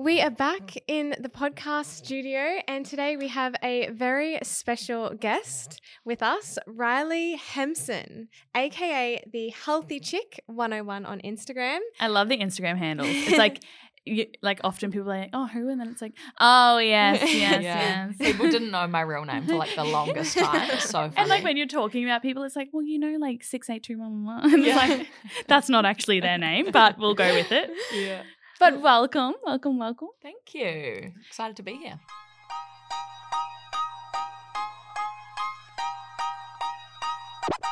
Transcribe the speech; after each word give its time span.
We 0.00 0.20
are 0.20 0.30
back 0.30 0.76
in 0.86 1.16
the 1.18 1.28
podcast 1.28 1.86
studio, 1.86 2.60
and 2.68 2.86
today 2.86 3.16
we 3.16 3.26
have 3.28 3.56
a 3.64 3.88
very 3.90 4.38
special 4.44 5.10
guest 5.10 5.80
with 6.04 6.22
us, 6.22 6.56
Riley 6.68 7.34
Hemson, 7.34 8.28
aka 8.56 9.20
the 9.32 9.48
Healthy 9.50 9.98
Chick 9.98 10.40
101 10.46 11.04
on 11.04 11.20
Instagram. 11.22 11.80
I 11.98 12.06
love 12.06 12.28
the 12.28 12.38
Instagram 12.38 12.78
handles. 12.78 13.08
It's 13.10 13.36
like, 13.38 13.60
you, 14.04 14.26
like 14.40 14.60
often 14.62 14.92
people 14.92 15.10
are 15.10 15.18
like, 15.18 15.30
oh, 15.32 15.48
who? 15.48 15.68
And 15.68 15.80
then 15.80 15.88
it's 15.88 16.00
like, 16.00 16.12
oh, 16.38 16.78
yes, 16.78 17.20
yes, 17.22 17.60
Yeah. 17.64 18.06
yes. 18.06 18.16
People 18.18 18.48
didn't 18.48 18.70
know 18.76 18.86
my 18.86 19.00
real 19.00 19.24
name 19.24 19.46
for 19.46 19.56
like 19.56 19.74
the 19.74 19.82
longest 19.84 20.38
time. 20.38 20.70
It's 20.70 20.84
so 20.88 21.10
funny. 21.10 21.14
And 21.16 21.28
like 21.28 21.42
when 21.42 21.56
you're 21.56 21.66
talking 21.66 22.04
about 22.04 22.22
people, 22.22 22.44
it's 22.44 22.54
like, 22.54 22.68
well, 22.72 22.84
you 22.84 23.00
know, 23.00 23.16
like 23.18 23.42
6821. 23.42 24.44
And 24.44 24.54
it's 24.64 24.66
Yeah. 24.68 24.76
like, 24.76 25.08
that's 25.48 25.68
not 25.68 25.84
actually 25.84 26.20
their 26.20 26.38
name, 26.38 26.70
but 26.70 26.98
we'll 26.98 27.14
go 27.16 27.34
with 27.34 27.50
it. 27.50 27.68
yeah. 27.92 28.22
But 28.60 28.80
welcome, 28.80 29.34
welcome, 29.44 29.78
welcome. 29.78 30.08
Thank 30.20 30.52
you. 30.52 31.12
Excited 31.28 31.56
to 31.58 31.62
be 31.62 31.76
here. 31.76 32.00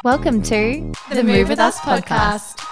Welcome 0.05 0.43
to 0.43 0.93
the, 1.11 1.25
Move 1.25 1.49
With 1.49 1.59
Us 1.59 1.81
podcast. 1.81 2.65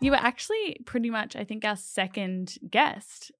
You 0.00 0.12
were 0.12 0.16
actually 0.16 0.76
pretty 0.84 1.10
much, 1.10 1.34
I 1.34 1.42
think, 1.42 1.64
our 1.64 1.74
second 1.74 2.58
guest, 2.70 3.32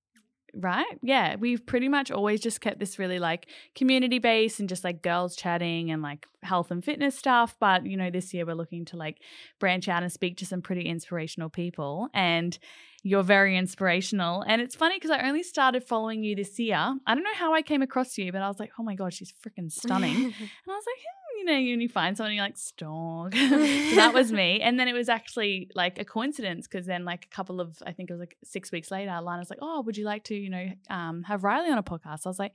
right? 0.55 0.99
Yeah, 1.03 1.37
we've 1.37 1.65
pretty 1.65 1.89
much 1.89 2.11
always 2.11 2.41
just 2.41 2.61
kept 2.61 2.79
this 2.79 2.99
really 2.99 3.19
like 3.19 3.49
community 3.75 4.19
based 4.19 4.61
and 4.61 4.69
just 4.69 4.85
like 4.85 5.03
girls 5.03 5.37
chatting 5.37 5.91
and 5.91 6.03
like 6.03 6.27
health 6.43 6.71
and 6.71 6.85
fitness 6.85 7.19
stuff. 7.19 7.57
But, 7.59 7.87
you 7.87 7.97
know, 7.97 8.11
this 8.11 8.35
year 8.35 8.45
we're 8.45 8.55
looking 8.55 8.85
to 8.87 8.97
like 8.97 9.19
branch 9.59 9.89
out 9.89 10.03
and 10.03 10.13
speak 10.13 10.37
to 10.39 10.47
some 10.47 10.63
pretty 10.63 10.83
inspirational 10.83 11.49
people. 11.49 12.09
And 12.13 12.59
you're 13.03 13.25
very 13.25 13.57
inspirational. 13.57 14.43
And 14.43 14.63
it's 14.63 14.77
funny 14.77 14.97
because 14.97 15.11
I 15.11 15.27
only 15.27 15.43
started 15.43 15.83
following 15.85 16.23
you 16.23 16.37
this 16.37 16.59
year. 16.59 16.77
I 17.07 17.15
don't 17.15 17.25
know 17.25 17.35
how 17.35 17.53
I 17.53 17.63
came 17.63 17.83
across 17.83 18.17
you, 18.17 18.31
but 18.31 18.43
I 18.43 18.49
was 18.49 18.61
like, 18.61 18.71
oh 18.79 18.83
my 18.83 18.95
God, 18.95 19.13
she's 19.13 19.33
freaking 19.33 19.71
stunning. 19.71 20.15
And 20.43 20.69
I 20.69 20.77
was 20.77 20.85
like, 20.87 21.03
you 21.43 21.53
know, 21.67 21.73
when 21.73 21.81
you 21.81 21.89
find 21.89 22.17
someone, 22.17 22.35
you're 22.35 22.45
like, 22.45 22.57
stalk. 22.57 23.35
so 23.37 23.49
that 23.97 24.13
was 24.15 24.33
me. 24.43 24.61
And 24.61 24.79
then 24.79 24.89
it 24.89 24.93
was 24.95 25.09
actually 25.09 25.71
like 25.75 25.99
a 25.99 26.05
coincidence 26.05 26.67
because 26.69 26.87
then, 26.87 27.05
like, 27.05 27.27
a 27.31 27.35
couple 27.35 27.61
of, 27.61 27.77
I 27.85 27.93
think 27.93 28.11
it 28.11 28.13
was 28.15 28.21
like 28.21 28.37
six 28.45 28.73
weeks 28.73 28.91
later, 28.91 29.19
Lana's 29.23 29.51
like, 29.51 29.59
oh, 29.63 29.83
would 29.83 29.97
you 29.97 30.05
like 30.05 30.25
to, 30.25 30.35
you 30.35 30.51
know, 30.51 30.67
um, 30.91 31.23
have 31.25 31.45
Riley 31.45 31.71
on 31.71 31.79
a 31.79 31.83
podcast? 31.83 32.27
I 32.27 32.29
was 32.31 32.39
like, 32.39 32.53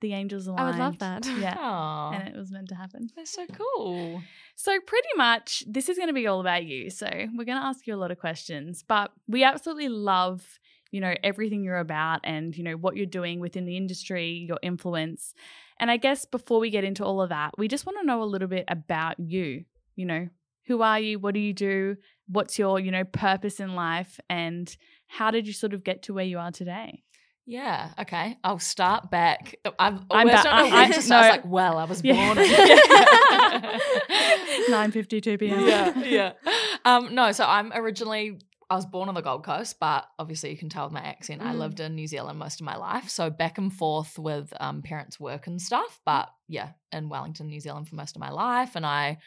the 0.00 0.12
angels 0.14 0.46
aligned. 0.46 0.60
I 0.60 0.70
would 0.70 0.78
love 0.78 0.98
that. 0.98 1.26
Yeah. 1.38 1.56
Oh, 1.58 2.12
And 2.14 2.28
it 2.28 2.36
was 2.36 2.50
meant 2.52 2.68
to 2.68 2.74
happen. 2.74 3.08
that's 3.16 3.32
so 3.32 3.46
cool. 3.46 4.22
So, 4.54 4.78
pretty 4.86 5.08
much, 5.16 5.64
this 5.66 5.88
is 5.88 5.96
going 5.96 6.08
to 6.08 6.14
be 6.14 6.26
all 6.26 6.40
about 6.40 6.64
you. 6.64 6.90
So, 6.90 7.06
we're 7.08 7.44
going 7.44 7.58
to 7.58 7.64
ask 7.64 7.86
you 7.86 7.94
a 7.94 7.96
lot 7.96 8.10
of 8.10 8.18
questions, 8.18 8.84
but 8.86 9.12
we 9.26 9.42
absolutely 9.44 9.88
love, 9.88 10.58
you 10.90 11.00
know, 11.00 11.14
everything 11.22 11.62
you're 11.62 11.78
about 11.78 12.20
and, 12.24 12.56
you 12.56 12.64
know, 12.64 12.74
what 12.76 12.96
you're 12.96 13.06
doing 13.06 13.40
within 13.40 13.64
the 13.66 13.76
industry, 13.76 14.46
your 14.48 14.58
influence. 14.62 15.34
And 15.80 15.90
I 15.90 15.96
guess 15.96 16.24
before 16.24 16.60
we 16.60 16.70
get 16.70 16.84
into 16.84 17.04
all 17.04 17.20
of 17.20 17.28
that, 17.28 17.52
we 17.58 17.68
just 17.68 17.84
want 17.86 17.98
to 18.00 18.06
know 18.06 18.22
a 18.22 18.24
little 18.24 18.48
bit 18.48 18.64
about 18.68 19.20
you. 19.20 19.64
You 19.96 20.06
know, 20.06 20.28
who 20.66 20.82
are 20.82 20.98
you? 21.00 21.18
What 21.18 21.34
do 21.34 21.40
you 21.40 21.52
do? 21.52 21.96
What's 22.26 22.58
your, 22.58 22.78
you 22.80 22.90
know, 22.90 23.04
purpose 23.04 23.60
in 23.60 23.74
life? 23.74 24.18
And 24.30 24.74
how 25.06 25.30
did 25.30 25.46
you 25.46 25.52
sort 25.52 25.74
of 25.74 25.84
get 25.84 26.02
to 26.04 26.14
where 26.14 26.24
you 26.24 26.38
are 26.38 26.50
today? 26.52 27.02
Yeah. 27.46 27.92
Okay. 27.98 28.36
I'll 28.44 28.58
start 28.58 29.10
back. 29.10 29.54
I've 29.78 29.94
I'm 29.94 30.06
always 30.10 30.34
ba- 30.36 30.42
don't 30.42 30.56
know 30.70 30.76
I- 30.76 30.82
when 30.82 30.92
to 30.92 31.00
start. 31.02 31.08
no. 31.10 31.16
I 31.16 31.20
was 31.30 31.36
like, 31.38 31.46
well, 31.50 31.78
I 31.78 31.84
was 31.84 32.04
Yeah. 32.04 32.34
born. 32.34 32.38
in- 32.38 33.68
9:52 34.70 35.38
p.m. 35.38 35.66
yeah, 35.66 35.98
yeah. 36.04 36.32
Um, 36.84 37.14
no, 37.14 37.32
so 37.32 37.44
I'm 37.44 37.72
originally 37.74 38.38
I 38.70 38.76
was 38.76 38.84
born 38.84 39.08
on 39.08 39.14
the 39.14 39.22
Gold 39.22 39.44
Coast, 39.44 39.76
but 39.80 40.06
obviously 40.18 40.50
you 40.50 40.58
can 40.58 40.68
tell 40.68 40.84
with 40.84 40.92
my 40.92 41.00
accent. 41.02 41.40
I 41.40 41.54
Mm. 41.54 41.58
lived 41.58 41.80
in 41.80 41.94
New 41.94 42.06
Zealand 42.06 42.38
most 42.38 42.60
of 42.60 42.66
my 42.66 42.76
life, 42.76 43.08
so 43.08 43.30
back 43.30 43.56
and 43.56 43.72
forth 43.72 44.18
with 44.18 44.52
um, 44.60 44.82
parents' 44.82 45.18
work 45.18 45.46
and 45.46 45.60
stuff. 45.60 46.00
But 46.04 46.28
yeah, 46.48 46.72
in 46.92 47.08
Wellington, 47.08 47.48
New 47.48 47.60
Zealand 47.60 47.88
for 47.88 47.96
most 47.96 48.14
of 48.14 48.20
my 48.20 48.30
life, 48.30 48.76
and 48.76 48.84
I 48.84 49.18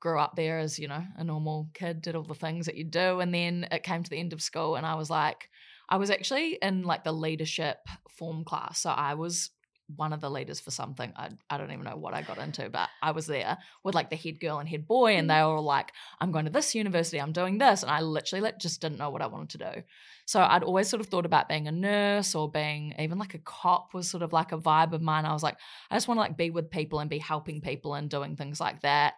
grew 0.00 0.18
up 0.18 0.36
there 0.36 0.58
as 0.58 0.78
you 0.78 0.88
know 0.88 1.04
a 1.16 1.24
normal 1.24 1.68
kid, 1.74 2.00
did 2.00 2.14
all 2.14 2.22
the 2.22 2.34
things 2.34 2.66
that 2.66 2.76
you 2.76 2.84
do, 2.84 3.20
and 3.20 3.34
then 3.34 3.66
it 3.72 3.82
came 3.82 4.02
to 4.04 4.10
the 4.10 4.18
end 4.20 4.32
of 4.32 4.40
school, 4.40 4.76
and 4.76 4.86
I 4.86 4.94
was 4.94 5.10
like, 5.10 5.50
I 5.88 5.96
was 5.96 6.10
actually 6.10 6.58
in 6.62 6.84
like 6.84 7.02
the 7.02 7.12
leadership 7.12 7.78
form 8.08 8.44
class, 8.44 8.80
so 8.80 8.90
I 8.90 9.14
was 9.14 9.50
one 9.96 10.12
of 10.12 10.20
the 10.20 10.30
leaders 10.30 10.60
for 10.60 10.70
something. 10.70 11.12
I, 11.16 11.30
I 11.50 11.58
don't 11.58 11.70
even 11.70 11.84
know 11.84 11.96
what 11.96 12.14
I 12.14 12.22
got 12.22 12.38
into, 12.38 12.68
but 12.70 12.88
I 13.02 13.10
was 13.10 13.26
there 13.26 13.58
with 13.82 13.94
like 13.94 14.10
the 14.10 14.16
head 14.16 14.40
girl 14.40 14.58
and 14.58 14.68
head 14.68 14.86
boy, 14.86 15.16
and 15.16 15.28
mm. 15.28 15.34
they 15.34 15.44
were 15.44 15.60
like, 15.60 15.92
I'm 16.20 16.32
going 16.32 16.46
to 16.46 16.50
this 16.50 16.74
university, 16.74 17.20
I'm 17.20 17.32
doing 17.32 17.58
this. 17.58 17.82
And 17.82 17.90
I 17.90 18.00
literally 18.00 18.42
like 18.42 18.58
just 18.58 18.80
didn't 18.80 18.98
know 18.98 19.10
what 19.10 19.22
I 19.22 19.26
wanted 19.26 19.58
to 19.58 19.72
do. 19.72 19.82
So 20.26 20.40
I'd 20.42 20.62
always 20.62 20.88
sort 20.88 21.00
of 21.00 21.08
thought 21.08 21.26
about 21.26 21.48
being 21.48 21.68
a 21.68 21.72
nurse 21.72 22.34
or 22.34 22.50
being 22.50 22.94
even 22.98 23.18
like 23.18 23.34
a 23.34 23.38
cop 23.38 23.92
was 23.92 24.08
sort 24.08 24.22
of 24.22 24.32
like 24.32 24.52
a 24.52 24.58
vibe 24.58 24.92
of 24.92 25.02
mine. 25.02 25.26
I 25.26 25.32
was 25.32 25.42
like, 25.42 25.58
I 25.90 25.96
just 25.96 26.08
want 26.08 26.18
to 26.18 26.22
like 26.22 26.36
be 26.36 26.50
with 26.50 26.70
people 26.70 27.00
and 27.00 27.10
be 27.10 27.18
helping 27.18 27.60
people 27.60 27.94
and 27.94 28.08
doing 28.08 28.36
things 28.36 28.60
like 28.60 28.80
that. 28.82 29.14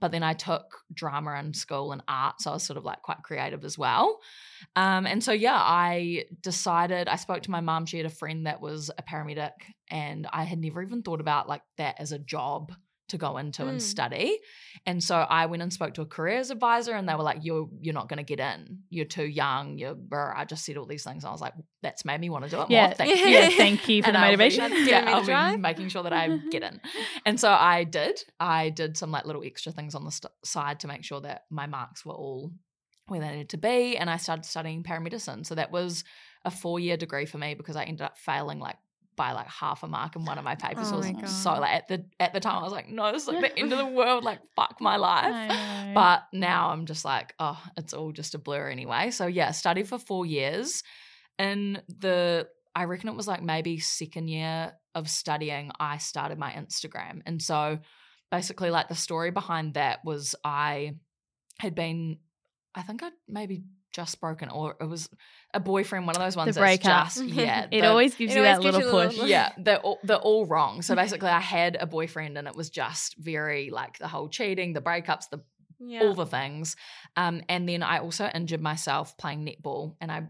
But 0.00 0.12
then 0.12 0.22
I 0.22 0.32
took 0.32 0.78
drama 0.92 1.38
in 1.38 1.52
school 1.54 1.92
and 1.92 2.02
art, 2.08 2.40
so 2.40 2.50
I 2.50 2.54
was 2.54 2.62
sort 2.62 2.76
of 2.76 2.84
like 2.84 3.02
quite 3.02 3.22
creative 3.22 3.64
as 3.64 3.76
well. 3.76 4.20
Um, 4.76 5.06
and 5.06 5.22
so 5.22 5.32
yeah, 5.32 5.58
I 5.58 6.24
decided 6.40 7.08
I 7.08 7.16
spoke 7.16 7.42
to 7.42 7.50
my 7.50 7.60
mom. 7.60 7.86
She 7.86 7.98
had 7.98 8.06
a 8.06 8.10
friend 8.10 8.46
that 8.46 8.60
was 8.60 8.90
a 8.96 9.02
paramedic, 9.02 9.52
and 9.88 10.26
I 10.32 10.44
had 10.44 10.58
never 10.58 10.82
even 10.82 11.02
thought 11.02 11.20
about 11.20 11.48
like 11.48 11.62
that 11.76 11.96
as 11.98 12.12
a 12.12 12.18
job 12.18 12.72
to 13.10 13.18
go 13.18 13.36
into 13.38 13.66
and 13.66 13.78
Mm. 13.78 13.82
study. 13.82 14.38
And 14.86 15.02
so 15.04 15.16
I 15.16 15.46
went 15.46 15.62
and 15.62 15.72
spoke 15.72 15.94
to 15.94 16.02
a 16.02 16.06
careers 16.06 16.50
advisor, 16.50 16.94
and 16.94 17.08
they 17.08 17.14
were 17.14 17.22
like, 17.22 17.40
"You're 17.42 17.68
you're 17.80 17.94
not 17.94 18.08
going 18.08 18.16
to 18.18 18.22
get 18.24 18.40
in. 18.40 18.80
You're 18.88 19.04
too 19.04 19.24
young. 19.26 19.78
You're." 19.78 19.94
brr." 19.94 20.34
I 20.36 20.44
just 20.44 20.64
said 20.64 20.76
all 20.76 20.86
these 20.86 21.04
things. 21.04 21.22
And 21.24 21.28
I 21.28 21.32
was 21.32 21.40
like, 21.40 21.54
"That's 21.82 22.04
made 22.04 22.20
me 22.20 22.30
want 22.30 22.44
to 22.44 22.50
do 22.50 22.60
it 22.62 22.70
Yeah, 22.70 22.86
more." 22.86 22.94
Thank 22.94 23.10
you. 23.20 23.26
yeah, 23.28 23.48
thank 23.50 23.88
you 23.88 24.02
for 24.02 24.08
And 24.08 24.14
the 24.16 24.20
I'll 24.20 24.26
be- 24.32 24.36
motivation. 24.36 24.70
That's 24.70 24.88
yeah, 24.88 25.04
I'll 25.14 25.52
be 25.54 25.56
making 25.58 25.88
sure 25.90 26.02
that 26.02 26.12
I 26.12 26.36
get 26.50 26.62
in. 26.62 26.80
And 27.26 27.38
so 27.38 27.50
I 27.50 27.84
did. 27.84 28.22
I 28.40 28.70
did 28.70 28.96
some 28.96 29.10
like 29.10 29.26
little 29.26 29.42
extra 29.44 29.70
things 29.72 29.94
on 29.94 30.04
the 30.04 30.10
st- 30.12 30.32
side 30.44 30.80
to 30.80 30.88
make 30.88 31.04
sure 31.04 31.20
that 31.20 31.44
my 31.50 31.66
marks 31.66 32.04
were 32.06 32.14
all 32.14 32.50
where 33.06 33.20
they 33.20 33.28
needed 33.30 33.50
to 33.50 33.58
be. 33.58 33.96
And 33.96 34.08
I 34.08 34.16
started 34.18 34.44
studying 34.44 34.82
paramedicine. 34.84 35.44
So 35.44 35.56
that 35.56 35.70
was 35.72 36.04
a 36.44 36.50
four 36.50 36.78
year 36.80 36.96
degree 36.96 37.26
for 37.26 37.38
me 37.38 37.54
because 37.54 37.76
I 37.76 37.82
ended 37.84 38.02
up 38.02 38.16
failing 38.16 38.60
like 38.60 38.76
by 39.16 39.32
like 39.32 39.48
half 39.48 39.82
a 39.82 39.86
mark 39.86 40.16
in 40.16 40.24
one 40.24 40.38
of 40.38 40.44
my 40.44 40.54
papers. 40.54 40.90
Oh 40.90 40.94
it 40.94 40.96
was 40.98 41.12
my 41.12 41.24
so 41.24 41.52
like 41.54 41.72
at 41.72 41.88
the 41.88 42.04
at 42.18 42.32
the 42.32 42.40
time 42.40 42.58
I 42.58 42.62
was 42.62 42.72
like, 42.72 42.88
no, 42.88 43.12
this 43.12 43.22
is 43.22 43.28
like 43.28 43.40
the 43.54 43.58
end 43.58 43.72
of 43.72 43.78
the 43.78 43.86
world. 43.94 44.24
Like 44.24 44.40
fuck 44.56 44.76
my 44.80 44.96
life. 44.96 45.94
But 45.94 46.24
now 46.32 46.70
I'm 46.70 46.86
just 46.86 47.04
like, 47.04 47.34
oh, 47.38 47.60
it's 47.76 47.92
all 47.92 48.12
just 48.12 48.34
a 48.34 48.38
blur 48.38 48.68
anyway. 48.68 49.10
So 49.10 49.26
yeah, 49.26 49.50
studied 49.50 49.88
for 49.88 49.98
four 49.98 50.26
years. 50.26 50.82
In 51.38 51.80
the, 51.88 52.48
I 52.74 52.84
reckon 52.84 53.08
it 53.08 53.16
was 53.16 53.26
like 53.26 53.42
maybe 53.42 53.78
second 53.78 54.28
year 54.28 54.72
of 54.94 55.08
studying, 55.08 55.70
I 55.80 55.98
started 55.98 56.38
my 56.38 56.52
Instagram. 56.52 57.22
And 57.24 57.40
so 57.40 57.78
basically, 58.30 58.70
like 58.70 58.88
the 58.88 58.94
story 58.94 59.30
behind 59.30 59.74
that 59.74 60.00
was 60.04 60.34
I 60.44 60.94
had 61.58 61.74
been, 61.74 62.18
I 62.74 62.82
think 62.82 63.02
I'd 63.02 63.12
maybe 63.28 63.62
just 63.92 64.20
broken, 64.20 64.48
or 64.48 64.76
it 64.80 64.84
was 64.84 65.08
a 65.54 65.60
boyfriend, 65.60 66.06
one 66.06 66.16
of 66.16 66.22
those 66.22 66.36
ones 66.36 66.54
that's 66.54 66.58
breakup. 66.58 67.06
just, 67.06 67.22
yeah. 67.24 67.66
it 67.70 67.80
the- 67.80 67.86
always 67.88 68.14
gives 68.14 68.32
it 68.34 68.38
you 68.38 68.44
always 68.44 68.56
that 68.58 68.62
gives 68.62 68.76
little 68.76 68.90
you 69.00 69.06
push. 69.08 69.14
little- 69.16 69.28
yeah, 69.28 69.52
they're 69.58 69.80
all, 69.80 69.98
they're 70.02 70.16
all 70.16 70.46
wrong. 70.46 70.82
So 70.82 70.94
basically, 70.94 71.28
I 71.30 71.40
had 71.40 71.76
a 71.80 71.86
boyfriend, 71.86 72.38
and 72.38 72.46
it 72.48 72.54
was 72.56 72.70
just 72.70 73.16
very 73.18 73.70
like 73.70 73.98
the 73.98 74.08
whole 74.08 74.28
cheating, 74.28 74.72
the 74.72 74.80
breakups, 74.80 75.28
the 75.30 75.40
Yeah. 75.80 76.02
all 76.04 76.14
the 76.14 76.26
things. 76.26 76.76
Um, 77.16 77.42
and 77.48 77.68
then 77.68 77.82
I 77.82 77.98
also 77.98 78.28
injured 78.32 78.60
myself 78.62 79.16
playing 79.18 79.44
netball, 79.46 79.96
and 80.00 80.12
I 80.12 80.28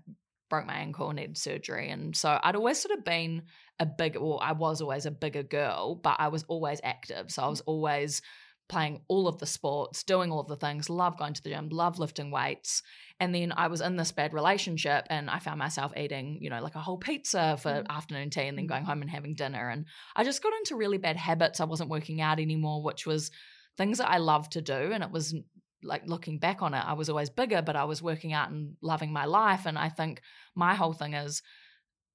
broke 0.49 0.67
my 0.67 0.75
ankle 0.79 1.09
and 1.11 1.17
needed 1.19 1.39
surgery. 1.39 1.91
And 1.91 2.17
so 2.17 2.39
I'd 2.43 2.57
always 2.57 2.81
sort 2.81 2.99
of 2.99 3.05
been 3.05 3.43
a 3.79 3.87
big, 3.87 4.17
well, 4.17 4.41
I 4.43 4.53
was 4.53 4.81
always 4.81 5.07
a 5.07 5.11
bigger 5.11 5.43
girl, 5.45 5.95
but 5.95 6.17
I 6.19 6.29
was 6.29 6.45
always 6.49 6.81
active. 6.83 7.31
So 7.31 7.43
I 7.43 7.49
was 7.49 7.61
always 7.63 8.21
playing 8.69 9.01
all 9.09 9.27
of 9.29 9.39
the 9.39 9.47
sports, 9.47 10.03
doing 10.05 10.31
all 10.33 10.41
of 10.41 10.49
the 10.49 10.57
things, 10.57 10.89
love 10.91 11.17
going 11.19 11.35
to 11.35 11.43
the 11.43 11.51
gym, 11.51 11.69
love 11.71 11.99
lifting 11.99 12.31
weights. 12.31 12.83
And 13.21 13.35
then 13.35 13.53
I 13.55 13.67
was 13.67 13.83
in 13.83 13.97
this 13.97 14.13
bad 14.13 14.33
relationship 14.33 15.07
and 15.11 15.29
I 15.29 15.39
found 15.39 15.59
myself 15.59 15.93
eating, 15.97 16.39
you 16.41 16.49
know, 16.49 16.63
like 16.63 16.75
a 16.75 16.81
whole 16.81 16.97
pizza 16.97 17.59
for 17.61 17.71
Mm. 17.71 17.87
afternoon 17.89 18.31
tea 18.31 18.49
and 18.49 18.57
then 18.57 18.67
going 18.67 18.85
home 18.85 19.03
and 19.03 19.11
having 19.11 19.35
dinner. 19.35 19.69
And 19.69 19.85
I 20.17 20.25
just 20.25 20.43
got 20.43 20.55
into 20.55 20.75
really 20.75 20.99
bad 20.99 21.17
habits. 21.17 21.61
I 21.61 21.67
wasn't 21.67 21.91
working 21.91 22.23
out 22.23 22.41
anymore, 22.41 22.83
which 22.83 23.07
was 23.07 23.31
things 23.77 23.99
that 23.99 24.11
I 24.11 24.17
love 24.19 24.49
to 24.51 24.63
do. 24.63 24.91
And 24.93 25.05
it 25.05 25.11
was 25.11 25.35
like 25.83 26.07
looking 26.07 26.39
back 26.39 26.63
on 26.63 26.75
it, 26.75 26.85
I 26.85 26.95
was 26.95 27.09
always 27.09 27.31
bigger, 27.31 27.63
but 27.63 27.77
I 27.77 27.85
was 27.85 28.03
working 28.03 28.33
out 28.33 28.51
and 28.51 28.77
loving 28.83 29.13
my 29.13 29.27
life. 29.27 29.67
And 29.67 29.79
I 29.79 29.91
think 29.91 30.23
my 30.55 30.75
whole 30.75 30.93
thing 30.95 31.15
is 31.15 31.43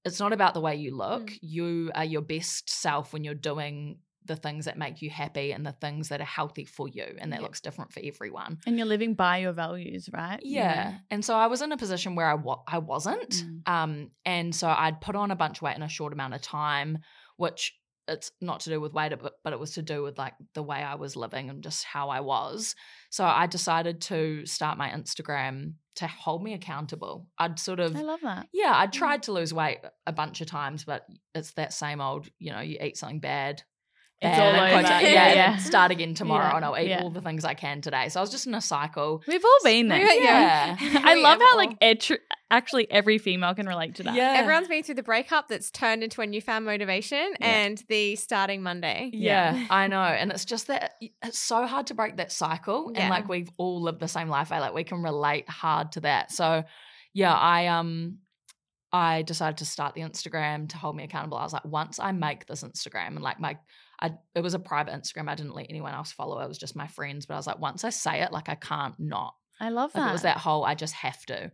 it's 0.04 0.20
not 0.20 0.34
about 0.34 0.54
the 0.54 0.62
way 0.62 0.76
you 0.76 0.96
look. 0.96 1.28
Mm. 1.28 1.40
You 1.42 1.92
are 1.96 2.06
your 2.06 2.22
best 2.22 2.70
self 2.70 3.14
when 3.14 3.24
you're 3.24 3.34
doing 3.34 4.00
the 4.26 4.36
things 4.36 4.66
that 4.66 4.78
make 4.78 5.02
you 5.02 5.10
happy 5.10 5.52
and 5.52 5.66
the 5.66 5.72
things 5.72 6.10
that 6.10 6.20
are 6.22 6.24
healthy 6.26 6.66
for 6.66 6.88
you. 6.88 7.16
And 7.20 7.32
that 7.32 7.40
Yeah. 7.40 7.44
looks 7.44 7.62
different 7.62 7.94
for 7.94 8.02
everyone. 8.04 8.60
And 8.66 8.78
you're 8.78 8.88
living 8.88 9.14
by 9.14 9.38
your 9.38 9.54
values, 9.54 10.10
right? 10.14 10.38
Know? 10.44 10.50
Yeah. 10.52 10.98
And 11.12 11.24
so 11.24 11.36
I 11.36 11.48
was 11.48 11.62
in 11.62 11.72
a 11.72 11.78
position 11.78 12.16
where 12.16 12.28
I, 12.28 12.34
wa- 12.36 12.64
I 12.68 12.80
wasn't. 12.80 13.30
Mm. 13.30 13.68
Um, 13.70 14.12
and 14.26 14.54
so 14.56 14.68
I'd 14.68 15.02
put 15.02 15.16
on 15.16 15.32
a 15.32 15.36
bunch 15.36 15.60
of 15.60 15.62
weight 15.64 15.76
in 15.78 15.84
a 15.84 15.90
short 15.90 16.14
amount 16.14 16.34
of 16.34 16.42
time, 16.42 17.00
which 17.38 17.74
it's 18.08 18.30
not 18.40 18.60
to 18.60 18.70
do 18.70 18.80
with 18.80 18.94
weight, 18.94 19.12
but, 19.20 19.34
but 19.44 19.52
it 19.52 19.60
was 19.60 19.72
to 19.74 19.82
do 19.82 20.04
with 20.04 20.18
like 20.20 20.34
the 20.54 20.62
way 20.62 20.78
I 20.78 20.94
was 20.94 21.16
living 21.16 21.50
and 21.50 21.64
just 21.64 21.84
how 21.84 22.10
I 22.10 22.20
was. 22.20 22.76
So 23.10 23.26
I 23.26 23.48
decided 23.48 24.00
to 24.02 24.46
start 24.46 24.78
my 24.78 24.90
Instagram 24.90 25.74
to 25.96 26.06
hold 26.08 26.44
me 26.44 26.54
accountable. 26.54 27.26
I'd 27.40 27.58
sort 27.58 27.80
of 27.80 27.96
I 27.96 28.02
love 28.02 28.20
that. 28.22 28.48
yeah, 28.54 28.74
I 28.76 28.86
tried 28.88 29.24
to 29.24 29.32
lose 29.32 29.54
weight 29.56 29.80
a 30.06 30.12
bunch 30.12 30.42
of 30.42 30.48
times, 30.48 30.84
but 30.84 31.08
it's 31.34 31.54
that 31.54 31.74
same 31.74 32.00
old, 32.00 32.28
you 32.38 32.52
know, 32.52 32.60
you 32.60 32.78
eat 32.80 32.96
something 32.98 33.22
bad. 33.22 33.64
It's 34.22 34.38
bad, 34.38 34.56
all 34.56 34.62
and 34.64 34.74
over. 34.74 34.84
coach- 34.94 35.04
Yeah, 35.04 35.10
yeah, 35.12 35.34
yeah. 35.34 35.58
start 35.58 35.92
again 35.92 36.14
tomorrow, 36.14 36.46
Yeah, 36.48 36.56
and 36.56 36.66
I'll 36.66 36.78
eat 36.78 36.88
yeah. 36.88 37.02
all 37.02 37.10
the 37.10 37.22
things 37.22 37.44
I 37.44 37.54
can 37.54 37.82
today. 37.82 38.08
So 38.10 38.20
I 38.20 38.24
was 38.24 38.32
just 38.32 38.48
in 38.48 38.56
a 38.56 38.62
cycle. 38.62 39.22
We've 39.28 39.44
all 39.44 39.60
been 39.64 39.90
there. 39.90 40.00
Yeah. 40.00 40.78
Yeah. 40.80 41.02
I 41.04 41.16
love 41.16 41.40
how 41.42 41.58
like 41.58 41.78
all. 41.82 42.18
actually 42.50 42.90
every 42.90 43.18
female 43.18 43.54
can 43.54 43.68
relate 43.68 43.96
to 43.96 44.04
that. 44.04 44.16
Yeah. 44.16 44.36
Everyone's 44.38 44.70
been 44.70 44.84
through 44.84 44.96
the 44.96 45.04
breakup 45.04 45.50
that's 45.50 45.70
turned 45.70 46.02
into 46.02 46.22
a 46.22 46.26
newfound 46.28 46.66
motivation 46.66 47.34
Yeah. 47.42 47.48
and 47.48 47.84
the 47.90 48.16
starting 48.16 48.64
Monday. 48.64 49.10
Yeah, 49.14 49.68
I 49.70 49.88
know. 49.88 50.02
And 50.02 50.32
it's 50.32 50.46
just 50.46 50.68
that 50.68 50.94
it's 51.22 51.38
so 51.38 51.68
hard 51.68 51.88
to 51.88 51.94
break 51.94 52.16
that 52.18 52.32
cycle. 52.32 52.92
Yeah. 52.94 53.02
And 53.02 53.10
like 53.10 53.28
we've 53.28 53.50
all 53.58 53.82
lived 53.82 54.00
the 54.00 54.08
same 54.08 54.30
life. 54.30 54.52
I 54.54 54.60
like 54.60 54.74
we 54.74 54.86
can 54.86 55.04
relate 55.04 55.50
hard 55.50 55.92
to 55.94 56.00
that. 56.02 56.32
So 56.32 56.64
yeah, 57.14 57.34
I 57.34 57.68
um 57.68 58.20
I 58.94 59.24
decided 59.24 59.58
to 59.58 59.66
start 59.66 59.94
the 59.94 60.02
Instagram 60.02 60.70
to 60.70 60.78
hold 60.78 60.96
me 60.96 61.04
accountable. 61.04 61.38
I 61.38 61.44
was 61.44 61.52
like, 61.52 61.66
once 61.66 62.00
I 62.00 62.14
make 62.14 62.46
this 62.46 62.64
Instagram 62.64 63.08
and 63.08 63.22
like 63.22 63.42
my 63.42 63.58
I 64.06 64.14
it 64.34 64.42
was 64.42 64.54
a 64.54 64.60
private 64.60 64.94
Instagram. 64.94 65.30
I 65.30 65.36
didn't 65.36 65.56
let 65.56 65.68
anyone 65.70 65.94
else 65.94 66.12
follow. 66.12 66.40
It 66.40 66.48
was 66.48 66.58
just 66.58 66.76
my 66.76 66.88
friends. 66.88 67.26
But 67.26 67.36
I 67.36 67.38
was 67.38 67.48
like, 67.48 67.60
once 67.60 67.84
I 67.84 67.90
say 67.90 68.22
it, 68.22 68.32
like 68.32 68.50
I 68.50 68.56
can't 68.56 69.00
not. 69.00 69.36
I 69.60 69.70
love 69.70 69.94
that. 69.94 70.00
Like 70.00 70.10
it 70.10 70.14
was 70.14 70.22
that 70.24 70.38
whole 70.38 70.64
I 70.64 70.76
just 70.76 70.94
have 70.94 71.26
to. 71.28 71.52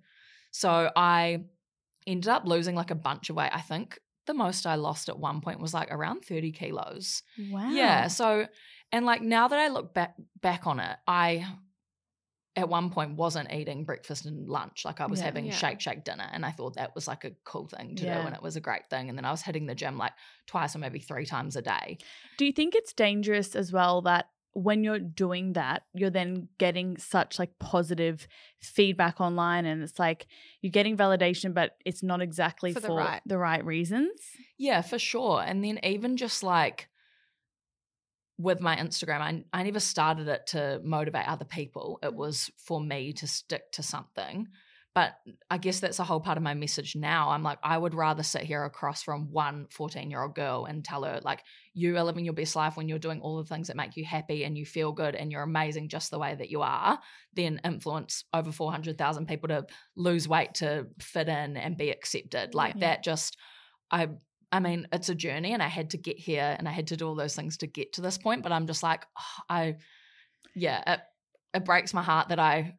So 0.51 0.92
I 0.95 1.45
ended 2.06 2.30
up 2.30 2.45
losing 2.45 2.75
like 2.75 2.92
a 2.92 2.95
bunch 2.95 3.30
of 3.30 3.36
weight. 3.36 3.51
I 3.53 3.62
think 3.62 4.00
the 4.27 4.33
most 4.33 4.65
I 4.65 4.75
lost 4.75 5.09
at 5.09 5.18
one 5.18 5.42
point 5.42 5.59
was 5.59 5.74
like 5.74 5.92
around 5.92 6.25
30 6.25 6.51
kilos. 6.51 7.24
Wow. 7.50 7.71
Yeah. 7.71 8.07
So, 8.07 8.48
and 8.92 9.06
like 9.06 9.21
now 9.21 9.47
that 9.47 9.59
I 9.59 9.69
look 9.69 9.94
back 9.94 10.15
back 10.42 10.68
on 10.68 10.80
it, 10.80 10.97
I 11.07 11.45
at 12.56 12.68
one 12.68 12.89
point 12.89 13.15
wasn't 13.15 13.51
eating 13.51 13.86
breakfast 13.86 14.25
and 14.25 14.48
lunch. 14.50 14.83
Like 14.83 15.00
I 15.00 15.06
was 15.06 15.19
Yeah. 15.19 15.25
having 15.25 15.45
Yeah. 15.45 15.51
shake 15.53 15.80
shake 15.80 16.03
dinner, 16.03 16.27
and 16.33 16.45
I 16.45 16.51
thought 16.51 16.75
that 16.75 16.94
was 16.95 17.07
like 17.07 17.24
a 17.24 17.31
cool 17.45 17.68
thing 17.68 17.95
to 17.95 18.06
Yeah. 18.06 18.19
do, 18.21 18.27
and 18.27 18.36
it 18.36 18.42
was 18.42 18.56
a 18.57 18.62
great 18.62 18.89
thing. 18.89 19.07
And 19.09 19.18
then 19.18 19.24
I 19.25 19.31
was 19.31 19.42
hitting 19.42 19.68
the 19.68 19.75
gym 19.75 19.98
like 19.98 20.13
twice 20.48 20.75
or 20.75 20.80
maybe 20.80 21.00
three 21.00 21.25
times 21.25 21.56
a 21.56 21.62
day. 21.62 21.98
Do 22.38 22.45
you 22.45 22.51
think 22.51 22.75
it's 22.75 22.94
dangerous 22.94 23.56
as 23.56 23.71
well 23.71 24.01
that 24.01 24.25
when 24.53 24.83
you're 24.83 25.00
doing 25.00 25.53
that, 25.53 25.83
you're 25.94 26.09
then 26.09 26.50
getting 26.57 26.98
such 26.98 27.39
like 27.39 27.57
positive 27.57 28.27
feedback 28.59 29.21
online 29.21 29.65
and 29.65 29.81
it's 29.81 29.97
like 29.97 30.27
you're 30.62 30.71
getting 30.71 30.97
validation, 30.97 31.54
but 31.54 31.77
it's 31.86 32.04
not 32.04 32.21
exactly 32.21 32.74
For 32.74 32.81
for, 32.81 32.88
the 32.88 32.94
right- 32.94 33.21
the 33.25 33.38
right 33.38 33.63
reasons? 33.63 34.12
Yeah, 34.57 34.81
for 34.81 35.00
sure. 35.00 35.42
And 35.42 35.63
then 35.63 35.80
even 35.83 36.18
just 36.18 36.44
like 36.44 36.89
with 38.41 38.59
my 38.61 38.75
Instagram, 38.75 39.19
I, 39.21 39.43
I 39.53 39.63
never 39.63 39.79
started 39.79 40.27
it 40.27 40.47
to 40.47 40.79
motivate 40.83 41.27
other 41.27 41.45
people. 41.45 41.99
It 42.03 42.11
Mm. 42.11 42.15
was 42.15 42.51
for 42.57 42.79
me 42.81 43.13
to 43.13 43.27
stick 43.27 43.71
to 43.73 43.83
something. 43.83 44.47
But 44.93 45.13
I 45.49 45.57
guess 45.57 45.79
that's 45.79 45.99
a 45.99 46.03
whole 46.03 46.19
part 46.19 46.35
of 46.38 46.43
my 46.43 46.53
message 46.53 46.97
now. 46.97 47.29
I'm 47.29 47.43
like, 47.43 47.59
I 47.63 47.77
would 47.77 47.93
rather 47.93 48.23
sit 48.23 48.41
here 48.41 48.65
across 48.65 49.01
from 49.01 49.31
one 49.31 49.67
14 49.69 50.11
year 50.11 50.21
old 50.21 50.35
girl 50.35 50.65
and 50.65 50.83
tell 50.83 51.03
her, 51.05 51.21
like, 51.23 51.43
you 51.73 51.95
are 51.95 52.03
living 52.03 52.25
your 52.25 52.33
best 52.33 52.57
life 52.57 52.75
when 52.75 52.89
you're 52.89 52.99
doing 52.99 53.21
all 53.21 53.38
the 53.38 53.45
things 53.45 53.67
that 53.67 53.77
make 53.77 53.95
you 53.95 54.03
happy 54.03 54.44
and 54.44 54.57
you 54.57 54.65
feel 54.65 54.91
good 54.91 55.15
and 55.15 55.31
you're 55.31 55.44
amazing 55.44 55.87
just 55.87 56.11
the 56.11 56.19
way 56.19 56.35
that 56.35 56.49
you 56.49 56.61
are, 56.61 56.99
than 57.33 57.61
influence 57.63 58.25
over 58.33 58.51
400,000 58.51 59.27
people 59.29 59.47
to 59.47 59.65
lose 59.95 60.27
weight 60.27 60.55
to 60.55 60.87
fit 60.99 61.29
in 61.29 61.55
and 61.55 61.77
be 61.77 61.89
accepted. 61.89 62.53
Like, 62.53 62.73
Yeah. 62.75 62.87
that 62.89 63.03
just, 63.05 63.37
I, 63.91 64.09
I 64.51 64.59
mean, 64.59 64.88
it's 64.92 65.09
a 65.09 65.15
journey 65.15 65.53
and 65.53 65.63
I 65.63 65.68
had 65.68 65.92
to 65.92 65.98
get 65.98 66.18
here 66.19 66.56
and 66.57 66.68
I 66.68 66.71
had 66.71 66.88
to 66.88 66.98
do 66.98 67.07
all 67.07 67.15
those 67.15 67.36
things 67.36 67.57
to 67.57 67.68
get 67.68 67.94
to 67.94 68.01
this 68.01 68.18
point. 68.18 68.44
But 68.44 68.51
I'm 68.51 68.68
just 68.68 68.83
like, 68.83 69.06
oh, 69.18 69.44
I, 69.50 69.75
yeah, 70.56 70.94
it, 70.94 71.00
it 71.53 71.65
breaks 71.65 71.94
my 71.94 72.03
heart 72.03 72.30
that 72.30 72.39
I 72.39 72.75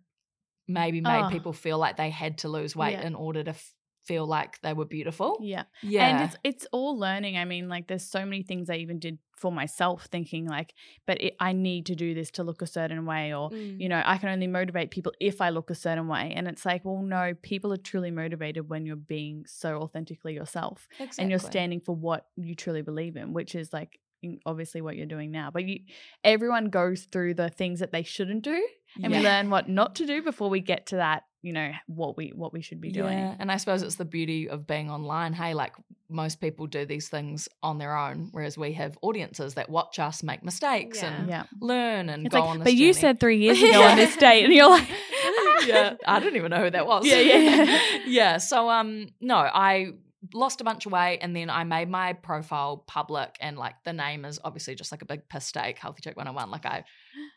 maybe 0.69 1.01
made 1.01 1.25
Oh. 1.25 1.31
people 1.31 1.53
feel 1.53 1.79
like 1.79 1.97
they 1.97 2.11
had 2.11 2.39
to 2.39 2.49
lose 2.49 2.77
weight 2.77 2.93
Yeah. 2.93 3.07
in 3.07 3.15
order 3.15 3.43
to 3.45 3.51
f- 3.51 3.75
feel 4.05 4.27
like 4.27 4.61
they 4.63 4.73
were 4.73 4.85
beautiful. 4.85 5.39
Yeah. 5.41 5.65
Yeah. 5.83 6.07
And 6.09 6.25
it's 6.25 6.37
it's 6.45 6.67
all 6.73 6.99
learning. 6.99 7.37
I 7.37 7.45
mean, 7.45 7.69
like 7.69 7.87
there's 7.87 8.05
so 8.09 8.25
many 8.25 8.43
things 8.43 8.69
I 8.71 8.77
even 8.77 8.99
did 8.99 9.19
for 9.37 9.51
myself 9.51 10.07
thinking 10.11 10.47
like, 10.47 10.73
but 11.07 11.21
it, 11.21 11.35
I 11.41 11.53
need 11.53 11.87
to 11.87 11.97
do 11.97 12.15
this 12.15 12.31
to 12.33 12.45
look 12.45 12.63
a 12.63 12.67
certain 12.67 13.07
way 13.07 13.35
or 13.35 13.51
Mm. 13.51 13.81
you 13.81 13.89
know, 13.89 14.01
I 14.05 14.19
can 14.19 14.29
only 14.29 14.47
motivate 14.47 14.91
people 14.91 15.13
if 15.21 15.41
I 15.41 15.51
look 15.51 15.69
a 15.71 15.75
certain 15.75 16.07
way. 16.09 16.33
And 16.37 16.47
it's 16.47 16.65
like, 16.65 16.85
well, 16.85 17.03
no, 17.03 17.35
people 17.43 17.73
are 17.73 17.77
truly 17.77 18.11
motivated 18.13 18.69
when 18.69 18.87
you're 18.87 18.97
being 18.97 19.45
so 19.47 19.79
authentically 19.83 20.35
yourself 20.35 20.87
and 21.19 21.29
you're 21.31 21.39
standing 21.51 21.81
for 21.81 21.95
what 21.97 22.27
you 22.37 22.55
truly 22.55 22.83
believe 22.83 23.17
in, 23.17 23.33
which 23.33 23.55
is 23.55 23.73
like 23.73 23.99
obviously 24.47 24.81
what 24.81 24.95
you're 24.97 25.07
doing 25.07 25.33
now. 25.33 25.51
But 25.53 25.65
you, 25.65 25.81
everyone 26.23 26.67
goes 26.67 27.05
through 27.11 27.35
the 27.35 27.51
things 27.51 27.81
that 27.81 27.91
they 27.91 28.05
shouldn't 28.05 28.43
do, 28.45 28.65
and 29.03 29.13
we 29.13 29.19
learn 29.25 29.51
what 29.51 29.69
not 29.69 29.97
to 29.97 30.07
do 30.07 30.23
before 30.23 30.49
we 30.51 30.61
get 30.61 30.87
to 30.87 30.97
that. 30.97 31.25
You 31.43 31.53
know 31.53 31.73
what 31.87 32.17
we 32.17 32.29
what 32.29 32.53
we 32.53 32.63
should 32.63 32.81
be 32.81 32.91
doing. 32.93 33.19
Yeah, 33.19 33.35
and 33.41 33.51
I 33.51 33.57
suppose 33.57 33.83
it's 33.83 33.97
the 33.97 34.05
beauty 34.05 34.49
of 34.49 34.65
being 34.67 34.91
online. 34.91 35.33
Hey, 35.33 35.55
like 35.55 35.75
most 36.09 36.41
people 36.41 36.67
do 36.69 36.85
these 36.87 37.09
things 37.09 37.49
on 37.65 37.79
their 37.79 37.97
own, 37.97 38.29
whereas 38.31 38.57
we 38.57 38.75
have 38.75 38.97
audiences 39.03 39.55
that 39.55 39.69
watch 39.69 39.99
us 39.99 40.23
make 40.23 40.45
mistakes 40.45 41.03
and 41.03 41.29
Yeah. 41.29 41.45
learn 41.61 42.09
and 42.11 42.27
It's 42.27 42.33
go 42.35 42.41
like, 42.41 42.49
on 42.49 42.59
but 42.63 42.75
you 42.75 42.93
journey. 42.93 43.01
said 43.01 43.19
three 43.21 43.39
years 43.39 43.61
ago 43.63 43.83
on 43.83 43.97
this 43.97 44.15
date, 44.17 44.45
and 44.45 44.53
you're 44.55 44.69
like, 44.71 44.87
yeah, 45.67 45.95
I 46.07 46.21
didn't 46.21 46.37
even 46.37 46.51
know 46.51 46.63
who 46.65 46.71
that 46.71 46.87
was. 46.87 47.07
Yeah, 47.07 47.19
yeah, 47.19 47.37
yeah. 47.65 47.81
yeah. 48.07 48.37
So, 48.39 48.69
um, 48.71 49.09
no, 49.21 49.37
I 49.37 49.93
lost 50.35 50.61
a 50.61 50.65
bunch 50.65 50.87
of 50.87 50.93
weight, 50.93 51.19
and 51.23 51.35
then 51.35 51.51
I 51.51 51.65
made 51.65 51.89
my 51.89 52.13
profile 52.13 52.77
public, 52.87 53.37
and 53.41 53.57
like 53.59 53.75
the 53.85 53.93
name 53.93 54.25
is 54.25 54.39
obviously 54.45 54.77
just 54.77 54.93
like 54.93 55.03
a 55.03 55.07
big 55.07 55.29
piss 55.29 55.51
take, 55.51 55.79
Healthy 55.79 56.03
Chick 56.03 56.17
101. 56.17 56.51
Like 56.53 56.67
I, 56.67 56.85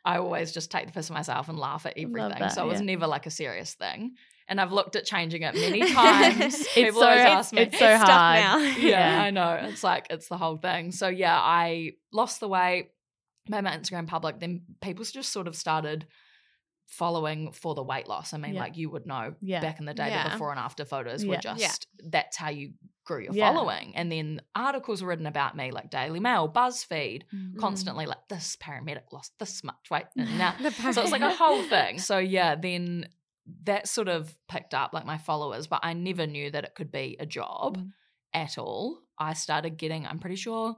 I 0.05 0.17
always 0.19 0.51
just 0.51 0.69
take 0.71 0.85
the 0.85 0.93
piss 0.93 1.09
of 1.09 1.15
myself 1.15 1.49
and 1.49 1.57
laugh 1.57 1.85
at 1.85 1.93
everything. 1.97 2.29
that, 2.39 2.53
so 2.53 2.63
it 2.63 2.67
was 2.67 2.79
yeah. 2.79 2.85
never 2.85 3.07
like 3.07 3.25
a 3.25 3.31
serious 3.31 3.73
thing. 3.73 4.11
And 4.47 4.61
I've 4.61 4.71
looked 4.71 4.95
at 4.95 5.05
changing 5.05 5.41
it 5.41 5.55
many 5.55 5.81
times. 5.91 6.53
It's 6.59 6.73
People 6.75 7.01
so 7.01 7.07
always 7.07 7.21
ask 7.25 7.51
me. 7.53 7.63
it's 7.63 7.79
so 7.79 7.89
It's 7.89 8.03
hard. 8.03 8.39
now. 8.39 8.57
yeah, 8.77 8.77
Yeah. 8.77 9.23
I 9.23 9.31
know. 9.31 9.53
It's 9.69 9.83
like 9.83 10.07
it's 10.11 10.27
the 10.27 10.37
whole 10.37 10.57
thing. 10.57 10.91
So 10.91 11.07
yeah, 11.07 11.35
I 11.39 11.93
lost 12.13 12.39
the 12.39 12.47
weight, 12.47 12.89
made 13.49 13.63
my 13.63 13.75
Instagram 13.75 14.05
public. 14.05 14.39
Then 14.39 14.61
people 14.81 15.03
just 15.03 15.31
sort 15.33 15.47
of 15.47 15.55
started 15.55 16.05
following 16.87 17.51
for 17.51 17.73
the 17.75 17.83
weight 17.83 18.07
loss. 18.07 18.33
I 18.33 18.37
mean, 18.37 18.53
Yeah. 18.53 18.59
like 18.61 18.77
you 18.77 18.89
would 18.89 19.05
know 19.05 19.35
Yeah. 19.41 19.59
back 19.61 19.79
in 19.79 19.85
the 19.85 19.93
day, 19.93 20.09
Yeah. 20.09 20.23
the 20.25 20.29
before 20.31 20.51
and 20.51 20.59
after 20.59 20.85
photos 20.85 21.25
were 21.25 21.37
just 21.37 21.87
that's 22.03 22.37
how 22.37 22.49
you 22.49 22.73
grew 23.05 23.21
your 23.23 23.33
following. 23.33 23.95
And 23.95 24.11
then 24.11 24.41
articles 24.55 25.01
were 25.01 25.09
written 25.09 25.27
about 25.27 25.55
me, 25.55 25.71
like 25.71 25.89
Daily 25.91 26.19
Mail, 26.19 26.47
BuzzFeed, 26.51 27.23
Mm. 27.33 27.57
constantly 27.57 28.05
like 28.05 28.27
this 28.29 28.55
paramedic 28.57 29.11
lost 29.11 29.33
this 29.39 29.63
much 29.63 29.89
weight, 29.91 30.05
and 30.17 30.37
now 30.37 30.55
so 30.91 31.01
it's 31.01 31.11
like 31.11 31.21
a 31.21 31.33
whole 31.33 31.61
thing. 31.63 31.99
So 31.99 32.17
yeah, 32.17 32.55
then 32.55 33.07
that 33.63 33.87
sort 33.87 34.07
of 34.07 34.35
picked 34.47 34.73
up 34.73 34.91
like 34.93 35.05
my 35.05 35.17
followers, 35.19 35.67
but 35.67 35.81
I 35.83 35.93
never 35.93 36.25
knew 36.25 36.49
that 36.51 36.63
it 36.63 36.73
could 36.75 36.91
be 36.91 37.15
a 37.19 37.25
job 37.27 37.77
Mm. 37.77 37.91
at 38.33 38.57
all. 38.57 38.99
I 39.19 39.33
started 39.33 39.77
getting, 39.77 40.05
I'm 40.07 40.19
pretty 40.19 40.35
sure 40.35 40.75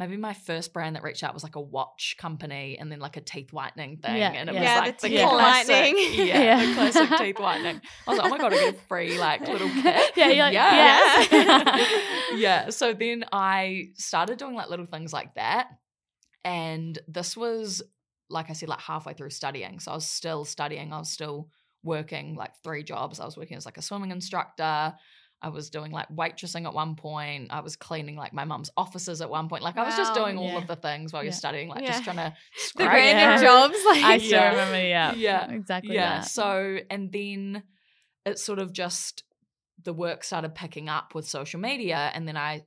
maybe 0.00 0.16
my 0.16 0.32
first 0.32 0.72
brand 0.72 0.96
that 0.96 1.02
reached 1.02 1.22
out 1.22 1.34
was 1.34 1.42
like 1.42 1.56
a 1.56 1.60
watch 1.60 2.16
company 2.18 2.78
and 2.80 2.90
then 2.90 2.98
like 3.00 3.18
a 3.18 3.20
teeth 3.20 3.52
whitening 3.52 3.98
thing. 3.98 4.16
Yeah, 4.16 4.32
and 4.32 4.48
it 4.48 4.54
yeah. 4.54 4.60
was 4.60 4.66
Yeah, 4.66 4.78
like 4.80 4.98
the 5.00 5.08
teeth 5.10 5.28
classic, 5.28 5.68
whitening. 5.74 5.96
Yeah, 6.14 6.24
Yeah. 6.42 6.66
the 6.66 6.74
classic 6.74 7.18
teeth 7.18 7.38
whitening. 7.38 7.80
I 8.08 8.10
was 8.10 8.18
like, 8.18 8.26
oh 8.26 8.30
my 8.30 8.38
God, 8.38 8.54
I 8.54 8.56
get 8.56 8.74
a 8.74 8.78
free 8.88 9.18
like 9.18 9.46
little 9.46 9.68
kit. 9.82 10.12
Yeah, 10.16 10.26
like, 10.26 10.54
yeah. 10.54 11.86
yeah. 12.34 12.70
So 12.70 12.94
then 12.94 13.26
I 13.30 13.90
started 13.94 14.38
doing 14.38 14.54
like 14.54 14.70
little 14.70 14.86
things 14.86 15.12
like 15.12 15.34
that. 15.34 15.68
And 16.44 16.98
this 17.06 17.36
was, 17.36 17.82
like 18.30 18.48
I 18.48 18.54
said, 18.54 18.70
like 18.70 18.80
halfway 18.80 19.12
through 19.12 19.30
studying. 19.30 19.80
So 19.80 19.92
I 19.92 19.94
was 19.96 20.06
still 20.06 20.46
studying. 20.46 20.94
I 20.94 20.98
was 20.98 21.10
still 21.10 21.48
working 21.82 22.36
like 22.36 22.52
three 22.64 22.84
jobs. 22.84 23.20
I 23.20 23.26
was 23.26 23.36
working 23.36 23.58
as 23.58 23.66
like 23.66 23.76
a 23.76 23.82
swimming 23.82 24.12
instructor. 24.12 24.94
I 25.42 25.48
was 25.48 25.70
doing 25.70 25.90
like 25.90 26.08
waitressing 26.10 26.66
at 26.66 26.74
one 26.74 26.96
point. 26.96 27.48
I 27.50 27.60
was 27.60 27.74
cleaning 27.76 28.14
like 28.16 28.32
my 28.34 28.44
mum's 28.44 28.70
offices 28.76 29.22
at 29.22 29.30
one 29.30 29.48
point. 29.48 29.62
Like 29.62 29.78
I 29.78 29.84
was 29.84 29.96
just 29.96 30.14
Wow. 30.14 30.24
doing 30.26 30.38
all 30.38 30.48
Yeah. 30.52 30.58
of 30.58 30.66
the 30.66 30.76
things 30.76 31.12
while 31.12 31.22
you're 31.22 31.32
studying, 31.32 31.68
like 31.68 31.82
Yeah. 31.82 31.92
just 31.92 32.04
trying 32.04 32.16
to 32.16 32.34
the 32.54 32.60
scrape 32.60 32.88
random 32.88 33.16
Yeah. 33.16 33.42
jobs. 33.42 33.78
Like 33.86 34.04
I 34.04 34.18
still 34.18 34.30
Yeah. 34.30 34.50
remember. 34.50 34.86
Yeah, 34.86 35.14
Yeah. 35.14 35.50
exactly. 35.50 35.94
yeah. 35.94 36.18
that. 36.20 36.26
So, 36.26 36.78
and 36.90 37.10
then 37.10 37.62
it 38.26 38.38
sort 38.38 38.58
of 38.58 38.72
just 38.72 39.24
the 39.82 39.94
work 39.94 40.24
started 40.24 40.54
picking 40.54 40.88
up 40.90 41.14
with 41.14 41.26
social 41.26 41.58
media. 41.58 42.10
And 42.12 42.28
then 42.28 42.36
I 42.36 42.66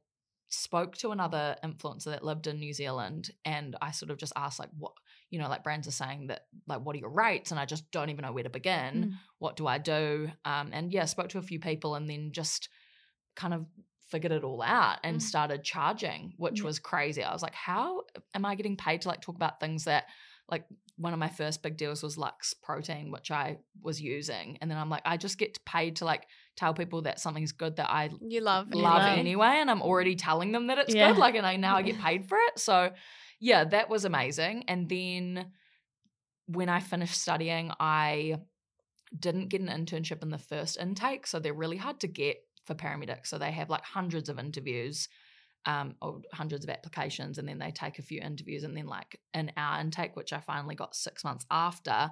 spoke 0.49 0.97
to 0.97 1.11
another 1.11 1.55
influencer 1.63 2.05
that 2.05 2.23
lived 2.23 2.47
in 2.47 2.59
New 2.59 2.73
Zealand. 2.73 3.29
And 3.45 3.75
I 3.81 3.91
sort 3.91 4.09
of 4.09 4.17
just 4.17 4.33
asked, 4.35 4.57
like, 4.59 4.69
what, 4.77 4.93
you 5.33 5.39
know, 5.39 5.49
like 5.49 5.63
brands 5.63 5.87
are 5.87 5.91
saying 5.91 6.27
that, 6.27 6.41
like, 6.67 6.81
what 6.85 6.95
are 6.95 6.99
your 6.99 7.09
rates? 7.09 7.49
And 7.49 7.59
I 7.59 7.65
just 7.65 7.89
don't 7.89 8.11
even 8.11 8.23
know 8.23 8.31
where 8.31 8.43
to 8.43 8.51
begin. 8.51 8.93
Mm. 8.93 9.13
What 9.39 9.55
do 9.55 9.65
I 9.65 9.79
do? 9.79 10.29
Um, 10.45 10.69
and 10.71 10.93
yeah, 10.93 11.05
spoke 11.05 11.29
to 11.29 11.39
a 11.39 11.41
few 11.41 11.59
people 11.59 11.95
and 11.95 12.07
then 12.07 12.31
just 12.31 12.69
kind 13.35 13.51
of 13.55 13.65
figured 14.11 14.31
it 14.31 14.43
all 14.43 14.61
out 14.61 14.99
and 15.03 15.17
Mm. 15.17 15.21
started 15.23 15.63
charging, 15.63 16.35
which 16.37 16.59
Yeah. 16.59 16.65
was 16.65 16.77
crazy. 16.77 17.23
I 17.23 17.33
was 17.33 17.41
like, 17.41 17.55
how 17.55 18.03
am 18.35 18.45
I 18.45 18.53
getting 18.53 18.77
paid 18.77 19.01
to 19.01 19.07
like 19.07 19.21
talk 19.21 19.35
about 19.35 19.59
things 19.59 19.85
that 19.85 20.05
like 20.49 20.65
one 20.97 21.13
of 21.13 21.19
my 21.19 21.29
first 21.29 21.63
big 21.63 21.77
deals 21.77 22.03
was 22.03 22.15
Lux 22.15 22.53
protein, 22.53 23.09
which 23.09 23.31
I 23.31 23.57
was 23.81 23.99
using. 23.99 24.59
And 24.61 24.69
then 24.69 24.77
I'm 24.77 24.89
like, 24.91 25.01
I 25.03 25.17
just 25.17 25.39
get 25.39 25.57
paid 25.65 25.95
to 25.95 26.05
like 26.05 26.27
tell 26.55 26.75
people 26.75 27.01
that 27.03 27.19
something's 27.19 27.53
good 27.53 27.77
that 27.77 27.89
I 27.89 28.11
You 28.21 28.41
love 28.41 28.71
love 28.71 29.01
Anyway. 29.01 29.19
anyway, 29.19 29.55
and 29.61 29.71
I'm 29.71 29.81
already 29.81 30.15
telling 30.15 30.51
them 30.51 30.67
that 30.67 30.77
it's 30.77 30.93
Yeah. 30.93 31.07
good. 31.07 31.17
Like, 31.17 31.33
and 31.33 31.47
I 31.47 31.55
now 31.55 31.75
I 31.75 31.81
get 31.81 31.97
paid 32.07 32.27
for 32.29 32.37
it. 32.37 32.59
So, 32.59 32.91
yeah, 33.43 33.65
that 33.65 33.89
was 33.89 34.05
amazing. 34.05 34.63
And 34.69 34.87
then 34.87 35.47
when 36.45 36.69
I 36.69 36.79
finished 36.79 37.21
studying, 37.21 37.71
I 37.77 38.37
didn't 39.19 39.49
get 39.49 39.59
an 39.59 39.67
internship 39.67 40.23
in 40.23 40.29
the 40.29 40.37
first 40.37 40.77
intake, 40.79 41.27
so 41.27 41.39
they're 41.39 41.53
really 41.53 41.75
hard 41.75 41.99
to 41.99 42.07
get 42.07 42.37
for 42.65 42.73
paramedics. 42.73 43.27
So 43.27 43.37
they 43.37 43.51
have 43.51 43.69
like 43.69 43.83
hundreds 43.83 44.29
of 44.29 44.39
interviews. 44.39 45.09
Um, 45.65 45.95
or 46.01 46.19
hundreds 46.33 46.65
of 46.65 46.69
applications, 46.69 47.37
and 47.37 47.47
then 47.47 47.57
they 47.57 47.71
take 47.71 47.97
a 47.97 48.01
few 48.01 48.19
interviews, 48.19 48.65
and 48.65 48.75
then 48.75 48.85
like 48.85 49.17
in 49.33 49.49
our 49.55 49.79
intake, 49.79 50.13
which 50.17 50.33
I 50.33 50.41
finally 50.41 50.75
got 50.75 50.93
six 50.93 51.23
months 51.23 51.45
after, 51.49 52.09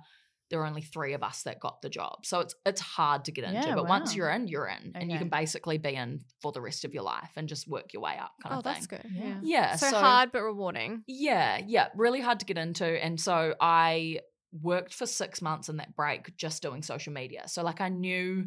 there 0.51 0.59
were 0.59 0.67
only 0.67 0.83
three 0.83 1.13
of 1.13 1.23
us 1.23 1.41
that 1.43 1.59
got 1.59 1.81
the 1.81 1.89
job. 1.89 2.25
So 2.25 2.41
it's 2.41 2.53
it's 2.65 2.81
hard 2.81 3.25
to 3.25 3.31
get 3.31 3.45
into, 3.45 3.67
Yeah, 3.69 3.73
but 3.75 3.87
once 3.87 4.13
you're 4.15 4.29
in, 4.29 4.47
you're 4.47 4.67
in, 4.67 4.91
and 4.93 5.11
you 5.11 5.17
can 5.17 5.29
basically 5.29 5.79
be 5.79 5.95
in 5.95 6.19
for 6.41 6.51
the 6.51 6.61
rest 6.61 6.85
of 6.85 6.93
your 6.93 7.03
life 7.03 7.31
and 7.35 7.47
just 7.49 7.67
work 7.67 7.93
your 7.93 8.03
way 8.03 8.17
up, 8.21 8.33
kind 8.43 8.53
Oh, 8.55 8.59
of 8.59 8.63
thing. 8.63 8.73
that's 8.73 8.85
good. 8.87 9.05
Yeah. 9.11 9.23
Yeah. 9.25 9.39
Yeah, 9.41 9.75
So, 9.77 9.89
hard 9.97 10.31
but 10.31 10.43
rewarding. 10.43 11.03
Yeah, 11.07 11.59
yeah, 11.65 11.87
really 11.95 12.21
hard 12.21 12.39
to 12.41 12.45
get 12.45 12.57
into, 12.59 12.85
and 12.85 13.19
so 13.19 13.55
I 13.59 14.19
worked 14.61 14.93
for 14.93 15.05
six 15.05 15.41
months 15.41 15.69
in 15.69 15.77
that 15.77 15.95
break 15.95 16.35
just 16.37 16.61
doing 16.61 16.83
social 16.83 17.13
media. 17.13 17.47
So 17.47 17.63
like 17.63 17.79
I 17.81 17.87
knew 17.89 18.45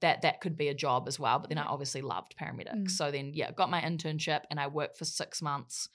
that 0.00 0.22
that 0.22 0.40
could 0.40 0.56
be 0.56 0.68
a 0.68 0.74
job 0.74 1.06
as 1.06 1.20
well, 1.20 1.38
but 1.38 1.48
then 1.50 1.58
I 1.58 1.64
obviously 1.66 2.00
loved 2.00 2.34
paramedics. 2.40 2.74
Mm. 2.86 2.90
So 2.90 3.10
then 3.10 3.32
yeah, 3.34 3.52
got 3.52 3.70
my 3.70 3.80
internship 3.82 4.40
and 4.50 4.58
I 4.58 4.66
worked 4.68 4.96
for 4.96 5.04
six 5.04 5.40
months 5.42 5.88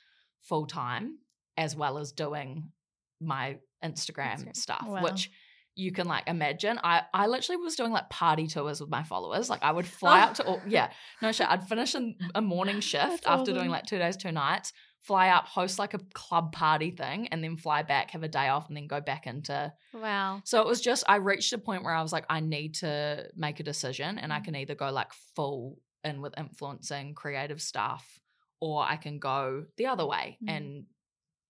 full 0.44 0.66
time 0.68 1.18
as 1.58 1.76
well 1.76 1.98
as 1.98 2.12
doing 2.12 2.72
my 3.20 3.58
Instagram 3.84 4.36
Instagram. 4.46 4.56
stuff, 4.56 4.86
Wow. 4.88 5.02
which 5.04 5.30
you 5.78 5.92
can 5.92 6.08
like 6.08 6.24
imagine. 6.28 6.80
I 6.84 7.04
I 7.14 7.28
literally 7.28 7.58
was 7.64 7.76
doing 7.76 7.92
like 7.92 8.10
party 8.10 8.48
tours 8.48 8.82
with 8.82 8.90
my 8.90 9.04
followers. 9.04 9.50
Like 9.50 9.64
I 9.64 9.72
would 9.72 9.88
fly 10.02 10.20
Oh. 10.22 10.24
up 10.26 10.34
to 10.36 10.44
all 10.44 10.62
yeah, 10.68 10.90
no 11.22 11.32
shit. 11.32 11.48
I'd 11.50 11.68
finish 11.70 11.96
in 11.96 12.16
a 12.36 12.42
morning 12.42 12.80
shift 12.92 13.24
That's 13.24 13.28
after 13.28 13.54
doing 13.54 13.70
like 13.70 13.86
two 13.86 13.98
days, 14.00 14.18
two 14.18 14.32
nights, 14.32 14.74
fly 15.00 15.30
up, 15.30 15.46
host 15.46 15.78
like 15.80 15.94
a 15.94 16.00
club 16.14 16.52
party 16.52 16.92
thing, 16.92 17.28
and 17.28 17.44
then 17.44 17.56
fly 17.58 17.84
back, 17.84 18.12
have 18.12 18.24
a 18.24 18.28
day 18.28 18.48
off, 18.48 18.68
and 18.68 18.76
then 18.76 18.88
go 18.88 19.00
back 19.00 19.28
into 19.28 19.72
Wow. 19.94 20.42
so 20.46 20.62
it 20.62 20.68
was 20.68 20.82
just 20.82 21.04
I 21.08 21.18
reached 21.18 21.54
a 21.54 21.58
point 21.60 21.84
where 21.84 21.94
I 21.94 22.02
was 22.02 22.12
like, 22.12 22.26
I 22.30 22.40
need 22.40 22.76
to 22.76 23.30
make 23.36 23.60
a 23.60 23.64
decision, 23.64 24.18
and 24.18 24.34
I 24.34 24.40
Mm. 24.40 24.46
can 24.46 24.56
either 24.56 24.76
go 24.76 24.90
like 24.92 25.14
full 25.36 25.78
in 26.04 26.22
with 26.22 26.34
influencing 26.38 27.14
creative 27.14 27.62
stuff, 27.62 28.20
or 28.60 28.84
I 28.84 28.96
can 28.98 29.20
go 29.20 29.66
the 29.78 29.86
other 29.88 30.06
way 30.08 30.38
Mm. 30.44 30.50
and 30.56 30.86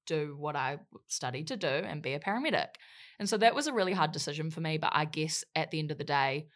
do 0.08 0.36
what 0.38 0.56
I 0.56 0.80
studied 1.08 1.48
to 1.48 1.58
do 1.58 1.68
and 1.68 2.02
be 2.02 2.14
a 2.14 2.20
paramedic. 2.20 2.70
And 3.20 3.30
so 3.30 3.38
that 3.38 3.54
was 3.54 3.68
a 3.68 3.74
really 3.74 3.94
hard 3.94 4.12
decision 4.12 4.50
for 4.50 4.62
me. 4.62 4.78
But 4.78 4.92
I 4.94 5.06
guess 5.06 5.44
at 5.56 5.70
the 5.70 5.80
end 5.80 5.92
of 5.92 5.98
the 6.00 6.04
day, 6.04 6.48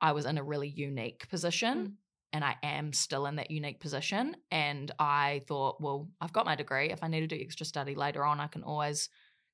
I 0.00 0.12
was 0.12 0.26
in 0.26 0.38
a 0.38 0.44
really 0.44 0.68
unique 0.68 1.28
position. 1.28 1.78
Mm. 1.78 1.92
And 2.30 2.44
I 2.44 2.56
am 2.62 2.92
still 2.92 3.24
in 3.24 3.36
that 3.36 3.50
unique 3.50 3.80
position. 3.80 4.36
And 4.50 4.92
I 4.98 5.40
thought, 5.48 5.80
well, 5.80 6.10
I've 6.20 6.32
got 6.32 6.44
my 6.44 6.56
degree. 6.56 6.90
If 6.90 7.02
I 7.02 7.08
need 7.08 7.20
to 7.20 7.26
do 7.26 7.38
extra 7.40 7.64
study 7.64 7.94
later 7.94 8.22
on, 8.22 8.38
I 8.38 8.48
can 8.48 8.62
always 8.62 9.08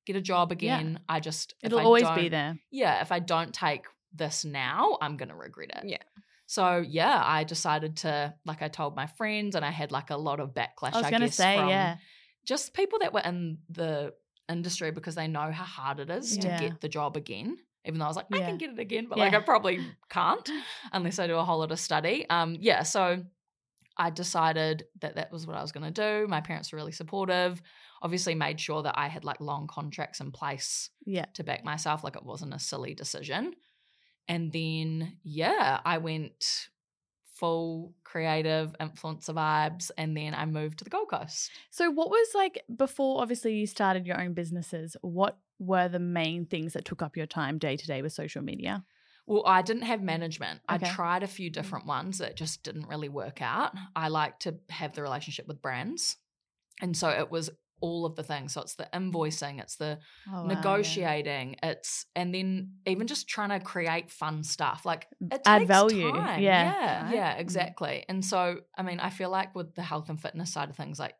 get 0.05 0.17
a 0.17 0.21
job 0.21 0.51
Yeah. 0.51 0.55
again. 0.55 0.99
I 1.07 1.21
just 1.21 1.55
It'll 1.63 1.79
I 1.79 1.83
always 1.83 2.09
be 2.11 2.27
there. 2.27 2.59
yeah, 2.71 2.99
if 2.99 3.13
I 3.13 3.19
don't 3.19 3.53
take 3.53 3.85
this 4.13 4.43
now, 4.43 4.97
I'm 5.01 5.15
going 5.15 5.29
to 5.29 5.35
regret 5.35 5.69
it. 5.73 5.89
Yeah. 5.89 6.03
So, 6.47 6.83
yeah, 6.85 7.23
I 7.25 7.45
decided 7.45 7.95
to, 7.97 8.33
like, 8.45 8.61
I 8.61 8.67
told 8.67 8.93
my 8.95 9.07
friends, 9.07 9.55
and 9.55 9.63
I 9.63 9.71
had 9.71 9.93
like 9.93 10.09
a 10.09 10.17
lot 10.17 10.41
of 10.41 10.53
backlash. 10.53 10.93
I 10.93 10.97
was 10.97 11.05
I 11.05 11.11
gonna 11.11 11.31
say, 11.31 11.55
from 11.57 11.69
yeah. 11.69 11.95
Just 12.45 12.73
people 12.73 12.99
that 12.99 13.13
were 13.13 13.21
in 13.21 13.59
the 13.69 14.13
industry 14.49 14.91
because 14.91 15.15
they 15.15 15.27
know 15.27 15.51
how 15.51 15.63
hard 15.63 15.99
it 15.99 16.09
is 16.09 16.37
Yeah. 16.37 16.57
to 16.57 16.69
get 16.69 16.81
the 16.81 16.89
job 16.89 17.17
again. 17.17 17.57
Even 17.85 17.99
though 17.99 18.05
I 18.05 18.07
was 18.07 18.17
like, 18.17 18.27
I 18.31 18.37
Yeah. 18.39 18.45
can 18.47 18.57
get 18.57 18.71
it 18.71 18.79
again, 18.79 19.07
but 19.09 19.17
like, 19.19 19.33
I 19.33 19.39
probably 19.41 19.79
can't 20.09 20.49
unless 20.91 21.19
I 21.19 21.27
do 21.27 21.35
a 21.37 21.43
whole 21.43 21.59
lot 21.59 21.71
of 21.71 21.79
study. 21.79 22.25
Um, 22.29 22.55
yeah, 22.59 22.83
so 22.83 23.23
I 23.97 24.09
decided 24.09 24.85
that 25.01 25.15
that 25.15 25.31
was 25.31 25.47
what 25.47 25.55
I 25.55 25.61
was 25.61 25.71
going 25.71 25.91
to 25.93 26.21
do. 26.21 26.27
My 26.27 26.41
parents 26.41 26.71
were 26.71 26.77
really 26.77 26.91
supportive. 26.91 27.61
Obviously, 28.01 28.35
made 28.35 28.59
sure 28.59 28.83
that 28.83 28.97
I 28.97 29.07
had 29.07 29.23
like 29.23 29.39
long 29.39 29.67
contracts 29.67 30.19
in 30.19 30.31
place 30.31 30.89
Yeah. 31.05 31.25
to 31.35 31.43
back 31.43 31.63
myself, 31.63 32.03
like 32.03 32.15
it 32.15 32.25
wasn't 32.25 32.53
a 32.53 32.59
silly 32.59 32.93
decision. 32.93 33.53
And 34.27 34.51
then, 34.51 35.17
yeah, 35.23 35.79
I 35.85 35.99
went 35.99 36.69
full 37.35 37.93
creative 38.03 38.75
influencer 38.79 39.33
vibes, 39.33 39.91
and 39.97 40.15
then 40.15 40.33
I 40.33 40.45
moved 40.45 40.79
to 40.79 40.83
the 40.83 40.89
Gold 40.89 41.09
Coast. 41.09 41.51
So, 41.69 41.91
what 41.91 42.09
was 42.09 42.27
like 42.33 42.63
before? 42.75 43.21
Obviously, 43.21 43.55
you 43.55 43.67
started 43.67 44.05
your 44.07 44.19
own 44.19 44.33
businesses. 44.33 44.95
What 45.01 45.37
were 45.59 45.87
the 45.87 45.99
main 45.99 46.45
things 46.45 46.73
that 46.73 46.85
took 46.85 47.01
up 47.01 47.15
your 47.15 47.25
time 47.25 47.57
day 47.57 47.77
to 47.77 47.87
day 47.87 48.01
with 48.01 48.13
social 48.13 48.41
media? 48.41 48.83
Well, 49.27 49.43
I 49.45 49.61
didn't 49.61 49.83
have 49.83 50.01
management. 50.01 50.61
Okay. 50.71 50.85
I 50.85 50.89
tried 50.89 51.23
a 51.23 51.27
few 51.27 51.49
mm. 51.49 51.53
different 51.53 51.85
ones 51.87 52.19
that 52.19 52.35
just 52.35 52.63
didn't 52.63 52.87
really 52.87 53.09
work 53.09 53.41
out. 53.41 53.73
I 53.95 54.09
like 54.09 54.39
to 54.39 54.55
have 54.69 54.93
the 54.93 55.01
relationship 55.01 55.47
with 55.47 55.61
brands. 55.61 56.17
And 56.81 56.95
so 56.95 57.09
it 57.09 57.31
was 57.31 57.49
all 57.81 58.05
of 58.05 58.15
the 58.15 58.23
things. 58.23 58.53
So 58.53 58.61
it's 58.61 58.75
the 58.75 58.87
invoicing, 58.93 59.59
it's 59.61 59.75
the 59.77 59.99
Oh, 60.27 60.43
wow, 60.43 60.43
yeah. 60.43 60.47
negotiating, 60.47 61.57
it's 61.63 62.05
and 62.15 62.33
then 62.33 62.73
even 62.85 63.07
just 63.07 63.27
trying 63.27 63.49
to 63.49 63.59
create 63.59 64.09
fun 64.11 64.43
stuff. 64.43 64.85
Like 64.85 65.07
it 65.31 65.41
Add 65.45 65.67
value. 65.67 66.11
time. 66.13 66.37
Yeah. 66.37 66.73
Yeah. 66.73 67.03
Right. 67.03 67.13
Yeah, 67.15 67.33
exactly. 67.35 68.05
And 68.09 68.23
so 68.23 68.61
I 68.77 68.83
mean, 68.83 68.99
I 68.99 69.09
feel 69.09 69.29
like 69.29 69.55
with 69.55 69.75
the 69.75 69.83
health 69.83 70.09
and 70.09 70.19
fitness 70.19 70.51
side 70.53 70.69
of 70.69 70.75
things, 70.75 70.99
like 70.99 71.15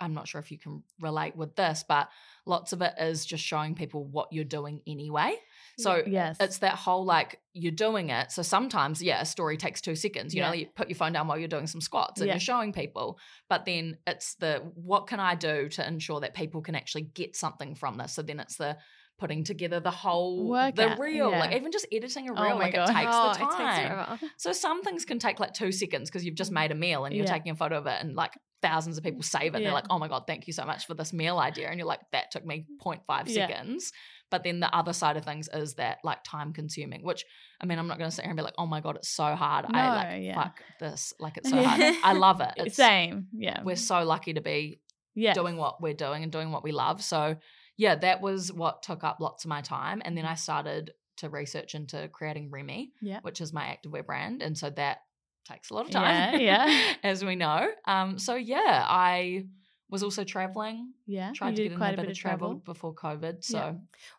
I'm 0.00 0.14
not 0.14 0.26
sure 0.26 0.40
if 0.40 0.50
you 0.50 0.58
can 0.58 0.82
relate 0.98 1.36
with 1.36 1.54
this, 1.56 1.84
but 1.86 2.08
lots 2.46 2.72
of 2.72 2.80
it 2.80 2.94
is 2.98 3.26
just 3.26 3.44
showing 3.44 3.74
people 3.74 4.04
what 4.04 4.32
you're 4.32 4.44
doing 4.44 4.80
anyway. 4.86 5.34
So 5.78 6.02
Yes. 6.06 6.38
it's 6.40 6.58
that 6.58 6.74
whole 6.74 7.04
like 7.04 7.40
you're 7.52 7.70
doing 7.72 8.10
it. 8.10 8.32
So 8.32 8.42
sometimes, 8.42 9.02
yeah, 9.02 9.20
a 9.20 9.26
story 9.26 9.56
takes 9.56 9.80
two 9.80 9.94
seconds. 9.94 10.34
You 10.34 10.40
know, 10.42 10.52
you 10.52 10.66
put 10.74 10.88
your 10.88 10.96
phone 10.96 11.12
down 11.12 11.28
while 11.28 11.38
you're 11.38 11.48
doing 11.48 11.66
some 11.66 11.80
squats 11.80 12.20
and 12.20 12.28
Yeah. 12.28 12.34
you're 12.34 12.40
showing 12.40 12.72
people. 12.72 13.18
But 13.48 13.64
then 13.66 13.98
it's 14.06 14.34
the 14.36 14.58
what 14.74 15.06
can 15.06 15.20
I 15.20 15.34
do 15.34 15.68
to 15.70 15.86
ensure 15.86 16.20
that 16.20 16.34
people 16.34 16.62
can 16.62 16.74
actually 16.74 17.02
get 17.02 17.36
something 17.36 17.74
from 17.74 17.98
this? 17.98 18.12
So 18.14 18.22
then 18.22 18.40
it's 18.40 18.56
the 18.56 18.78
putting 19.18 19.44
together 19.44 19.80
the 19.80 19.90
whole 19.90 20.48
the 20.74 20.96
reel, 20.98 21.30
like 21.30 21.54
even 21.54 21.70
just 21.70 21.86
editing 21.92 22.30
a 22.30 22.32
Oh 22.32 22.42
reel, 22.42 22.54
my 22.56 22.64
like 22.64 22.74
God. 22.74 22.88
Oh, 22.88 22.90
it 22.90 22.94
takes 22.94 23.16
oh, 23.16 23.32
the 23.32 23.54
time. 23.54 24.18
takes. 24.18 24.32
So 24.38 24.52
some 24.52 24.82
things 24.82 25.04
can 25.04 25.18
take 25.18 25.38
like 25.38 25.52
two 25.52 25.72
seconds 25.72 26.08
because 26.08 26.24
you've 26.24 26.36
just 26.36 26.50
made 26.50 26.70
a 26.70 26.74
meal 26.74 27.04
and 27.04 27.14
you're 27.14 27.26
Yeah. 27.26 27.32
taking 27.34 27.52
a 27.52 27.54
photo 27.54 27.76
of 27.76 27.86
it 27.86 27.98
and 28.00 28.14
like 28.16 28.32
thousands 28.62 28.98
of 28.98 29.04
people 29.04 29.22
save 29.22 29.54
it 29.54 29.56
and 29.56 29.62
Yeah. 29.62 29.68
they're 29.68 29.74
like, 29.74 29.86
oh 29.90 29.98
my 29.98 30.08
God, 30.08 30.24
thank 30.26 30.46
you 30.46 30.52
so 30.52 30.64
much 30.64 30.86
for 30.86 30.94
this 30.94 31.12
meal 31.12 31.38
idea. 31.38 31.68
And 31.68 31.78
you're 31.78 31.86
like, 31.86 32.00
that 32.12 32.30
took 32.30 32.44
me 32.44 32.66
0.5 32.84 33.00
Yeah. 33.26 33.46
seconds. 33.46 33.92
But 34.30 34.44
then 34.44 34.60
the 34.60 34.74
other 34.74 34.92
side 34.92 35.16
of 35.16 35.24
things 35.24 35.48
is 35.52 35.74
that 35.74 35.98
like 36.04 36.22
time 36.24 36.52
consuming, 36.52 37.02
which 37.02 37.24
I 37.60 37.66
mean, 37.66 37.78
I'm 37.78 37.88
not 37.88 37.98
going 37.98 38.08
to 38.10 38.14
sit 38.14 38.22
here 38.24 38.30
and 38.30 38.36
be 38.36 38.42
like, 38.42 38.54
oh 38.58 38.66
my 38.66 38.80
God, 38.80 38.96
it's 38.96 39.08
so 39.08 39.34
hard. 39.34 39.66
I 39.68 39.88
like, 40.14 40.22
yeah. 40.22 40.34
fuck 40.34 40.60
this. 40.78 41.12
Like 41.18 41.36
it's 41.36 41.50
so 41.50 41.62
hard. 41.62 41.94
I 42.04 42.12
love 42.12 42.40
it. 42.40 42.52
It's, 42.56 42.76
Same. 42.76 43.26
Yeah. 43.32 43.62
We're 43.62 43.76
so 43.76 44.04
lucky 44.04 44.34
to 44.34 44.40
be 44.40 44.80
yeah. 45.14 45.34
doing 45.34 45.56
what 45.56 45.80
we're 45.82 45.94
doing 45.94 46.22
and 46.22 46.30
doing 46.30 46.52
what 46.52 46.62
we 46.62 46.72
love. 46.72 47.02
So 47.02 47.36
yeah, 47.76 47.94
that 47.96 48.20
was 48.20 48.52
what 48.52 48.82
took 48.82 49.04
up 49.04 49.18
lots 49.20 49.44
of 49.44 49.48
my 49.48 49.62
time. 49.62 50.02
And 50.04 50.16
then 50.16 50.26
I 50.26 50.34
started 50.34 50.92
to 51.18 51.28
research 51.28 51.74
into 51.74 52.08
creating 52.08 52.50
Remy, 52.50 52.92
Yeah. 53.00 53.20
which 53.22 53.40
is 53.40 53.52
my 53.52 53.64
activewear 53.76 54.04
brand. 54.06 54.42
And 54.42 54.56
so 54.56 54.70
that 54.70 54.98
takes 55.44 55.70
a 55.70 55.74
lot 55.74 55.86
of 55.86 55.90
time. 55.90 56.40
yeah. 56.40 56.94
as 57.02 57.24
we 57.24 57.36
know. 57.36 57.68
Um, 57.86 58.18
so 58.18 58.34
yeah, 58.34 58.84
I 58.88 59.44
was 59.90 60.02
also 60.02 60.24
traveling. 60.24 60.92
Yeah. 61.06 61.32
Tried 61.34 61.56
to 61.56 61.68
get 61.68 61.76
quite 61.76 61.94
a 61.94 61.96
bit 61.96 62.10
of 62.10 62.16
travel, 62.16 62.54
before 62.54 62.94
COVID. 62.94 63.42
So 63.44 63.58
Yeah. 63.58 63.72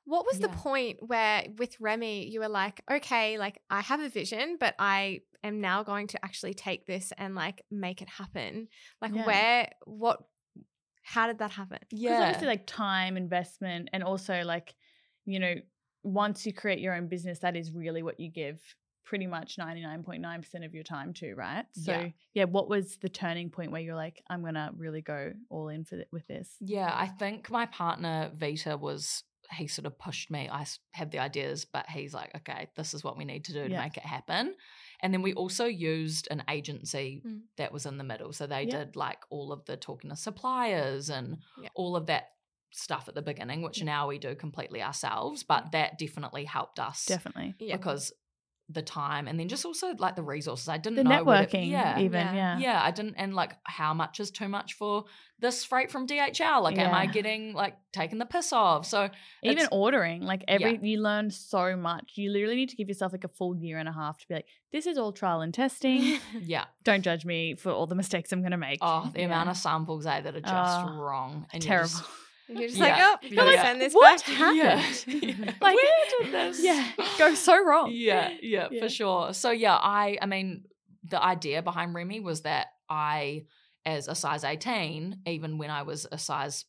What 0.03 0.25
was 0.25 0.39
the 0.39 0.49
point 0.49 0.97
where 1.01 1.45
with 1.57 1.79
Remy 1.79 2.27
you 2.27 2.41
were 2.41 2.49
like, 2.49 2.81
okay, 2.91 3.37
like 3.37 3.61
I 3.69 3.81
have 3.81 4.01
a 4.01 4.09
vision, 4.09 4.57
but 4.59 4.75
I 4.77 5.21
am 5.43 5.61
now 5.61 5.83
going 5.83 6.07
to 6.07 6.23
actually 6.25 6.53
take 6.53 6.85
this 6.85 7.13
and 7.17 7.35
like 7.35 7.63
make 7.71 8.01
it 8.01 8.09
happen? 8.09 8.67
Like 9.01 9.13
Yeah. 9.15 9.25
where 9.25 9.69
what 9.85 10.23
how 11.03 11.27
did 11.27 11.39
that 11.39 11.51
happen? 11.51 11.79
Yeah, 11.89 12.21
obviously, 12.21 12.47
like 12.47 12.67
time 12.67 13.17
investment, 13.17 13.89
and 13.91 14.03
also 14.03 14.43
like, 14.43 14.75
you 15.25 15.39
know, 15.39 15.55
once 16.03 16.45
you 16.45 16.53
create 16.53 16.79
your 16.79 16.93
own 16.93 17.07
business, 17.07 17.39
that 17.39 17.55
is 17.55 17.71
really 17.71 18.03
what 18.03 18.19
you 18.19 18.29
give 18.29 18.61
pretty 19.11 19.27
much 19.27 19.57
ninety 19.57 19.81
nine 19.81 20.03
point 20.03 20.21
nine 20.21 20.41
percent 20.41 20.63
of 20.63 20.73
your 20.73 20.85
time 20.85 21.11
to, 21.13 21.33
right? 21.35 21.65
So 21.73 21.91
Yeah. 21.91 22.07
yeah. 22.33 22.43
what 22.45 22.69
was 22.69 22.95
the 22.97 23.09
turning 23.09 23.49
point 23.49 23.71
where 23.73 23.81
you're 23.81 24.01
like, 24.07 24.23
I'm 24.29 24.41
gonna 24.41 24.71
really 24.77 25.01
go 25.01 25.33
all 25.49 25.67
in 25.67 25.83
for 25.83 25.97
th- 25.97 26.07
with 26.13 26.25
this? 26.27 26.55
yeah. 26.61 26.89
I 27.05 27.07
think 27.07 27.51
my 27.51 27.65
partner 27.65 28.31
Vita 28.33 28.77
was. 28.77 29.23
He 29.57 29.67
sort 29.67 29.85
of 29.85 29.99
pushed 29.99 30.31
me. 30.31 30.47
I 30.49 30.65
had 30.93 31.11
the 31.11 31.19
ideas, 31.19 31.65
but 31.65 31.85
he's 31.89 32.13
like, 32.13 32.33
"Okay, 32.37 32.69
this 32.77 32.93
is 32.93 33.03
what 33.03 33.17
we 33.17 33.25
need 33.25 33.43
to 33.45 33.53
do 33.53 33.63
to 33.65 33.69
Yeah. 33.71 33.81
make 33.83 33.97
it 33.97 34.05
happen." 34.05 34.55
And 35.01 35.13
then 35.13 35.21
we 35.23 35.33
also 35.33 35.65
used 35.65 36.29
an 36.31 36.41
agency 36.49 37.21
Mm. 37.25 37.41
that 37.57 37.73
was 37.73 37.85
in 37.85 37.97
the 37.97 38.05
middle, 38.05 38.31
so 38.31 38.47
they 38.47 38.63
Yeah. 38.63 38.77
did 38.85 38.95
like 38.95 39.19
all 39.29 39.51
of 39.51 39.65
the 39.65 39.75
talking 39.75 40.09
to 40.09 40.15
suppliers 40.15 41.09
and 41.09 41.39
Yeah. 41.61 41.67
all 41.75 41.97
of 41.97 42.05
that 42.05 42.29
stuff 42.73 43.09
at 43.09 43.15
the 43.15 43.21
beginning, 43.21 43.61
which 43.61 43.83
now 43.83 44.07
we 44.07 44.17
do 44.19 44.33
completely 44.35 44.81
ourselves. 44.81 45.43
But 45.43 45.73
that 45.73 45.97
definitely 45.99 46.45
helped 46.45 46.79
us 46.79 47.03
Definitely. 47.05 47.55
Yeah. 47.59 47.75
because 47.75 48.13
the 48.73 48.81
time 48.81 49.27
and 49.27 49.39
then 49.39 49.47
just 49.47 49.65
also 49.65 49.93
like 49.97 50.15
the 50.15 50.23
resources. 50.23 50.67
I 50.69 50.77
didn't 50.77 50.97
The 50.97 51.03
know 51.03 51.23
networking, 51.25 51.69
yeah. 51.69 51.99
even. 51.99 52.19
Yeah. 52.27 52.33
Yeah. 52.33 52.57
Yeah, 52.59 52.81
I 52.83 52.91
didn't, 52.91 53.15
and 53.17 53.33
like 53.33 53.55
how 53.63 53.93
much 53.93 54.19
is 54.19 54.31
too 54.31 54.47
much 54.47 54.73
for 54.73 55.05
this 55.39 55.63
freight 55.65 55.89
from 55.91 56.05
DHL? 56.07 56.61
Like, 56.61 56.77
am 56.77 56.93
I 56.93 57.07
getting 57.07 57.53
like 57.53 57.75
taken 57.91 58.19
the 58.19 58.25
piss 58.25 58.53
off? 58.53 58.85
So 58.85 59.09
Even 59.43 59.67
ordering, 59.71 60.21
like 60.21 60.43
every, 60.47 60.79
you 60.81 61.01
learn 61.01 61.31
so 61.31 61.75
much. 61.75 62.11
You 62.15 62.31
literally 62.31 62.55
need 62.55 62.69
to 62.69 62.75
give 62.75 62.87
yourself 62.87 63.11
like 63.11 63.23
a 63.23 63.27
full 63.29 63.55
year 63.55 63.77
and 63.79 63.89
a 63.89 63.93
half 63.93 64.19
to 64.19 64.27
be 64.27 64.35
like, 64.35 64.45
this 64.71 64.85
is 64.85 64.97
all 64.97 65.11
trial 65.11 65.41
and 65.41 65.53
testing. 65.53 66.19
yeah, 66.41 66.65
Don't 66.83 67.01
judge 67.03 67.25
me 67.25 67.55
for 67.55 67.71
all 67.71 67.87
the 67.87 67.95
mistakes 67.95 68.31
I'm 68.31 68.41
going 68.41 68.51
to 68.51 68.57
make. 68.57 68.79
oh, 68.81 69.09
the 69.13 69.19
Yeah. 69.21 69.25
amount 69.25 69.49
of 69.49 69.57
samples 69.57 70.05
eh, 70.05 70.21
that 70.21 70.35
are 70.35 70.39
just 70.41 70.79
Oh, 70.85 70.93
wrong 70.93 71.45
and 71.51 71.61
terrible. 71.61 71.89
Just- 72.47 72.59
You're 72.59 72.67
just 72.69 72.79
Yeah. 72.79 72.85
like, 72.85 73.19
oh, 73.31 73.35
gotta 73.35 73.51
Yeah. 73.51 73.61
send 73.63 73.81
this 73.81 73.93
What 73.93 74.17
back. 74.25 74.35
happened? 74.35 74.57
Yeah. 74.57 75.53
Like- 75.61 75.75
where 75.75 76.21
did 76.21 76.31
this? 76.33 76.59
yeah, 76.63 76.91
go 77.17 77.33
so 77.35 77.63
wrong. 77.63 77.91
yeah, 77.93 78.29
yeah, 78.41 78.67
Yeah. 78.71 78.81
for 78.81 78.89
sure. 78.89 79.33
So 79.33 79.51
yeah, 79.51 79.75
I 79.75 80.17
I 80.21 80.25
mean 80.25 80.65
the 81.03 81.21
idea 81.23 81.61
behind 81.61 81.93
Remy 81.95 82.19
was 82.19 82.41
that 82.41 82.67
I 82.89 83.45
as 83.85 84.07
a 84.07 84.13
size 84.15 84.43
18, 84.43 85.21
even 85.25 85.57
when 85.57 85.71
I 85.71 85.81
was 85.83 86.05
a 86.11 86.17
size 86.17 86.65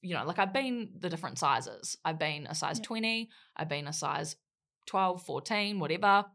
you 0.00 0.14
know, 0.14 0.24
like 0.26 0.38
I've 0.38 0.52
been 0.52 0.90
the 0.98 1.08
different 1.08 1.38
sizes. 1.38 1.96
I've 2.04 2.18
been 2.18 2.46
a 2.46 2.54
size 2.54 2.78
Yeah. 2.78 2.84
20, 2.84 3.30
I've 3.56 3.68
been 3.70 3.86
a 3.88 3.92
size 3.92 4.36
12, 4.86 5.22
14, 5.24 5.80
whatever. 5.80 6.26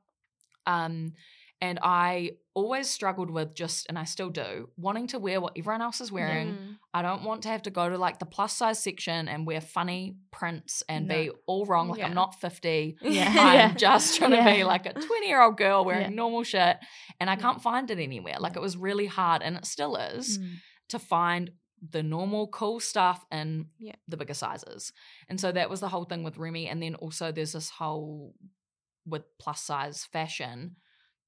Um 0.66 1.14
and 1.62 1.78
I 1.84 2.32
always 2.54 2.90
struggled 2.90 3.30
with 3.30 3.54
just 3.54 3.88
and 3.90 4.00
I 4.00 4.06
still 4.06 4.30
do, 4.30 4.70
wanting 4.78 5.08
to 5.08 5.20
wear 5.20 5.40
what 5.42 5.54
everyone 5.58 5.82
else 5.82 6.00
is 6.02 6.12
wearing. 6.12 6.54
Mm. 6.54 6.69
I 6.94 7.02
don't 7.04 7.24
want 7.24 7.44
to 7.44 7.50
have 7.50 7.62
to 7.64 7.70
go 7.70 7.88
to 7.88 7.98
like 7.98 8.18
the 8.18 8.26
plus 8.26 8.54
size 8.54 8.82
section 8.82 9.28
and 9.28 9.46
wear 9.46 9.62
funny 9.62 10.16
prints 10.32 10.82
and 10.90 11.08
No. 11.08 11.16
be 11.16 11.32
all 11.46 11.66
wrong. 11.66 11.88
Like 11.90 12.00
Yeah. 12.00 12.08
I'm 12.08 12.16
not 12.16 12.40
50. 12.42 12.98
Yeah. 13.02 13.28
I'm 13.28 13.54
yeah. 13.56 13.74
just 13.76 14.18
trying 14.18 14.32
to 14.32 14.44
be 14.44 14.64
like 14.64 14.86
a 14.88 14.94
20 14.94 15.28
year 15.28 15.42
old 15.42 15.56
girl 15.58 15.86
wearing 15.86 16.16
normal 16.16 16.44
shit. 16.44 16.78
And 17.20 17.30
I 17.30 17.36
can't 17.36 17.62
find 17.62 17.92
it 17.92 18.00
anywhere. 18.00 18.38
Like 18.40 18.56
it 18.56 18.62
was 18.62 18.76
really 18.76 19.06
hard, 19.06 19.42
and 19.44 19.56
it 19.58 19.66
still 19.66 19.96
is, 19.98 20.40
Mm. 20.40 20.54
to 20.90 21.00
find 21.00 21.52
the 21.92 22.04
normal 22.04 22.48
cool 22.48 22.80
stuff 22.80 23.24
in 23.32 23.68
the 24.08 24.18
bigger 24.18 24.34
sizes. 24.34 24.92
And 25.30 25.40
so 25.40 25.52
that 25.52 25.70
was 25.70 25.80
the 25.80 25.88
whole 25.90 26.06
thing 26.06 26.24
with 26.24 26.38
Remy. 26.38 26.68
And 26.68 26.82
then 26.84 26.96
also 26.96 27.32
there's 27.32 27.54
this 27.54 27.70
whole 27.70 28.34
with 29.06 29.24
plus 29.40 29.62
size 29.62 30.06
fashion, 30.12 30.76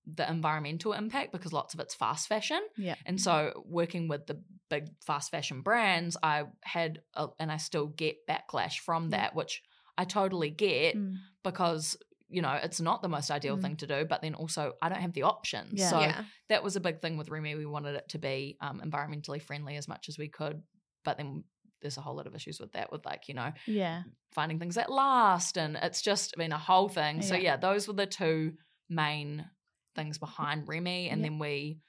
the 0.05 0.29
environmental 0.29 0.93
impact 0.93 1.31
because 1.31 1.53
lots 1.53 1.74
of 1.74 1.79
it's 1.79 1.93
fast 1.96 2.27
fashion. 2.27 2.60
Yeah. 2.77 2.96
And 3.05 3.20
so 3.22 3.63
working 3.65 4.08
with 4.08 4.25
the 4.27 4.41
big 4.70 4.89
fast 5.05 5.29
fashion 5.31 5.62
brands, 5.62 6.17
I 6.24 6.46
had 6.63 7.01
a, 7.13 7.27
and 7.39 7.51
I 7.51 7.58
still 7.58 7.88
get 7.88 8.15
backlash 8.27 8.79
from 8.79 9.05
Yeah. 9.05 9.17
that, 9.17 9.36
which 9.36 9.62
I 9.98 10.05
totally 10.05 10.50
get 10.50 10.96
Mm. 10.96 11.15
because 11.43 11.98
you 12.29 12.41
know 12.41 12.58
it's 12.63 12.79
not 12.79 13.01
the 13.01 13.10
most 13.10 13.29
ideal 13.29 13.58
Mm. 13.58 13.62
thing 13.62 13.75
to 13.75 13.88
do 13.88 14.05
but 14.05 14.22
then 14.22 14.36
also 14.36 14.72
i 14.81 14.88
don't 14.88 15.01
have 15.01 15.12
the 15.12 15.24
options 15.24 15.74
Yeah. 15.81 15.89
so 15.89 16.00
yeah. 16.00 16.24
that 16.48 16.63
was 16.63 16.77
a 16.77 16.79
big 16.79 17.01
thing 17.01 17.17
with 17.17 17.27
remy 17.27 17.55
we 17.55 17.65
wanted 17.65 17.96
it 17.96 18.08
to 18.10 18.20
be 18.20 18.55
um, 18.62 18.79
environmentally 18.79 19.41
friendly 19.41 19.75
as 19.75 19.89
much 19.89 20.08
as 20.08 20.17
we 20.17 20.29
could 20.29 20.63
but 21.03 21.17
then 21.17 21.43
there's 21.81 21.98
a 21.98 22.01
whole 22.01 22.15
lot 22.15 22.27
of 22.27 22.34
issues 22.34 22.58
with 22.58 22.72
that 22.72 22.89
with 22.89 23.05
like 23.05 23.27
you 23.27 23.34
know 23.34 23.51
Yeah. 23.67 24.03
finding 24.31 24.60
things 24.60 24.75
that 24.75 24.89
last 24.89 25.58
and 25.58 25.75
it's 25.75 26.01
just 26.01 26.34
been 26.38 26.53
a 26.53 26.58
whole 26.58 26.88
thing 26.88 27.22
so 27.22 27.36
Yeah. 27.36 27.41
yeah 27.41 27.58
those 27.58 27.86
were 27.86 27.96
the 27.96 28.05
two 28.08 28.53
main 28.89 29.46
things 29.95 30.17
behind 30.17 30.67
remy 30.67 31.10
and 31.10 31.21
Yeah. 31.21 31.29
then 31.29 31.39
we 31.39 31.79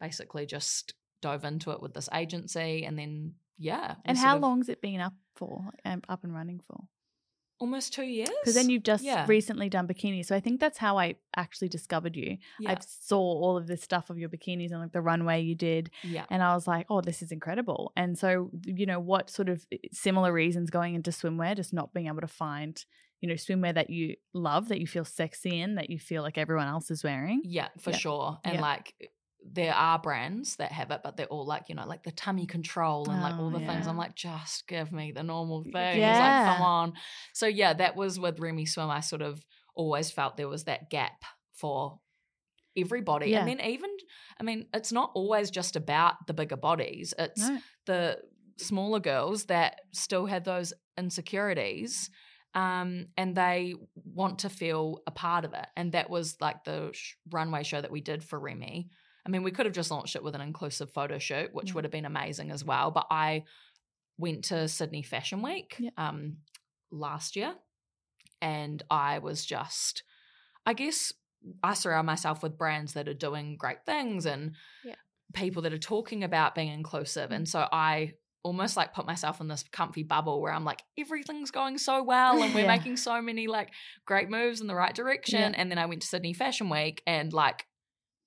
basically 0.00 0.46
just 0.46 0.94
dove 1.20 1.44
into 1.44 1.70
it 1.70 1.80
with 1.80 1.94
this 1.94 2.08
agency 2.12 2.84
and 2.84 2.98
then 2.98 3.34
yeah 3.58 3.94
And 4.04 4.18
how 4.18 4.36
of- 4.36 4.42
long's 4.42 4.68
it 4.68 4.80
been 4.80 5.00
up 5.00 5.14
for, 5.34 5.72
um, 5.84 6.02
up 6.08 6.24
and 6.24 6.34
running 6.34 6.60
for? 6.60 6.88
almost 7.60 7.92
two 7.94 8.02
years 8.02 8.28
Because 8.40 8.56
then 8.56 8.68
you've 8.70 8.82
just 8.82 9.04
Yeah. 9.04 9.24
recently 9.28 9.68
done 9.68 9.86
bikini. 9.86 10.24
So 10.26 10.34
I 10.34 10.40
think 10.40 10.58
that's 10.58 10.78
how 10.78 10.98
I 10.98 11.14
actually 11.36 11.68
discovered 11.68 12.16
you. 12.16 12.38
yeah, 12.58 12.72
I 12.72 12.78
saw 12.80 13.20
all 13.20 13.56
of 13.56 13.68
this 13.68 13.80
stuff 13.80 14.10
of 14.10 14.18
your 14.18 14.28
bikinis 14.28 14.72
and 14.72 14.80
like 14.80 14.90
the 14.90 15.00
runway 15.00 15.42
you 15.42 15.54
did. 15.54 15.90
yeah. 16.02 16.26
And 16.28 16.42
I 16.42 16.54
was 16.56 16.66
like, 16.66 16.86
oh, 16.90 17.02
this 17.02 17.22
is 17.22 17.30
incredible. 17.30 17.92
And 17.94 18.18
so, 18.18 18.50
you 18.64 18.84
know, 18.84 18.98
what 18.98 19.30
sort 19.30 19.48
of 19.48 19.64
eh, 19.70 19.76
similar 19.92 20.32
reasons 20.32 20.70
going 20.70 20.96
into 20.96 21.12
swimwear, 21.12 21.54
just 21.54 21.72
not 21.72 21.94
being 21.94 22.08
able 22.08 22.22
to 22.22 22.26
find, 22.26 22.84
you 23.22 23.28
know, 23.28 23.34
swimwear 23.34 23.74
that 23.74 23.88
you 23.90 24.16
love, 24.34 24.68
that 24.68 24.80
you 24.80 24.86
feel 24.86 25.06
sexy 25.06 25.60
in, 25.60 25.76
that 25.76 25.88
you 25.90 25.98
feel 25.98 26.22
like 26.22 26.36
everyone 26.36 26.68
else 26.68 26.90
is 26.90 27.02
wearing? 27.04 27.42
Yeah, 27.44 27.68
for 27.78 27.92
Yeah. 27.92 27.98
sure. 27.98 28.38
And 28.44 28.54
Yeah. 28.54 28.60
like 28.60 28.94
eh, 29.00 29.06
there 29.44 29.74
are 29.74 29.98
brands 29.98 30.56
that 30.56 30.72
have 30.72 30.90
it, 30.90 31.00
but 31.02 31.16
they're 31.16 31.26
all 31.26 31.46
like, 31.46 31.68
you 31.68 31.74
know, 31.74 31.86
like 31.86 32.02
the 32.04 32.12
tummy 32.12 32.46
control 32.46 33.10
and 33.10 33.22
like 33.22 33.38
all 33.38 33.50
Oh, 33.50 33.50
the 33.50 33.60
things. 33.60 33.86
I'm 33.86 33.96
like, 33.96 34.14
just 34.14 34.68
give 34.68 34.92
me 34.92 35.12
the 35.12 35.22
normal 35.24 35.64
thing. 35.64 36.04
It's 36.04 36.18
Yeah. 36.18 36.18
like, 36.18 36.44
come 36.44 36.60
on. 36.60 36.94
So 37.32 37.46
yeah, 37.46 37.72
that 37.72 37.96
was 37.96 38.20
with 38.20 38.38
Remy 38.40 38.66
Swim. 38.66 38.90
I 38.90 39.00
sort 39.00 39.22
of 39.22 39.44
always 39.74 40.10
felt 40.10 40.36
there 40.36 40.48
was 40.48 40.64
that 40.64 40.90
gap 40.90 41.24
for 41.54 42.00
everybody. 42.76 43.32
Yeah. 43.32 43.40
And 43.40 43.48
then 43.48 43.60
even, 43.60 43.90
I 44.40 44.44
mean, 44.44 44.68
it's 44.74 44.92
not 44.92 45.10
always 45.14 45.50
just 45.50 45.76
about 45.76 46.26
the 46.26 46.34
bigger 46.34 46.56
bodies. 46.56 47.14
It's 47.18 47.40
No. 47.40 47.60
the 47.86 48.18
smaller 48.58 49.00
girls 49.00 49.46
that 49.46 49.80
still 49.92 50.26
have 50.26 50.44
those 50.44 50.72
insecurities 50.96 52.10
um, 52.54 53.06
and 53.16 53.34
they 53.36 53.74
want 53.94 54.40
to 54.40 54.48
feel 54.50 55.02
a 55.06 55.10
part 55.10 55.44
of 55.44 55.54
it. 55.54 55.66
And 55.76 55.92
that 55.92 56.10
was 56.10 56.36
like 56.40 56.64
the 56.64 56.90
sh- 56.92 57.14
runway 57.30 57.62
show 57.62 57.80
that 57.80 57.90
we 57.90 58.00
did 58.00 58.22
for 58.22 58.38
Remy. 58.38 58.90
I 59.24 59.28
mean, 59.30 59.42
we 59.42 59.50
could 59.52 59.66
have 59.66 59.74
just 59.74 59.90
launched 59.90 60.16
it 60.16 60.22
with 60.24 60.34
an 60.34 60.40
inclusive 60.40 60.90
photo 60.92 61.18
shoot, 61.18 61.54
which 61.54 61.68
Yeah. 61.68 61.74
would 61.74 61.84
have 61.84 61.92
been 61.92 62.04
amazing 62.04 62.50
as 62.50 62.64
well. 62.64 62.90
But 62.90 63.06
I 63.10 63.44
went 64.18 64.44
to 64.46 64.68
Sydney 64.68 65.02
Fashion 65.02 65.42
Week 65.42 65.76
Yeah. 65.78 65.90
um, 65.96 66.38
last 66.90 67.36
year, 67.36 67.54
and 68.40 68.82
I 68.90 69.18
was 69.20 69.44
just, 69.46 70.02
I 70.66 70.74
guess, 70.74 71.12
I 71.62 71.74
surround 71.74 72.06
myself 72.06 72.42
with 72.42 72.58
brands 72.58 72.92
that 72.94 73.08
are 73.08 73.14
doing 73.14 73.56
great 73.56 73.84
things 73.86 74.26
and 74.26 74.54
Yeah. 74.84 74.96
people 75.32 75.62
that 75.62 75.72
are 75.72 75.78
talking 75.78 76.22
about 76.24 76.54
being 76.54 76.68
inclusive. 76.68 77.30
Mm. 77.30 77.36
And 77.36 77.48
so 77.48 77.68
I 77.72 78.14
almost 78.44 78.76
like 78.76 78.92
put 78.92 79.06
myself 79.06 79.40
in 79.40 79.48
this 79.48 79.64
comfy 79.72 80.02
bubble 80.02 80.40
where 80.42 80.52
I'm 80.52 80.64
like, 80.64 80.82
everything's 80.98 81.50
going 81.50 81.78
so 81.78 82.02
well 82.02 82.42
and 82.42 82.52
we're 82.54 82.60
Yeah. 82.62 82.66
making 82.66 82.96
so 82.96 83.22
many 83.22 83.46
like 83.46 83.70
great 84.06 84.28
moves 84.28 84.60
in 84.60 84.66
the 84.66 84.74
right 84.74 84.94
direction. 84.94 85.54
And 85.54 85.70
then 85.70 85.78
I 85.78 85.86
went 85.86 86.02
to 86.02 86.08
Sydney 86.08 86.32
Fashion 86.32 86.68
Week 86.68 87.02
and 87.06 87.32
like 87.32 87.66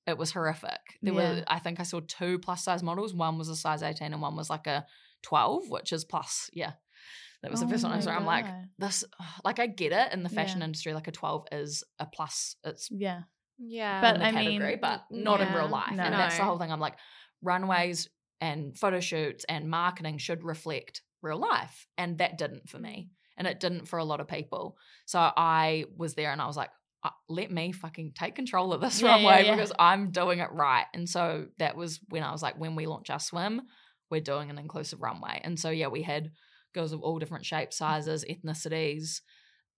it 0.07 0.17
was 0.17 0.31
horrific. 0.31 0.79
There 1.01 1.13
Yeah. 1.13 1.35
were 1.35 1.43
I 1.47 1.59
think 1.59 1.79
I 1.79 1.83
saw 1.83 1.99
two 2.07 2.39
plus 2.39 2.63
size 2.63 2.81
models. 2.83 3.13
One 3.13 3.37
was 3.37 3.49
a 3.49 3.55
size 3.55 3.83
18 3.83 4.13
and 4.13 4.21
one 4.21 4.35
was 4.35 4.49
like 4.49 4.67
a 4.67 4.85
12, 5.23 5.69
which 5.69 5.91
is 5.91 6.05
plus, 6.05 6.49
yeah. 6.53 6.73
That 7.41 7.51
was 7.51 7.59
the 7.59 7.65
Oh 7.65 7.69
first 7.69 7.83
one 7.83 7.91
I 7.93 7.99
saw. 7.99 8.11
I'm 8.11 8.25
like, 8.25 8.45
this 8.79 9.03
like 9.43 9.59
I 9.59 9.67
get 9.67 9.91
it 9.91 10.13
in 10.13 10.23
the 10.23 10.29
fashion 10.29 10.59
Yeah. 10.59 10.65
industry, 10.65 10.93
like 10.93 11.07
a 11.07 11.11
12 11.11 11.47
is 11.51 11.83
a 11.99 12.05
plus. 12.05 12.55
It's 12.63 12.87
Yeah. 12.89 13.23
Yeah. 13.59 13.99
But 14.01 14.15
in 14.15 14.21
the 14.21 14.27
I 14.27 14.45
mean, 14.45 14.79
but 14.81 15.03
not 15.11 15.41
in 15.41 15.53
real 15.53 15.67
life. 15.67 15.91
no. 15.91 16.03
And 16.03 16.13
that's 16.13 16.37
the 16.37 16.43
whole 16.43 16.57
thing. 16.57 16.71
I'm 16.71 16.79
like, 16.79 16.93
mm-hmm. 16.93 17.47
runways 17.47 18.07
and 18.41 18.77
photo 18.77 18.99
shoots 18.99 19.45
and 19.47 19.69
marketing 19.69 20.17
should 20.17 20.43
reflect 20.43 21.01
real 21.21 21.37
life. 21.39 21.87
And 21.97 22.17
that 22.19 22.37
didn't 22.37 22.69
for 22.69 22.79
me. 22.79 23.09
And 23.37 23.47
it 23.47 23.59
didn't 23.59 23.87
for 23.87 23.99
a 23.99 24.05
lot 24.05 24.19
of 24.21 24.27
people. 24.27 24.77
So 25.05 25.19
I 25.19 25.85
was 25.97 26.13
there 26.13 26.31
and 26.31 26.41
I 26.41 26.47
was 26.47 26.57
like, 26.57 26.69
uh, 27.03 27.09
let 27.29 27.51
me 27.51 27.71
fucking 27.71 28.13
take 28.17 28.35
control 28.35 28.73
of 28.73 28.81
this 28.81 29.01
Yeah, 29.01 29.07
yeah, 29.07 29.13
runway 29.15 29.45
yeah. 29.45 29.55
because 29.55 29.71
I'm 29.77 30.11
doing 30.11 30.39
it 30.39 30.51
right. 30.51 30.85
And 30.93 31.07
so 31.07 31.47
that 31.59 31.75
was 31.75 31.99
when 32.09 32.23
I 32.23 32.31
was 32.31 32.41
like, 32.41 32.59
when 32.59 32.75
we 32.75 32.85
launch 32.85 33.09
our 33.09 33.19
swim, 33.19 33.61
we're 34.09 34.21
doing 34.21 34.49
an 34.49 34.57
inclusive 34.57 35.01
runway. 35.01 35.41
And 35.43 35.59
so, 35.59 35.69
yeah, 35.69 35.87
we 35.87 36.01
had 36.01 36.31
girls 36.73 36.93
of 36.93 37.01
all 37.01 37.19
different 37.19 37.45
shapes, 37.45 37.77
sizes, 37.77 38.25
ethnicities. 38.29 39.21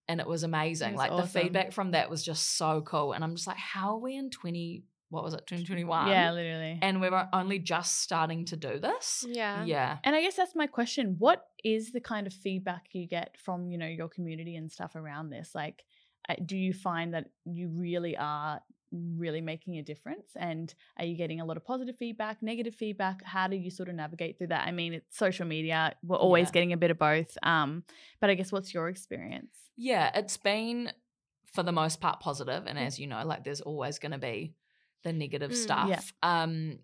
And 0.08 0.22
it 0.22 0.28
was 0.28 0.44
amazing. 0.44 0.96
That's 0.96 1.10
like 1.10 1.22
the 1.22 1.28
feedback 1.28 1.74
from 1.74 1.92
that 1.92 2.10
was 2.10 2.24
just 2.24 2.58
so 2.58 2.82
cool. 2.82 3.12
And 3.14 3.24
I'm 3.24 3.36
just 3.36 3.48
like, 3.48 3.58
how 3.58 3.96
are 3.96 4.00
we 4.00 4.16
in 4.16 4.30
20, 4.30 4.84
what 5.10 5.24
was 5.24 5.34
it, 5.34 5.46
2021? 5.48 6.08
yeah, 6.10 6.32
literally. 6.32 6.80
And 6.82 7.00
we 7.00 7.10
were 7.10 7.28
only 7.34 7.60
just 7.60 8.02
starting 8.02 8.46
to 8.46 8.58
do 8.58 8.80
this. 8.80 9.24
yeah. 9.28 9.64
Yeah. 9.64 9.98
And 10.04 10.16
I 10.16 10.22
guess 10.22 10.36
that's 10.36 10.56
my 10.56 10.68
question. 10.68 11.16
What 11.18 11.46
is 11.64 11.92
the 11.92 12.02
kind 12.02 12.28
of 12.28 12.34
feedback 12.34 12.88
you 12.92 13.08
get 13.08 13.36
from, 13.38 13.70
you 13.70 13.78
know, 13.78 13.88
your 13.88 14.10
community 14.10 14.56
and 14.56 14.72
stuff 14.72 14.96
around 14.96 15.30
this? 15.30 15.52
Like, 15.56 15.84
uh, 16.30 16.36
do 16.46 16.58
you 16.58 16.74
find 16.74 17.14
that 17.14 17.30
you 17.46 17.70
really 17.70 18.18
are 18.18 18.62
really 18.92 19.42
making 19.42 19.78
a 19.78 19.82
difference? 19.82 20.32
And 20.36 20.74
are 20.98 21.06
you 21.06 21.16
getting 21.16 21.40
a 21.42 21.46
lot 21.46 21.58
of 21.58 21.66
positive 21.66 21.96
feedback, 21.98 22.42
negative 22.42 22.76
feedback? 22.76 23.24
How 23.24 23.48
do 23.48 23.56
you 23.56 23.70
sort 23.72 23.90
of 23.90 23.96
navigate 23.96 24.38
through 24.38 24.48
that? 24.48 24.68
I 24.68 24.72
mean, 24.72 24.94
it's 24.94 25.18
social 25.18 25.46
media. 25.46 25.96
We're 26.04 26.18
always 26.18 26.48
Yeah. 26.48 26.52
getting 26.54 26.74
a 26.74 26.78
bit 26.78 26.92
of 26.92 26.98
both. 27.00 27.38
Um, 27.44 27.84
but 28.20 28.30
I 28.30 28.34
guess 28.36 28.52
what's 28.52 28.74
your 28.74 28.90
experience? 28.90 29.56
Yeah. 29.78 30.12
It's 30.16 30.38
been, 30.38 30.92
for 31.54 31.64
the 31.64 31.72
most 31.72 32.02
part. 32.02 32.22
And 32.26 32.78
as 32.80 33.00
you 33.00 33.08
know, 33.08 33.26
like 33.26 33.44
there's 33.44 33.62
always 33.62 34.00
going 34.00 34.12
to 34.14 34.18
be 34.18 34.54
the 35.08 35.14
negative 35.14 35.52
Mm. 35.52 35.56
stuff. 35.56 35.90
Yeah. 35.90 36.02
Um, 36.22 36.80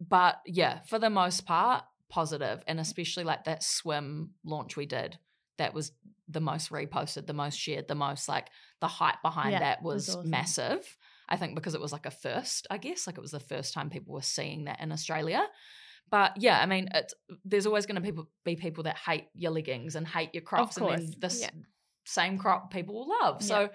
but 0.00 0.40
yeah, 0.46 0.80
for 0.88 0.98
the 0.98 1.10
most 1.10 1.44
part, 1.44 1.84
positive, 2.08 2.62
and 2.66 2.80
especially 2.80 3.24
like 3.24 3.44
that 3.44 3.62
swim 3.62 4.30
launch 4.44 4.76
we 4.76 4.86
did. 4.86 5.18
That 5.58 5.74
was 5.74 5.92
the 6.28 6.40
most 6.40 6.70
reposted, 6.70 7.26
the 7.26 7.34
most 7.34 7.58
shared, 7.58 7.86
the 7.86 7.94
most 7.94 8.28
like 8.28 8.48
the 8.80 8.88
hype 8.88 9.20
behind 9.22 9.52
Yeah, 9.52 9.60
that 9.60 9.82
was 9.82 10.06
was 10.06 10.16
awesome. 10.16 10.30
massive. 10.30 10.96
I 11.28 11.36
think 11.36 11.54
because 11.54 11.74
it 11.74 11.80
was 11.80 11.92
like 11.92 12.06
a 12.06 12.10
first, 12.10 12.66
I 12.70 12.78
guess, 12.78 13.06
like 13.06 13.16
it 13.18 13.20
was 13.20 13.30
the 13.30 13.38
first 13.40 13.72
time 13.74 13.90
people 13.90 14.14
were 14.14 14.22
seeing 14.22 14.64
that 14.64 14.80
in 14.80 14.90
Australia. 14.90 15.46
But 16.10 16.32
yeah, 16.38 16.58
I 16.60 16.66
mean, 16.66 16.88
it's 16.92 17.14
there's 17.44 17.66
always 17.66 17.86
going 17.86 18.02
to 18.02 18.26
be 18.44 18.56
people 18.56 18.84
that 18.84 18.96
hate 18.96 19.26
your 19.34 19.52
leggings 19.52 19.94
and 19.94 20.06
hate 20.08 20.34
your 20.34 20.42
crops, 20.42 20.76
and 20.76 20.88
then 20.88 21.06
this 21.18 21.40
yeah. 21.42 21.50
same 22.04 22.38
crop 22.38 22.72
people 22.72 22.94
will 22.94 23.08
love. 23.22 23.42
So 23.42 23.68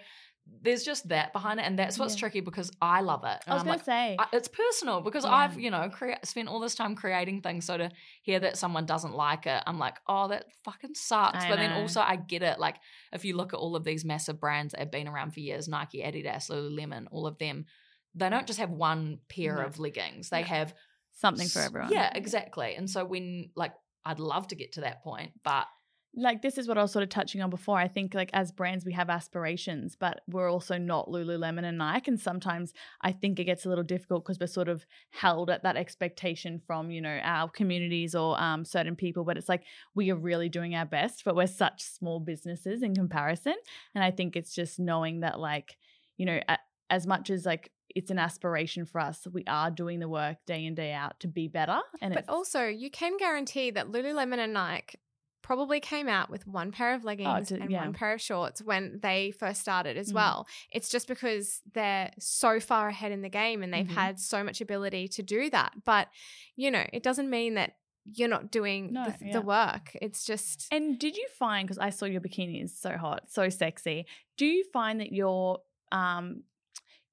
there's 0.61 0.83
just 0.83 1.07
that 1.09 1.33
behind 1.33 1.59
it, 1.59 1.63
and 1.63 1.77
that's 1.77 1.97
what's 1.97 2.13
Yeah. 2.15 2.19
tricky 2.21 2.39
because 2.39 2.71
I 2.81 3.01
love 3.01 3.23
it. 3.23 3.41
And 3.45 3.47
I 3.47 3.53
was 3.53 3.61
I'm 3.61 3.65
gonna 3.67 3.77
like, 3.77 3.85
say, 3.85 4.15
I, 4.19 4.25
it's 4.33 4.47
personal 4.47 5.01
because 5.01 5.23
Yeah. 5.23 5.33
I've 5.33 5.59
you 5.59 5.71
know 5.71 5.89
crea- 5.89 6.17
spent 6.23 6.47
all 6.49 6.59
this 6.59 6.75
time 6.75 6.95
creating 6.95 7.41
things. 7.41 7.65
So 7.65 7.77
to 7.77 7.91
hear 8.21 8.39
that 8.39 8.57
someone 8.57 8.85
doesn't 8.85 9.13
like 9.15 9.47
it, 9.47 9.61
I'm 9.65 9.79
like, 9.79 9.97
oh, 10.07 10.27
that 10.27 10.45
fucking 10.63 10.95
sucks. 10.95 11.43
I 11.45 11.49
but 11.49 11.57
then 11.57 11.71
also 11.73 11.99
I 12.01 12.15
get 12.15 12.43
it. 12.43 12.59
Like 12.59 12.77
if 13.11 13.25
you 13.25 13.35
look 13.35 13.53
at 13.53 13.57
all 13.59 13.75
of 13.75 13.83
these 13.83 14.05
massive 14.05 14.39
brands 14.39 14.71
that 14.73 14.79
have 14.79 14.91
been 14.91 15.07
around 15.07 15.33
for 15.33 15.39
years, 15.39 15.67
Nike, 15.67 15.99
Adidas, 16.03 16.49
Lululemon, 16.49 17.05
all 17.11 17.25
of 17.27 17.37
them, 17.39 17.65
they 18.13 18.29
don't 18.29 18.47
just 18.47 18.59
have 18.59 18.69
one 18.71 19.19
pair 19.29 19.55
No. 19.57 19.65
of 19.65 19.79
leggings. 19.79 20.29
They 20.29 20.41
No. 20.41 20.47
have 20.47 20.73
something 21.13 21.47
for 21.47 21.59
everyone. 21.59 21.91
Yeah, 21.91 22.11
exactly. 22.13 22.75
And 22.75 22.89
so 22.89 23.03
when 23.05 23.49
like 23.55 23.73
I'd 24.05 24.19
love 24.19 24.47
to 24.49 24.55
get 24.55 24.73
to 24.73 24.81
that 24.81 25.01
point, 25.03 25.31
but 25.43 25.65
like 26.17 26.41
this 26.41 26.57
is 26.57 26.67
what 26.67 26.77
I 26.77 26.81
was 26.81 26.91
sort 26.91 27.03
of 27.03 27.09
touching 27.09 27.41
on 27.41 27.49
before. 27.49 27.77
I 27.77 27.87
think 27.87 28.13
like 28.13 28.29
as 28.33 28.51
brands 28.51 28.85
we 28.85 28.93
have 28.93 29.09
aspirations, 29.09 29.95
but 29.99 30.21
we're 30.27 30.49
also 30.49 30.77
not 30.77 31.09
Lululemon 31.09 31.65
and 31.65 31.77
Nike. 31.77 32.11
And 32.11 32.19
sometimes 32.19 32.73
I 33.01 33.11
think 33.11 33.39
it 33.39 33.43
gets 33.43 33.65
a 33.65 33.69
little 33.69 33.83
difficult 33.83 34.23
because 34.23 34.39
we're 34.39 34.47
sort 34.47 34.69
of 34.69 34.85
held 35.09 35.49
at 35.49 35.63
that 35.63 35.75
expectation 35.75 36.61
from, 36.65 36.89
you 36.89 37.01
know, 37.01 37.19
our 37.21 37.49
communities 37.49 38.15
or 38.15 38.39
um, 38.41 38.63
certain 38.63 38.95
people. 38.95 39.25
But 39.25 39.37
it's 39.37 39.49
like 39.49 39.63
we 39.93 40.09
are 40.11 40.15
really 40.15 40.47
doing 40.47 40.73
our 40.73 40.85
best, 40.85 41.23
but 41.25 41.35
we're 41.35 41.47
such 41.47 41.83
small 41.83 42.19
businesses 42.19 42.81
in 42.81 42.95
comparison. 42.95 43.55
And 43.93 44.03
I 44.03 44.11
think 44.11 44.35
it's 44.35 44.55
just 44.55 44.79
knowing 44.79 45.19
that 45.19 45.39
like, 45.39 45.77
you 46.17 46.25
know, 46.25 46.39
as 46.89 47.05
much 47.05 47.29
as 47.29 47.45
like 47.45 47.71
it's 47.93 48.11
an 48.11 48.19
aspiration 48.19 48.85
for 48.85 48.99
us, 48.99 49.27
we 49.31 49.43
are 49.47 49.71
doing 49.71 49.99
the 49.99 50.09
work 50.09 50.37
day 50.45 50.65
in, 50.65 50.75
day 50.75 50.91
out 50.91 51.19
to 51.21 51.27
be 51.27 51.47
better. 51.47 51.79
And 52.01 52.13
But 52.13 52.29
also, 52.29 52.65
you 52.67 52.89
can 52.89 53.17
guarantee 53.17 53.71
that 53.71 53.87
Lululemon 53.87 54.37
and 54.37 54.53
Nike 54.53 54.97
probably 55.45 55.79
came 55.79 56.07
out 56.09 56.27
with 56.31 56.47
one 56.47 56.71
pair 56.71 56.95
of 56.95 57.03
leggings 57.03 57.49
to- 57.49 57.61
and 57.61 57.69
yeah. 57.69 57.81
one 57.81 57.93
pair 57.93 58.13
of 58.13 58.19
shorts 58.19 58.63
when 58.63 58.99
they 59.01 59.29
first 59.29 59.61
started 59.61 59.95
as 59.95 60.11
Mm. 60.11 60.15
well. 60.15 60.47
It's 60.71 60.89
just 60.89 61.07
because 61.07 61.61
they're 61.73 62.11
so 62.17 62.59
far 62.59 62.87
ahead 62.87 63.11
in 63.11 63.21
the 63.21 63.29
game 63.29 63.61
and 63.61 63.71
they've 63.71 63.85
Mhm. 63.85 63.93
had 63.93 64.19
so 64.19 64.43
much 64.43 64.59
ability 64.59 65.07
to 65.09 65.21
do 65.21 65.51
that. 65.51 65.71
But, 65.85 66.09
you 66.55 66.71
know, 66.71 66.83
it 66.91 67.03
doesn't 67.03 67.29
mean 67.29 67.53
that 67.53 67.77
you're 68.11 68.27
not 68.27 68.49
doing 68.49 68.93
No, 68.93 69.05
the, 69.05 69.25
yeah. 69.25 69.33
the 69.33 69.41
work. 69.41 69.95
It's 70.01 70.25
just 70.25 70.67
And 70.71 70.97
did 70.99 71.15
you 71.15 71.27
find 71.37 71.67
because 71.67 71.77
I 71.77 71.91
saw 71.91 72.05
your 72.07 72.21
bikini 72.21 72.63
is 72.63 72.75
so 72.75 72.97
hot, 72.97 73.29
so 73.29 73.47
sexy? 73.49 74.07
Do 74.37 74.47
you 74.47 74.63
find 74.73 74.99
that 74.99 75.11
you're 75.11 75.61
um, 75.91 76.43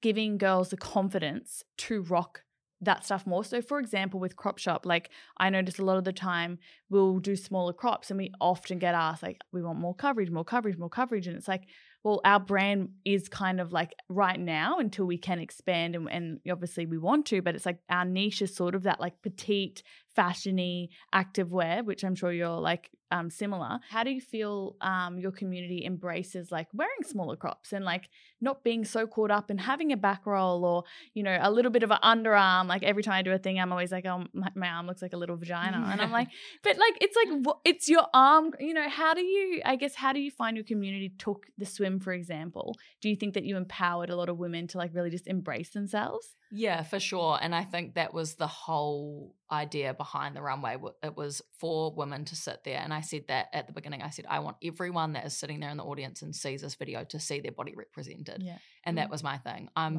giving 0.01 0.39
girls 0.39 0.71
the 0.71 0.77
confidence 0.79 1.65
to 1.77 2.01
rock 2.03 2.45
that 2.83 3.05
stuff 3.05 3.27
more? 3.27 3.45
So, 3.45 3.63
for 3.63 3.79
example, 3.79 4.21
with 4.21 4.37
crop 4.37 4.59
shop, 4.59 4.87
like 4.87 5.11
I 5.39 5.51
notice 5.51 5.79
a 5.79 5.85
lot 5.85 5.99
of 5.99 6.05
the 6.05 6.13
time 6.13 6.59
we'll 6.91 7.19
do 7.19 7.37
smaller 7.37 7.73
crops, 7.73 8.11
and 8.11 8.19
we 8.19 8.31
often 8.41 8.79
get 8.79 8.95
asked 8.95 9.23
like, 9.23 9.41
we 9.53 9.63
want 9.63 9.79
more 9.79 9.95
coverage, 9.95 10.31
more 10.31 10.45
coverage, 10.45 10.77
more 10.77 10.91
coverage, 10.91 11.27
and 11.27 11.37
it's 11.37 11.49
like. 11.49 11.65
Well, 12.05 12.21
our 12.25 12.41
brand 12.41 12.89
is 13.05 13.29
kind 13.29 13.61
of 13.61 13.73
like 13.73 13.95
right 14.09 14.41
now 14.41 14.81
until 14.81 15.05
we 15.05 15.19
can 15.19 15.39
expand, 15.39 15.95
and, 15.95 16.11
and 16.11 16.41
obviously 16.51 16.85
we 16.85 16.99
want 16.99 17.27
to, 17.27 17.41
but 17.43 17.55
it's 17.55 17.65
like 17.65 17.79
our 17.89 18.05
niche 18.05 18.43
is 18.43 18.57
sort 18.57 18.75
of 18.75 18.83
that 18.83 19.01
like 19.01 19.23
petite, 19.23 19.85
fashiony 20.17 20.89
activewear, 21.15 21.85
which 21.85 22.05
I'm 22.05 22.15
sure 22.15 22.33
you're 22.33 22.61
like 22.61 22.91
um, 23.13 23.29
similar. 23.29 23.79
How 23.91 24.05
do 24.05 24.11
you 24.11 24.21
feel 24.21 24.77
um, 24.81 25.19
your 25.19 25.33
community 25.33 25.85
embraces 25.85 26.51
like 26.51 26.69
wearing 26.73 27.03
smaller 27.05 27.37
crops 27.37 27.73
and 27.73 27.85
like 27.85 28.09
not 28.41 28.65
being 28.65 28.85
so 28.85 29.07
caught 29.07 29.31
up 29.31 29.51
in 29.51 29.59
having 29.59 29.93
a 29.93 29.97
back 29.97 30.25
roll 30.25 30.65
or 30.65 30.85
you 31.13 31.23
know 31.23 31.39
a 31.41 31.51
little 31.51 31.71
bit 31.71 31.83
of 31.83 31.91
an 31.91 31.99
underarm? 32.03 32.67
Like 32.67 32.83
every 32.83 33.03
time 33.03 33.15
I 33.15 33.23
do 33.23 33.33
a 33.33 33.39
thing, 33.39 33.61
I'm 33.61 33.71
always 33.71 33.93
like, 33.93 34.07
oh, 34.07 34.25
my, 34.33 34.49
my 34.55 34.69
arm 34.69 34.87
looks 34.87 35.03
like 35.03 35.13
a 35.13 35.19
little 35.19 35.37
vagina, 35.37 35.87
and 35.93 36.01
I'm 36.01 36.11
like, 36.11 36.29
but 36.63 36.79
like 36.79 36.99
it's 37.01 37.17
like 37.17 37.57
it's 37.65 37.89
your 37.89 38.07
arm. 38.15 38.53
You 38.59 38.75
know, 38.75 38.89
how 38.89 39.13
do 39.15 39.21
you? 39.21 39.61
I 39.65 39.77
guess 39.77 39.95
how 39.95 40.13
do 40.13 40.21
you 40.21 40.31
find 40.31 40.57
your 40.57 40.65
community 40.65 41.13
took 41.19 41.47
the 41.59 41.67
swim, 41.67 42.01
for 42.01 42.15
example? 42.15 42.77
Do 43.03 43.11
you 43.11 43.17
think 43.17 43.35
that 43.35 43.45
you 43.45 43.59
empowered 43.59 44.09
a 44.09 44.17
lot 44.17 44.31
of 44.31 44.39
women 44.39 44.67
to 44.69 44.79
like 44.79 44.95
really 44.95 45.11
just 45.11 45.27
embrace 45.27 45.71
themselves? 45.71 46.35
Yeah, 46.55 46.83
for 46.83 47.01
sure. 47.01 47.39
And 47.41 47.55
I 47.55 47.65
think 47.65 47.95
that 47.95 48.13
was 48.13 48.35
the 48.35 48.47
whole 48.47 49.35
idea 49.51 49.95
behind 49.95 50.37
the 50.37 50.43
runway. 50.43 50.77
It 51.03 51.17
was 51.17 51.41
for 51.59 51.95
women 51.95 52.27
to 52.27 52.37
sit 52.37 52.63
there. 52.65 52.79
And 52.79 52.93
I 52.93 53.01
said 53.01 53.25
that 53.29 53.47
at 53.55 53.67
the 53.67 53.73
beginning. 53.73 54.03
I 54.03 54.11
said, 54.11 54.27
I 54.29 54.41
want 54.41 54.59
everyone 54.63 55.15
that 55.15 55.25
is 55.25 55.35
sitting 55.37 55.61
there 55.61 55.71
in 55.71 55.79
the 55.79 55.85
audience 55.85 56.21
and 56.21 56.37
sees 56.37 56.61
this 56.61 56.75
video 56.75 57.05
to 57.05 57.19
see 57.19 57.41
their 57.41 57.53
body 57.53 57.75
represented. 57.75 58.43
Yeah, 58.43 58.59
And 58.85 58.99
that 58.99 59.09
Mm. 59.09 59.13
was 59.13 59.23
my 59.23 59.39
thing. 59.39 59.71
I'm. 59.75 59.97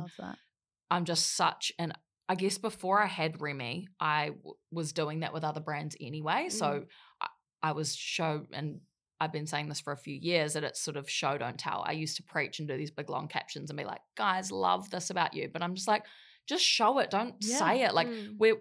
I'm 0.92 1.06
just 1.06 1.36
such 1.36 1.72
an 1.80 1.94
I 2.30 2.36
guess 2.36 2.58
before 2.58 3.02
I 3.02 3.08
had 3.08 3.42
Remy, 3.42 3.88
I 4.00 4.28
w- 4.30 4.56
was 4.72 4.94
doing 4.94 5.20
that 5.22 5.34
with 5.34 5.44
other 5.44 5.60
brands 5.60 5.98
anyway. 6.00 6.48
So 6.50 6.86
I, 7.20 7.28
I 7.62 7.72
was 7.74 7.94
show 7.96 8.46
and 8.54 8.80
I've 9.20 9.34
been 9.34 9.46
saying 9.46 9.68
this 9.70 9.82
for 9.82 9.92
a 9.92 9.98
few 9.98 10.16
years 10.16 10.54
that 10.54 10.64
it's 10.64 10.80
sort 10.80 10.98
of 10.98 11.10
show 11.10 11.38
don't 11.38 11.58
tell. 11.58 11.84
I 11.86 11.92
used 11.92 12.16
to 12.18 12.24
preach 12.24 12.60
and 12.60 12.68
do 12.68 12.78
these 12.78 12.92
big 12.92 13.10
long 13.10 13.28
captions 13.28 13.70
and 13.70 13.78
be 13.78 13.84
like, 13.84 14.02
guys, 14.16 14.52
love 14.52 14.90
this 14.90 15.10
about 15.10 15.34
you. 15.34 15.50
But 15.52 15.62
I'm 15.64 15.76
just 15.76 15.88
like, 15.88 16.06
just 16.48 16.64
show 16.64 17.00
it. 17.00 17.10
Don't 17.10 17.36
Yeah. 17.42 17.58
say 17.58 17.82
it. 17.84 17.94
Like 17.94 18.08
Mm. 18.08 18.36
we're 18.38 18.58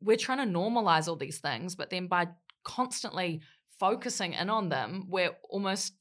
we're 0.00 0.16
trying 0.18 0.38
to 0.38 0.58
normalize 0.58 1.08
all 1.08 1.16
these 1.16 1.38
things, 1.38 1.74
but 1.76 1.88
then 1.90 2.06
by 2.08 2.28
constantly 2.62 3.40
focusing 3.80 4.34
in 4.34 4.50
on 4.50 4.68
them, 4.68 5.06
we're 5.08 5.30
almost 5.48 5.94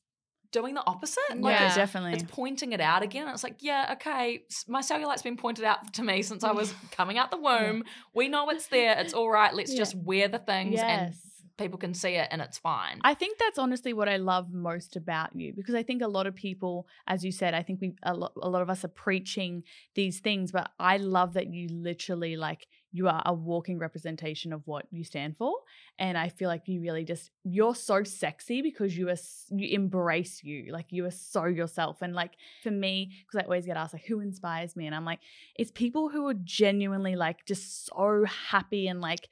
doing 0.51 0.75
the 0.75 0.83
opposite. 0.85 1.21
Like 1.35 1.57
Yeah. 1.59 1.67
it's, 1.67 1.75
definitely. 1.75 2.13
it's 2.13 2.23
pointing 2.27 2.73
it 2.73 2.81
out 2.81 3.01
again. 3.01 3.27
It's 3.29 3.43
like, 3.43 3.57
yeah, 3.61 3.89
okay, 3.93 4.43
my 4.67 4.81
cellulite's 4.81 5.21
been 5.23 5.37
pointed 5.37 5.65
out 5.65 5.93
to 5.93 6.03
me 6.03 6.21
since 6.21 6.43
I 6.43 6.51
was 6.51 6.73
coming 6.91 7.17
out 7.17 7.31
the 7.31 7.37
womb. 7.37 7.83
We 8.13 8.27
know 8.27 8.49
it's 8.49 8.67
there. 8.67 8.99
It's 8.99 9.13
all 9.13 9.29
right. 9.29 9.53
Let's 9.53 9.71
Yeah. 9.71 9.77
just 9.79 9.95
wear 9.95 10.27
the 10.27 10.39
things 10.39 10.79
and 10.79 11.07
yes. 11.13 11.32
People 11.57 11.77
can 11.77 11.93
see 11.93 12.15
it 12.15 12.27
and 12.31 12.41
it's 12.41 12.57
fine. 12.57 12.99
I 13.03 13.13
think 13.13 13.37
that's 13.37 13.59
honestly 13.59 13.93
what 13.93 14.09
I 14.09 14.17
love 14.17 14.51
most 14.51 14.95
about 14.95 15.35
you 15.35 15.53
because 15.55 15.75
I 15.75 15.83
think 15.83 16.01
a 16.01 16.07
lot 16.07 16.25
of 16.25 16.35
people, 16.35 16.87
as 17.07 17.23
you 17.23 17.31
said, 17.31 17.53
I 17.53 17.61
think 17.61 17.79
we 17.79 17.93
a 18.03 18.13
lot, 18.13 18.33
a 18.41 18.49
lot 18.49 18.63
of 18.63 18.69
us 18.69 18.83
are 18.83 18.89
preaching 18.89 19.63
these 19.93 20.19
things, 20.19 20.51
but 20.51 20.71
I 20.79 20.97
love 20.97 21.33
that 21.33 21.53
you 21.53 21.67
literally 21.69 22.35
like 22.37 22.67
you 22.91 23.07
are 23.07 23.21
a 23.25 23.33
walking 23.33 23.79
representation 23.79 24.53
of 24.53 24.61
what 24.65 24.85
you 24.91 25.03
stand 25.03 25.37
for, 25.37 25.53
and 25.97 26.17
I 26.17 26.29
feel 26.29 26.47
like 26.47 26.67
you 26.67 26.81
really 26.81 27.03
just 27.03 27.31
you're 27.43 27.75
so 27.75 28.03
sexy 28.03 28.61
because 28.61 28.97
you 28.97 29.09
are 29.09 29.15
you 29.49 29.75
embrace 29.75 30.43
you 30.43 30.71
like 30.71 30.87
you 30.89 31.05
are 31.05 31.11
so 31.11 31.45
yourself, 31.45 32.01
and 32.01 32.15
like 32.15 32.33
for 32.63 32.71
me 32.71 33.11
because 33.25 33.43
I 33.43 33.45
always 33.45 33.65
get 33.65 33.77
asked 33.77 33.93
like 33.93 34.05
who 34.05 34.21
inspires 34.21 34.75
me, 34.75 34.87
and 34.87 34.95
I'm 34.95 35.05
like 35.05 35.19
it's 35.55 35.71
people 35.71 36.09
who 36.09 36.27
are 36.27 36.35
genuinely 36.35 37.15
like 37.15 37.45
just 37.45 37.85
so 37.85 38.25
happy 38.49 38.87
and 38.87 39.01
like 39.01 39.27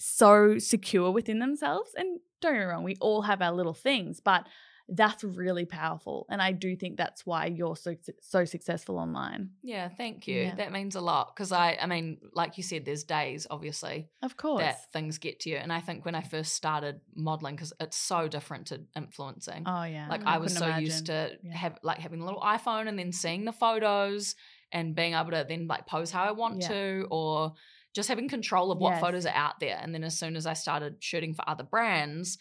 so 0.00 0.58
secure 0.58 1.10
within 1.12 1.38
themselves. 1.38 1.90
And 1.96 2.18
don't 2.40 2.54
get 2.54 2.60
me 2.60 2.64
wrong, 2.64 2.84
we 2.84 2.96
all 3.00 3.22
have 3.22 3.42
our 3.42 3.52
little 3.52 3.74
things, 3.74 4.18
but 4.20 4.46
that's 4.92 5.22
really 5.22 5.66
powerful. 5.66 6.26
And 6.28 6.42
I 6.42 6.50
do 6.50 6.74
think 6.74 6.96
that's 6.96 7.24
why 7.24 7.46
you're 7.46 7.76
so 7.76 7.94
so 8.22 8.44
successful 8.44 8.98
online. 8.98 9.50
yeah, 9.62 9.88
thank 9.88 10.26
you. 10.26 10.40
Yeah. 10.46 10.54
That 10.56 10.72
means 10.72 10.96
a 10.96 11.00
lot 11.00 11.32
because 11.32 11.52
I, 11.52 11.78
I 11.80 11.86
mean, 11.86 12.18
like 12.34 12.56
you 12.56 12.64
said, 12.64 12.84
there's 12.84 13.04
days 13.04 13.46
obviously 13.48 14.08
Of 14.20 14.36
course. 14.36 14.62
that 14.64 14.92
things 14.92 15.18
get 15.18 15.38
to 15.40 15.50
you, 15.50 15.58
and 15.58 15.72
I 15.72 15.78
think 15.78 16.04
when 16.04 16.16
I 16.16 16.22
first 16.22 16.54
started 16.54 17.00
modeling, 17.14 17.54
because 17.54 17.72
it's 17.78 17.96
so 17.96 18.26
different 18.26 18.66
to 18.68 18.80
influencing. 18.96 19.62
oh 19.64 19.84
yeah. 19.84 20.08
Like 20.08 20.22
Mm. 20.22 20.26
I 20.34 20.38
was 20.38 20.54
so 20.56 20.64
couldn't 20.64 20.80
used 20.84 21.06
to 21.06 21.38
Yeah. 21.44 21.54
have 21.56 21.78
like 21.84 21.98
having 21.98 22.20
a 22.20 22.24
little 22.24 22.40
iPhone 22.40 22.88
and 22.88 22.98
then 22.98 23.12
seeing 23.12 23.44
the 23.44 23.52
photos 23.52 24.34
and 24.72 24.96
being 24.96 25.14
able 25.14 25.30
to 25.30 25.44
then 25.48 25.68
like 25.68 25.86
pose 25.86 26.10
how 26.10 26.24
I 26.24 26.32
want 26.32 26.62
Yeah. 26.62 26.68
to 26.68 27.06
or 27.12 27.52
just 27.94 28.08
having 28.08 28.28
control 28.28 28.70
of 28.70 28.78
what 28.78 28.92
Yes. 28.92 29.00
photos 29.00 29.26
are 29.26 29.34
out 29.34 29.60
there. 29.60 29.78
And 29.80 29.94
then 29.94 30.04
as 30.04 30.18
soon 30.18 30.36
as 30.36 30.46
I 30.46 30.52
started 30.54 31.02
shooting 31.02 31.34
for 31.34 31.48
other 31.48 31.64
brands, 31.64 32.38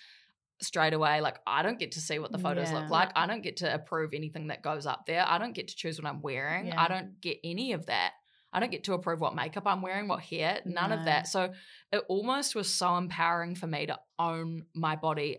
straight 0.61 0.93
away, 0.93 1.21
like 1.21 1.39
I 1.47 1.63
don't 1.63 1.79
get 1.79 1.93
to 1.93 2.01
see 2.01 2.19
what 2.19 2.31
the 2.31 2.37
photos 2.37 2.71
Yeah. 2.71 2.79
look 2.79 2.89
like. 2.89 3.11
I 3.15 3.25
don't 3.27 3.41
get 3.41 3.57
to 3.57 3.73
approve 3.73 4.13
anything 4.13 4.47
that 4.47 4.61
goes 4.61 4.85
up 4.85 5.05
there. 5.05 5.25
I 5.27 5.37
don't 5.37 5.53
get 5.53 5.69
to 5.69 5.75
choose 5.75 6.01
what 6.01 6.09
I'm 6.09 6.21
wearing. 6.21 6.67
Yeah. 6.67 6.81
I 6.81 6.87
don't 6.87 7.19
get 7.21 7.39
any 7.43 7.73
of 7.73 7.85
that. 7.85 8.13
I 8.51 8.59
don't 8.59 8.71
get 8.71 8.83
to 8.85 8.93
approve 8.93 9.21
what 9.21 9.35
makeup 9.35 9.67
I'm 9.67 9.81
wearing, 9.81 10.07
what 10.07 10.21
hair, 10.21 10.61
none 10.65 10.89
No. 10.89 10.97
of 10.97 11.05
that. 11.05 11.27
So 11.27 11.53
it 11.91 12.03
almost 12.09 12.55
was 12.55 12.71
so 12.73 12.97
empowering 12.97 13.55
for 13.55 13.67
me 13.67 13.85
to 13.85 13.99
own 14.17 14.65
my 14.73 14.95
body 14.95 15.37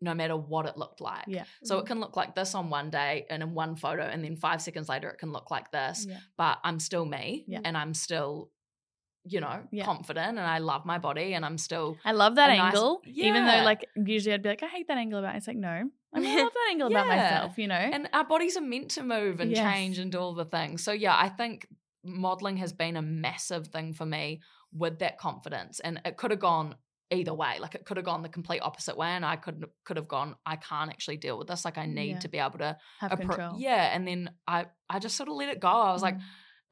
no 0.00 0.14
matter 0.14 0.36
what 0.36 0.66
it 0.66 0.76
looked 0.76 1.00
like. 1.00 1.24
Yeah. 1.26 1.44
So 1.62 1.76
it 1.76 1.80
mm-hmm. 1.80 1.86
can 1.86 2.00
look 2.00 2.16
like 2.16 2.34
this 2.34 2.54
on 2.54 2.68
one 2.68 2.90
day 2.90 3.26
and 3.30 3.42
in 3.42 3.54
one 3.54 3.76
photo, 3.76 4.02
and 4.02 4.22
then 4.22 4.36
five 4.36 4.60
seconds 4.60 4.88
later 4.88 5.08
it 5.08 5.18
can 5.18 5.32
look 5.32 5.50
like 5.50 5.70
this. 5.70 6.06
Yeah. 6.08 6.18
But 6.36 6.58
I'm 6.62 6.78
still 6.78 7.06
me, 7.06 7.46
and 7.64 7.76
I'm 7.76 7.94
still, 7.94 8.50
you 9.26 9.40
know, 9.40 9.62
Yeah. 9.72 9.84
confident, 9.86 10.38
and 10.38 10.46
I 10.46 10.58
love 10.58 10.84
my 10.84 10.98
body, 10.98 11.32
and 11.34 11.44
I'm 11.44 11.56
still. 11.58 11.96
I 12.04 12.12
love 12.12 12.34
that 12.36 12.50
a 12.50 12.56
nice- 12.56 12.74
angle. 12.74 13.00
Even 13.06 13.46
though 13.46 13.62
like 13.64 13.86
usually 13.96 14.34
I'd 14.34 14.42
be 14.42 14.50
like, 14.50 14.62
I 14.62 14.66
hate 14.68 14.88
that 14.88 14.98
angle 14.98 15.18
about 15.18 15.34
it. 15.34 15.38
It's 15.38 15.46
like, 15.48 15.56
no. 15.56 15.88
I 16.12 16.20
mean 16.20 16.38
I 16.38 16.42
love 16.42 16.52
that 16.52 16.66
angle 16.70 16.88
about 16.88 17.06
myself, 17.16 17.58
you 17.58 17.66
know? 17.66 17.74
And 17.74 18.08
our 18.12 18.24
bodies 18.24 18.56
are 18.56 18.60
meant 18.60 18.90
to 18.92 19.02
move 19.02 19.40
and 19.40 19.50
Yes. 19.50 19.58
change 19.74 19.98
and 19.98 20.12
do 20.12 20.18
all 20.18 20.34
the 20.34 20.44
things. 20.44 20.84
So 20.84 20.92
yeah, 20.92 21.16
I 21.18 21.28
think 21.28 21.66
modeling 22.04 22.58
has 22.58 22.72
been 22.72 22.96
a 22.96 23.02
massive 23.02 23.68
thing 23.68 23.92
for 23.94 24.06
me 24.06 24.40
with 24.72 24.98
that 24.98 25.18
confidence, 25.18 25.80
and 25.80 26.00
it 26.04 26.16
could 26.16 26.30
have 26.30 26.40
gone 26.40 26.74
either 27.10 27.32
way. 27.34 27.58
Like 27.60 27.74
it 27.74 27.84
could 27.84 27.96
have 27.96 28.04
gone 28.06 28.22
the 28.22 28.28
complete 28.28 28.60
opposite 28.60 28.96
way, 28.96 29.08
and 29.08 29.24
I 29.24 29.36
could 29.36 29.64
could 29.84 29.96
have 29.96 30.08
gone. 30.08 30.36
I 30.44 30.56
can't 30.56 30.90
actually 30.90 31.16
deal 31.16 31.38
with 31.38 31.48
this. 31.48 31.64
Like 31.64 31.78
I 31.78 31.86
need 31.86 32.10
Yeah. 32.10 32.18
to 32.20 32.28
be 32.28 32.38
able 32.38 32.58
to 32.58 32.76
Have 33.00 33.12
appro- 33.12 33.18
control. 33.20 33.54
Yeah, 33.58 33.94
and 33.94 34.06
then 34.06 34.30
I 34.46 34.66
I 34.90 34.98
just 34.98 35.16
sort 35.16 35.28
of 35.28 35.36
let 35.36 35.48
it 35.48 35.60
go. 35.60 35.68
I 35.68 35.92
was 35.92 36.02
like, 36.02 36.16
Mm. 36.16 36.22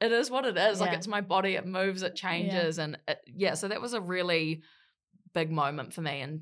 It 0.03 0.11
is 0.11 0.29
what 0.29 0.45
it 0.45 0.57
is. 0.57 0.79
Like 0.81 0.93
it's 0.93 1.07
my 1.07 1.21
body. 1.21 1.55
It 1.55 1.65
moves. 1.65 2.03
It 2.03 2.15
changes, 2.15 2.77
and 2.77 2.97
it, 3.07 3.19
yeah. 3.25 3.53
So 3.55 3.67
that 3.69 3.81
was 3.81 3.93
a 3.93 4.01
really 4.01 4.61
big 5.33 5.49
moment 5.51 5.93
for 5.93 6.01
me, 6.01 6.21
and 6.21 6.41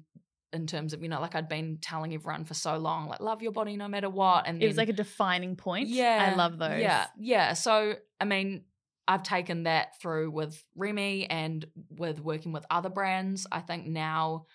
in 0.53 0.67
terms 0.67 0.91
of, 0.93 1.01
you 1.01 1.07
know, 1.07 1.21
like 1.21 1.33
I'd 1.35 1.47
been 1.47 1.77
telling 1.81 2.13
everyone 2.13 2.43
for 2.43 2.53
so 2.53 2.75
long, 2.77 3.07
like 3.07 3.21
love 3.21 3.41
your 3.41 3.53
body 3.53 3.77
no 3.77 3.87
matter 3.87 4.09
what. 4.09 4.47
And 4.47 4.61
It 4.61 4.67
was 4.67 4.75
like 4.75 4.89
a 4.89 4.93
defining 4.93 5.55
point. 5.55 5.87
yeah, 5.87 6.31
I 6.31 6.35
love 6.35 6.57
those. 6.57 6.81
Yeah, 6.81 7.05
yeah. 7.17 7.53
So 7.53 7.95
I 8.19 8.25
mean, 8.25 8.65
I've 9.07 9.23
taken 9.23 9.63
that 9.63 9.99
through 10.01 10.31
with 10.31 10.61
Remy 10.75 11.27
and 11.29 11.65
with 11.89 12.19
working 12.19 12.51
with 12.51 12.65
other 12.69 12.89
brands. 12.89 13.47
I 13.51 13.61
think 13.61 13.87
now, 13.87 14.45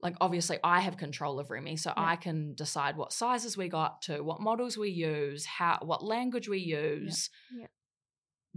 like 0.00 0.16
obviously, 0.20 0.58
I 0.64 0.80
have 0.80 0.96
control 0.96 1.38
of 1.38 1.50
Remy, 1.50 1.76
so 1.76 1.90
Yeah. 1.96 2.02
I 2.04 2.16
can 2.16 2.54
decide 2.54 2.96
what 2.96 3.12
sizes 3.12 3.56
we 3.56 3.68
got 3.68 4.02
to, 4.02 4.22
what 4.22 4.40
models 4.40 4.76
we 4.76 4.90
use, 4.90 5.44
how 5.46 5.78
what 5.82 6.02
language 6.02 6.48
we 6.48 6.58
use. 6.58 7.30
Yeah. 7.56 7.66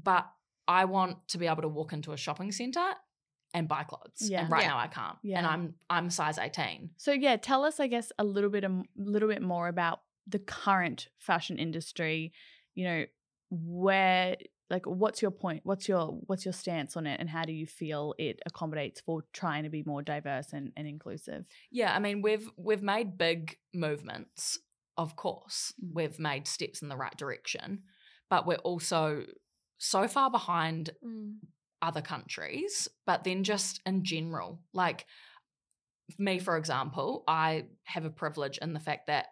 But 0.01 0.27
I 0.67 0.85
want 0.85 1.27
to 1.29 1.37
be 1.37 1.47
able 1.47 1.61
to 1.61 1.67
walk 1.67 1.93
into 1.93 2.11
a 2.11 2.17
shopping 2.17 2.51
center 2.51 2.85
and 3.53 3.67
buy 3.67 3.83
clothes. 3.83 4.17
Yeah. 4.21 4.41
And 4.41 4.51
right 4.51 4.63
Yeah. 4.63 4.69
now 4.69 4.77
I 4.79 4.87
can't. 4.87 5.17
And 5.23 5.45
I'm 5.47 5.75
I'm 5.89 6.09
size 6.09 6.37
18. 6.37 6.91
So 6.97 7.11
yeah, 7.11 7.37
tell 7.37 7.63
us, 7.63 7.79
I 7.79 7.87
guess, 7.87 8.11
a 8.19 8.23
little 8.23 8.49
bit, 8.49 8.63
a 8.63 8.81
little 8.97 9.29
bit 9.29 9.41
more 9.41 9.67
about 9.67 10.01
the 10.27 10.39
current 10.39 11.07
fashion 11.19 11.57
industry. 11.59 12.33
You 12.73 12.83
know, 12.85 13.05
where, 13.51 14.35
like, 14.69 14.85
what's 14.85 15.21
your 15.21 15.31
point? 15.31 15.61
What's 15.63 15.87
your 15.87 16.07
what's 16.25 16.43
your 16.45 16.53
stance 16.53 16.97
on 16.97 17.07
it, 17.07 17.19
and 17.19 17.29
how 17.29 17.43
do 17.43 17.53
you 17.53 17.65
feel 17.67 18.13
it 18.17 18.39
accommodates 18.45 18.99
for 19.01 19.23
trying 19.31 19.63
to 19.63 19.69
be 19.69 19.83
more 19.85 20.01
diverse 20.01 20.51
and, 20.51 20.73
and 20.75 20.87
inclusive? 20.87 21.45
Yeah, 21.71 21.93
I 21.95 21.99
mean 21.99 22.21
we've 22.21 22.49
we've 22.57 22.83
made 22.83 23.17
big 23.17 23.57
movements, 23.73 24.59
of 24.97 25.15
course. 25.15 25.73
Mm. 25.81 25.93
We've 25.93 26.19
made 26.19 26.47
steps 26.47 26.81
in 26.81 26.89
the 26.89 26.97
right 26.97 27.15
direction, 27.15 27.83
but 28.29 28.45
we're 28.45 28.55
also 28.57 29.23
so 29.77 30.07
far 30.07 30.29
behind 30.31 30.91
Mm. 31.03 31.39
other 31.81 32.01
countries, 32.01 32.87
but 33.05 33.23
then 33.23 33.43
just 33.43 33.81
in 33.85 34.03
general, 34.03 34.61
like 34.73 35.05
me 36.17 36.39
for 36.39 36.57
example, 36.57 37.23
I 37.27 37.65
have 37.83 38.05
a 38.05 38.09
privilege 38.09 38.57
in 38.59 38.73
the 38.73 38.79
fact 38.79 39.07
that 39.07 39.27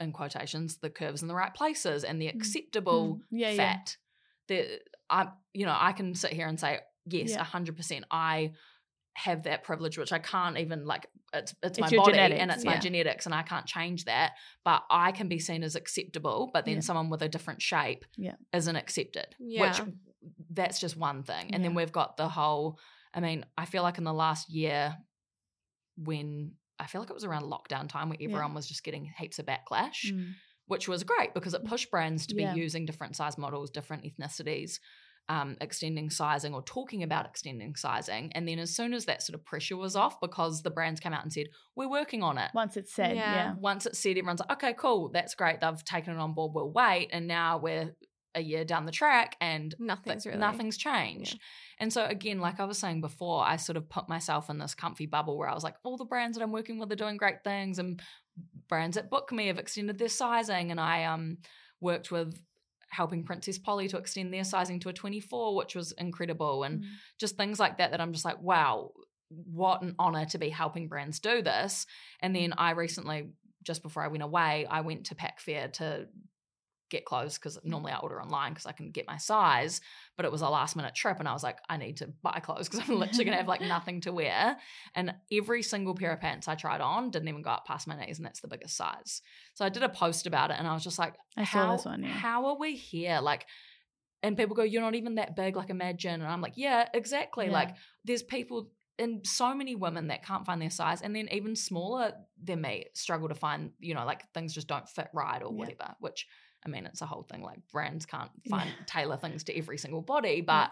in 0.00 0.12
quotations 0.12 0.76
the 0.78 0.90
curves 0.90 1.22
in 1.22 1.28
the 1.28 1.34
right 1.34 1.52
places 1.54 2.04
and 2.04 2.20
the 2.20 2.28
acceptable 2.28 3.16
Mm. 3.16 3.22
Yeah, 3.30 3.50
yeah. 3.50 3.56
fat. 3.56 3.96
The 4.48 4.80
I 5.10 5.28
you 5.54 5.66
know, 5.66 5.76
I 5.78 5.92
can 5.92 6.14
sit 6.14 6.32
here 6.32 6.46
and 6.46 6.58
say 6.60 6.80
yes, 7.06 7.30
Yeah. 7.30 7.40
a 7.40 7.44
100% 7.44 8.04
I 8.10 8.52
have 9.18 9.42
that 9.44 9.64
privilege 9.64 9.98
which 9.98 10.12
I 10.12 10.18
can't 10.20 10.56
even 10.58 10.84
like 10.86 11.06
it's 11.34 11.52
it's, 11.62 11.78
It's 11.78 11.90
my 11.92 11.96
body 11.96 12.12
genetics, 12.12 12.40
and 12.40 12.50
it's 12.52 12.64
my 12.64 12.78
genetics 12.78 13.26
and 13.26 13.34
I 13.34 13.42
can't 13.42 13.66
change 13.66 14.04
that 14.04 14.32
but 14.64 14.84
I 14.90 15.12
can 15.12 15.28
be 15.28 15.38
seen 15.38 15.62
as 15.64 15.74
acceptable 15.74 16.50
but 16.54 16.64
then 16.64 16.76
Yeah. 16.76 16.80
someone 16.80 17.10
with 17.10 17.22
a 17.22 17.28
different 17.28 17.60
shape 17.60 18.04
Yeah. 18.16 18.36
isn't 18.52 18.76
accepted 18.76 19.34
Yeah. 19.38 19.62
which 19.82 19.94
that's 20.50 20.78
just 20.80 20.96
one 20.96 21.22
thing 21.24 21.52
and 21.54 21.64
then 21.64 21.74
we've 21.74 21.92
got 21.92 22.16
the 22.16 22.28
whole 22.28 22.78
I 23.12 23.20
mean 23.20 23.44
I 23.56 23.64
feel 23.64 23.82
like 23.82 23.98
in 23.98 24.04
the 24.04 24.12
last 24.14 24.50
year 24.50 24.96
when 25.96 26.52
I 26.78 26.86
feel 26.86 27.00
like 27.00 27.10
it 27.10 27.14
was 27.14 27.24
around 27.24 27.42
lockdown 27.42 27.88
time 27.88 28.08
where 28.08 28.18
Yeah. 28.20 28.28
everyone 28.28 28.54
was 28.54 28.68
just 28.68 28.84
getting 28.84 29.04
heaps 29.18 29.38
of 29.38 29.46
backlash 29.46 30.12
Mm. 30.12 30.34
which 30.66 30.86
was 30.86 31.02
great 31.02 31.34
because 31.34 31.54
it 31.54 31.64
pushed 31.64 31.90
brands 31.90 32.26
to 32.28 32.34
be 32.34 32.44
using 32.44 32.86
different 32.86 33.16
size 33.16 33.38
models, 33.38 33.70
different 33.70 34.04
ethnicities, 34.04 34.78
um, 35.28 35.56
extending 35.60 36.08
sizing 36.10 36.54
or 36.54 36.62
talking 36.62 37.02
about 37.02 37.26
extending 37.26 37.74
sizing. 37.76 38.32
And 38.34 38.48
then 38.48 38.58
as 38.58 38.74
soon 38.74 38.94
as 38.94 39.04
that 39.04 39.22
sort 39.22 39.34
of 39.34 39.44
pressure 39.44 39.76
was 39.76 39.94
off, 39.96 40.20
because 40.20 40.62
the 40.62 40.70
brands 40.70 41.00
came 41.00 41.12
out 41.12 41.22
and 41.22 41.32
said, 41.32 41.46
we're 41.76 41.90
working 41.90 42.22
on 42.22 42.38
it. 42.38 42.50
Once 42.54 42.76
it's 42.76 42.94
said, 42.94 43.16
Yeah. 43.16 43.34
yeah, 43.34 43.54
Once 43.58 43.86
it's 43.86 43.98
said, 43.98 44.16
everyone's 44.16 44.40
like, 44.40 44.52
okay, 44.52 44.72
cool, 44.72 45.10
that's 45.10 45.34
great. 45.34 45.60
They've 45.60 45.84
taken 45.84 46.14
it 46.14 46.18
on 46.18 46.34
board, 46.34 46.52
we'll 46.54 46.70
wait. 46.70 47.10
And 47.12 47.26
now 47.26 47.58
we're 47.58 47.94
a 48.34 48.40
year 48.40 48.64
down 48.64 48.84
the 48.86 48.92
track 48.92 49.36
and 49.40 49.74
Nothing's 49.78 50.22
th- 50.24 50.32
really. 50.34 50.40
nothing's 50.40 50.76
changed. 50.76 51.38
And 51.78 51.92
so 51.92 52.04
again, 52.04 52.38
like 52.40 52.60
I 52.60 52.64
was 52.64 52.78
saying 52.78 53.00
before, 53.00 53.44
I 53.44 53.56
sort 53.56 53.76
of 53.76 53.88
put 53.88 54.08
myself 54.08 54.48
in 54.50 54.58
this 54.58 54.74
comfy 54.74 55.06
bubble 55.06 55.36
where 55.36 55.48
I 55.48 55.54
was 55.54 55.64
like, 55.64 55.74
all 55.82 55.96
the 55.96 56.04
brands 56.04 56.36
that 56.36 56.44
I'm 56.44 56.52
working 56.52 56.78
with 56.78 56.92
are 56.92 56.96
doing 56.96 57.16
great 57.16 57.42
things, 57.42 57.78
and 57.78 58.00
brands 58.68 58.96
that 58.96 59.10
book 59.10 59.32
me 59.32 59.48
have 59.48 59.58
extended 59.58 59.98
their 59.98 60.08
sizing, 60.08 60.70
and 60.70 60.78
I 60.80 61.04
um 61.04 61.38
worked 61.80 62.10
with 62.10 62.38
helping 62.90 63.24
Princess 63.24 63.58
Polly 63.58 63.88
to 63.88 63.98
extend 63.98 64.32
their 64.32 64.44
sizing 64.44 64.80
to 64.80 64.88
a 64.88 64.92
24, 64.92 65.54
which 65.56 65.74
was 65.74 65.92
incredible, 65.92 66.64
and 66.64 66.82
Mm. 66.82 66.86
just 67.18 67.36
things 67.36 67.58
like 67.60 67.78
that 67.78 67.90
that 67.90 68.00
I'm 68.00 68.12
just 68.12 68.24
like, 68.24 68.40
wow, 68.40 68.92
what 69.28 69.82
an 69.82 69.94
honor 69.98 70.24
to 70.26 70.38
be 70.38 70.48
helping 70.48 70.88
brands 70.88 71.20
do 71.20 71.42
this. 71.42 71.86
And 72.20 72.34
then 72.34 72.54
I 72.54 72.70
recently, 72.70 73.28
just 73.62 73.82
before 73.82 74.02
I 74.02 74.08
went 74.08 74.22
away, 74.22 74.66
I 74.66 74.80
went 74.80 75.06
to 75.06 75.14
Pac 75.14 75.40
Fair 75.40 75.68
to 75.68 76.08
get 76.90 77.04
clothes 77.04 77.38
because 77.38 77.56
mm-hmm. 77.56 77.70
normally 77.70 77.92
I 77.92 77.98
order 77.98 78.20
online 78.20 78.52
because 78.52 78.66
I 78.66 78.72
can 78.72 78.90
get 78.90 79.06
my 79.06 79.16
size, 79.16 79.80
but 80.16 80.24
it 80.24 80.32
was 80.32 80.42
a 80.42 80.48
last 80.48 80.76
minute 80.76 80.94
trip 80.94 81.18
and 81.18 81.28
I 81.28 81.32
was 81.32 81.42
like, 81.42 81.58
I 81.68 81.76
need 81.76 81.98
to 81.98 82.08
buy 82.22 82.40
clothes 82.40 82.68
because 82.68 82.88
I'm 82.88 82.94
literally 82.98 83.24
gonna 83.24 83.36
have 83.36 83.48
like 83.48 83.60
nothing 83.62 84.00
to 84.02 84.12
wear. 84.12 84.56
And 84.94 85.14
every 85.32 85.62
single 85.62 85.94
pair 85.94 86.12
of 86.12 86.20
pants 86.20 86.48
I 86.48 86.54
tried 86.54 86.80
on 86.80 87.10
didn't 87.10 87.28
even 87.28 87.42
go 87.42 87.50
up 87.50 87.66
past 87.66 87.86
my 87.86 87.96
knees, 87.98 88.18
and 88.18 88.26
that's 88.26 88.40
the 88.40 88.48
biggest 88.48 88.76
size. 88.76 89.22
So 89.54 89.64
I 89.64 89.68
did 89.68 89.82
a 89.82 89.88
post 89.88 90.26
about 90.26 90.50
it 90.50 90.56
and 90.58 90.66
I 90.66 90.74
was 90.74 90.84
just 90.84 90.98
like, 90.98 91.14
I 91.36 91.44
saw 91.44 91.66
how, 91.66 91.76
this 91.76 91.84
one, 91.84 92.02
yeah. 92.02 92.08
how 92.10 92.46
are 92.46 92.58
we 92.58 92.76
here? 92.76 93.20
Like, 93.20 93.46
and 94.22 94.36
people 94.36 94.56
go, 94.56 94.62
You're 94.62 94.82
not 94.82 94.94
even 94.94 95.16
that 95.16 95.36
big, 95.36 95.56
like 95.56 95.70
imagine. 95.70 96.14
And 96.14 96.24
I'm 96.24 96.40
like, 96.40 96.54
Yeah, 96.56 96.88
exactly. 96.94 97.46
Yeah. 97.46 97.52
Like 97.52 97.76
there's 98.04 98.22
people 98.22 98.70
and 98.98 99.24
so 99.24 99.54
many 99.54 99.76
women 99.76 100.08
that 100.08 100.24
can't 100.24 100.44
find 100.44 100.60
their 100.60 100.70
size, 100.70 101.02
and 101.02 101.14
then 101.14 101.28
even 101.30 101.54
smaller 101.54 102.12
than 102.42 102.60
me 102.60 102.86
struggle 102.94 103.28
to 103.28 103.34
find, 103.34 103.70
you 103.78 103.94
know, 103.94 104.04
like 104.04 104.22
things 104.34 104.52
just 104.52 104.66
don't 104.66 104.88
fit 104.88 105.08
right 105.14 105.42
or 105.42 105.52
Yeah. 105.52 105.58
whatever. 105.58 105.94
Which 106.00 106.26
I 106.64 106.68
mean, 106.68 106.86
it's 106.86 107.00
a 107.02 107.06
whole 107.06 107.22
thing. 107.22 107.42
Like 107.42 107.60
brands 107.72 108.06
can't 108.06 108.30
Yeah. 108.44 108.50
find 108.58 108.70
tailor 108.86 109.16
things 109.16 109.44
to 109.44 109.56
every 109.56 109.78
single 109.78 110.02
body, 110.02 110.40
but 110.40 110.70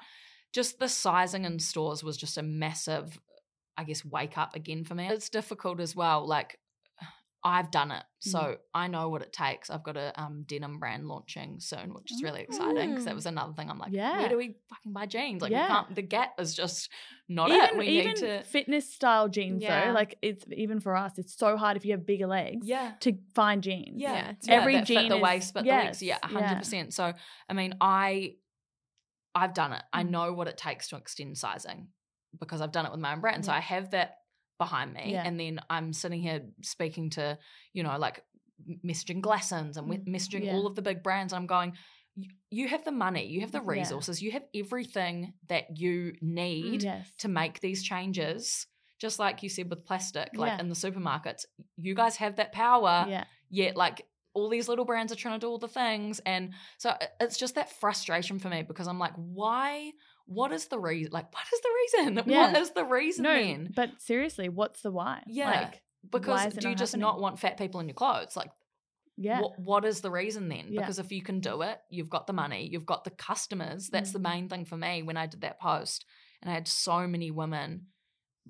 just 0.53 0.79
the 0.79 0.89
sizing 0.89 1.45
in 1.45 1.59
stores 1.59 2.03
was 2.03 2.17
just 2.17 2.39
a 2.39 2.43
massive, 2.43 3.21
I 3.77 3.85
guess, 3.85 4.05
wake 4.05 4.39
up 4.39 4.55
again 4.57 4.85
for 4.85 4.95
me. 4.95 5.09
It's 5.09 5.29
difficult 5.29 5.81
as 5.81 5.95
well. 5.95 6.27
Like 6.27 6.59
I've 7.49 7.71
done 7.71 7.93
it, 7.93 8.03
so 8.19 8.39
Mm. 8.41 8.57
I 8.75 8.89
know 8.89 9.09
what 9.09 9.23
it 9.23 9.33
takes. 9.33 9.71
I've 9.71 9.85
got 9.85 9.97
a 9.97 10.13
um, 10.21 10.43
denim 10.49 10.81
brand 10.81 11.07
launching 11.07 11.61
soon, 11.61 11.95
which 11.95 12.11
is 12.11 12.21
really 12.21 12.41
exciting 12.43 12.91
because 12.91 13.05
that 13.05 13.13
Mm. 13.13 13.15
was 13.15 13.27
another 13.27 13.53
thing. 13.53 13.71
I'm 13.71 13.79
like, 13.79 13.93
Yeah. 13.93 14.19
where 14.19 14.29
do 14.29 14.37
we 14.37 14.57
fucking 14.69 14.93
buy 14.93 15.07
jeans? 15.07 15.41
Like, 15.43 15.53
Yeah. 15.53 15.63
we 15.63 15.69
can't. 15.69 15.95
The 15.95 16.03
Gap 16.03 16.41
is 16.41 16.57
just 16.57 16.91
not 17.29 17.51
even 17.51 17.61
it. 17.63 17.77
We 17.77 17.87
even 17.87 18.07
need 18.09 18.17
to. 18.17 18.43
fitness 18.43 18.93
style 18.93 19.29
jeans 19.29 19.63
Yeah. 19.63 19.87
though, 19.87 19.93
like 19.93 20.19
it's 20.23 20.45
even 20.51 20.81
for 20.81 20.97
us, 20.97 21.19
it's 21.19 21.37
so 21.37 21.57
hard 21.57 21.77
if 21.77 21.85
you 21.85 21.93
have 21.93 22.05
bigger 22.05 22.27
legs 22.27 22.67
Yeah. 22.67 22.95
to 23.01 23.17
find 23.37 23.63
jeans. 23.63 24.01
Yeah, 24.01 24.13
Yeah, 24.13 24.31
it's 24.31 24.49
yeah, 24.49 24.55
Every 24.55 24.75
that 24.75 24.89
fit 24.89 25.09
the 25.09 25.17
is- 25.17 25.23
waist, 25.23 25.55
but 25.55 25.63
the 25.65 25.71
legs, 25.71 26.03
yeah, 26.03 26.19
yeah. 26.23 26.29
hundred 26.29 26.57
percent. 26.59 26.95
So, 26.95 27.15
I 27.49 27.53
mean, 27.53 27.75
I, 27.81 28.35
I've 29.37 29.55
done 29.55 29.73
it. 29.73 29.83
I 29.93 30.03
Mm. 30.03 30.11
know 30.11 30.33
what 30.33 30.49
it 30.49 30.59
takes 30.59 30.89
to 30.89 30.97
extend 30.97 31.39
sizing 31.39 31.89
because 32.41 32.61
I've 32.61 32.73
done 32.73 32.87
it 32.87 32.91
with 32.93 33.01
my 33.01 33.13
own 33.13 33.21
brand. 33.21 33.45
So 33.45 33.53
I 33.53 33.61
have 33.61 33.91
that 33.93 34.17
behind 34.59 34.93
me, 34.95 35.13
Yeah. 35.13 35.23
and 35.27 35.39
then 35.39 35.61
I'm 35.69 35.93
sitting 35.93 36.21
here 36.21 36.43
speaking 36.63 37.11
to, 37.11 37.39
you 37.73 37.83
know, 37.83 37.97
like 37.99 38.25
messaging 38.85 39.21
Glassons 39.21 39.77
and 39.77 39.87
Mm, 39.89 40.07
messaging 40.09 40.45
yeah. 40.45 40.53
all 40.55 40.67
of 40.67 40.75
the 40.75 40.83
big 40.83 41.03
brands. 41.03 41.33
I'm 41.33 41.47
going. 41.47 41.77
"You- 42.51 42.69
have 42.69 42.83
the 42.83 42.93
money, 42.93 43.27
you 43.27 43.43
have 43.43 43.53
the 43.53 43.61
Yeah. 43.61 43.73
resources, 43.73 44.23
you 44.23 44.31
have 44.33 44.45
everything 44.55 45.35
that 45.49 45.77
you 45.79 46.17
need 46.23 46.83
Yes. 46.83 47.13
to 47.19 47.29
make 47.29 47.61
these 47.61 47.83
changes. 47.83 48.67
Just 48.99 49.19
like 49.19 49.43
you 49.43 49.51
said 49.51 49.69
with 49.69 49.85
plastic, 49.85 50.31
like 50.35 50.53
Yeah. 50.53 50.61
in 50.61 50.71
the 50.71 50.75
supermarkets, 50.75 51.45
you 51.77 51.95
guys 51.95 52.17
have 52.17 52.37
that 52.37 52.53
power 52.53 53.05
yeah. 53.07 53.25
yet 53.51 53.77
like 53.77 54.09
all 54.33 54.49
these 54.49 54.67
little 54.69 54.87
brands 54.87 55.13
are 55.13 55.17
trying 55.17 55.39
to 55.39 55.45
do 55.47 55.51
all 55.51 55.59
the 55.59 55.69
things 55.69 56.21
and 56.21 56.55
so 56.79 56.97
it's 57.21 57.37
just 57.39 57.55
that 57.55 57.71
frustration 57.71 58.39
for 58.39 58.49
me 58.51 58.61
because 58.63 58.87
i'm 58.87 58.99
like 58.99 59.15
why 59.15 59.93
what 60.27 60.53
is 60.53 60.67
the 60.69 60.79
reason 60.79 61.13
like 61.13 61.33
what 61.33 61.45
is 61.53 61.61
the 61.61 61.71
reason 62.05 62.17
what 62.25 62.27
Yeah. 62.27 62.59
is 62.59 62.71
the 62.73 62.85
reason 62.85 63.23
No, 63.25 63.33
then 63.35 63.73
but 63.75 63.91
seriously, 64.01 64.49
what's 64.49 64.83
the 64.83 64.91
why? 64.91 65.23
Yeah. 65.27 65.51
Like, 65.51 65.83
because 66.11 66.47
is 66.47 66.57
it 66.57 66.61
do 66.61 66.69
you 66.69 66.75
just 66.75 66.93
happening? 66.93 67.03
not 67.07 67.21
want 67.21 67.39
fat 67.41 67.57
people 67.59 67.81
in 67.81 67.89
your 67.89 67.95
clothes 67.95 68.37
like 68.37 68.51
yeah. 69.17 69.41
what, 69.41 69.59
what 69.59 69.85
is 69.85 70.03
the 70.03 70.11
reason 70.11 70.49
then 70.49 70.67
Yeah. 70.69 70.81
because 70.81 70.99
if 70.99 71.11
you 71.11 71.23
can 71.23 71.41
do 71.41 71.63
it 71.63 71.79
you've 71.91 72.11
got 72.11 72.27
the 72.27 72.33
money 72.33 72.69
you've 72.71 72.87
got 72.87 73.03
the 73.05 73.11
customers 73.11 73.89
that's 73.89 74.11
Mm. 74.11 74.13
the 74.13 74.19
main 74.21 74.49
thing 74.49 74.65
for 74.67 74.77
me 74.77 75.03
when 75.03 75.17
i 75.17 75.27
did 75.27 75.41
that 75.41 75.59
post 75.61 76.05
and 76.43 76.51
i 76.51 76.55
had 76.55 76.69
so 76.69 77.07
many 77.09 77.31
women 77.33 77.87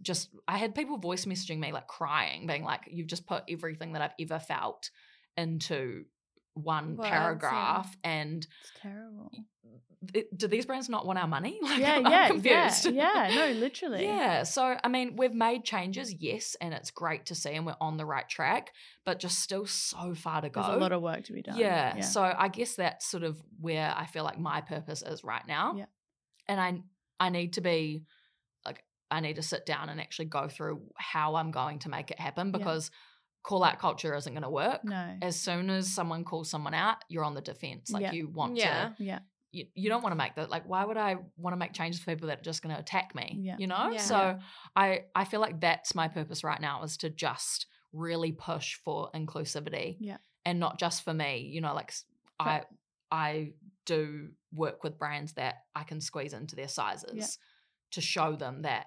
just 0.03 0.29
i 0.47 0.59
had 0.59 0.75
people 0.75 0.99
voice 0.99 1.25
messaging 1.25 1.59
me 1.59 1.73
like 1.73 1.87
crying 1.87 2.47
being 2.47 2.65
like 2.65 2.83
you've 2.91 3.07
just 3.07 3.27
put 3.27 3.45
everything 3.49 3.93
that 3.93 4.03
i've 4.03 4.15
ever 4.21 4.39
felt 4.39 4.91
into 5.37 6.05
one 6.57 6.99
yeah. 7.01 7.09
paragraph 7.11 7.97
and 8.03 8.47
It's 8.61 8.73
terrible. 8.83 9.31
it, 10.15 10.37
do 10.37 10.47
these 10.47 10.67
brands 10.67 10.89
not 10.89 11.07
want 11.07 11.19
our 11.19 11.27
money 11.27 11.59
like 11.63 11.79
Yeah, 11.81 11.97
I'm 11.97 12.07
yeah, 12.11 12.29
confused 12.29 12.87
yeah, 12.87 13.29
yeah. 13.29 13.35
No, 13.35 13.51
literally. 13.61 14.05
yeah. 14.05 14.43
So, 14.45 14.77
I 14.83 14.89
mean, 14.89 15.17
we've 15.17 15.35
made 15.35 15.65
changes, 15.65 16.15
yes, 16.15 16.57
and 16.61 16.73
it's 16.75 16.91
great 16.91 17.27
to 17.27 17.35
see, 17.35 17.51
and 17.51 17.67
we're 17.67 17.77
on 17.81 17.97
the 17.97 18.07
right 18.07 18.29
track, 18.29 18.73
but 19.05 19.19
just 19.19 19.39
still 19.41 19.67
so 19.67 20.15
far 20.15 20.41
to 20.43 20.49
go. 20.49 20.63
There's 20.63 20.75
a 20.77 20.81
lot 20.81 20.93
of 20.93 21.03
work 21.03 21.25
to 21.25 21.33
be 21.33 21.43
done. 21.43 21.59
Yeah. 21.59 22.01
So, 22.01 22.23
I 22.23 22.49
guess 22.49 22.75
that's 22.77 23.07
sort 23.07 23.23
of 23.23 23.41
where 23.61 23.93
I 23.97 24.07
feel 24.07 24.25
like 24.25 24.39
my 24.39 24.61
purpose 24.61 25.03
is 25.03 25.25
right 25.25 25.47
now. 25.47 25.75
Yeah. 25.77 25.87
And 26.49 26.61
I, 26.61 26.81
I 27.19 27.31
need 27.31 27.55
to 27.55 27.61
be 27.61 28.05
like, 28.65 28.85
I 29.11 29.21
need 29.21 29.37
to 29.37 29.43
sit 29.43 29.67
down 29.67 29.89
and 29.89 30.01
actually 30.01 30.27
go 30.27 30.49
through 30.49 30.83
how 30.97 31.35
I'm 31.35 31.51
going 31.51 31.81
to 31.81 31.89
make 31.89 32.11
it 32.11 32.21
happen 32.21 32.53
Yeah. 32.89 32.89
Because 33.47 33.59
call 33.61 33.65
out 33.65 33.79
culture 33.79 34.15
isn't 34.15 34.33
going 34.33 34.43
to 34.43 34.51
work. 34.51 34.85
no. 34.85 35.17
As 35.23 35.41
soon 35.41 35.71
as 35.71 35.93
someone 35.93 36.25
calls 36.25 36.51
someone 36.51 36.75
out, 36.75 36.97
you're 37.09 37.25
on 37.25 37.35
the 37.35 37.41
defense. 37.41 37.91
Like 37.91 38.03
Yeah. 38.03 38.13
you 38.13 38.29
want 38.29 38.57
Yeah. 38.57 38.89
to 38.97 39.05
Yeah. 39.05 39.19
you, 39.53 39.67
you 39.75 39.89
don't 39.89 40.03
want 40.03 40.13
to 40.13 40.17
make 40.17 40.35
that 40.35 40.51
like 40.51 40.67
why 40.69 40.85
would 40.85 40.97
I 40.97 41.17
want 41.37 41.53
to 41.53 41.57
make 41.57 41.73
changes 41.73 42.01
for 42.01 42.11
people 42.13 42.29
that 42.29 42.41
are 42.41 42.43
just 42.43 42.63
going 42.63 42.75
to 42.75 42.81
attack 42.81 43.15
me? 43.15 43.39
Yeah. 43.41 43.57
You 43.59 43.67
know? 43.69 43.91
Yeah. 43.93 44.01
So 44.01 44.39
I 44.75 45.05
I 45.15 45.25
feel 45.25 45.41
like 45.41 45.61
that's 45.61 45.95
my 45.95 46.09
purpose 46.09 46.45
right 46.45 46.61
now 46.61 46.83
is 46.83 46.97
to 46.99 47.11
just 47.11 47.67
really 47.93 48.33
push 48.33 48.75
for 48.85 49.11
inclusivity. 49.15 49.97
Yeah. 50.01 50.19
And 50.45 50.61
not 50.61 50.79
just 50.79 51.03
for 51.05 51.15
me, 51.15 51.39
you 51.39 51.61
know, 51.61 51.75
like 51.75 51.93
I 52.39 52.65
I 53.11 53.53
do 53.87 54.31
work 54.53 54.83
with 54.83 54.99
brands 54.99 55.35
that 55.35 55.65
I 55.75 55.85
can 55.85 56.01
squeeze 56.01 56.33
into 56.33 56.57
their 56.57 56.69
sizes 56.69 57.39
to 57.93 58.01
show 58.01 58.35
them 58.35 58.63
that 58.63 58.87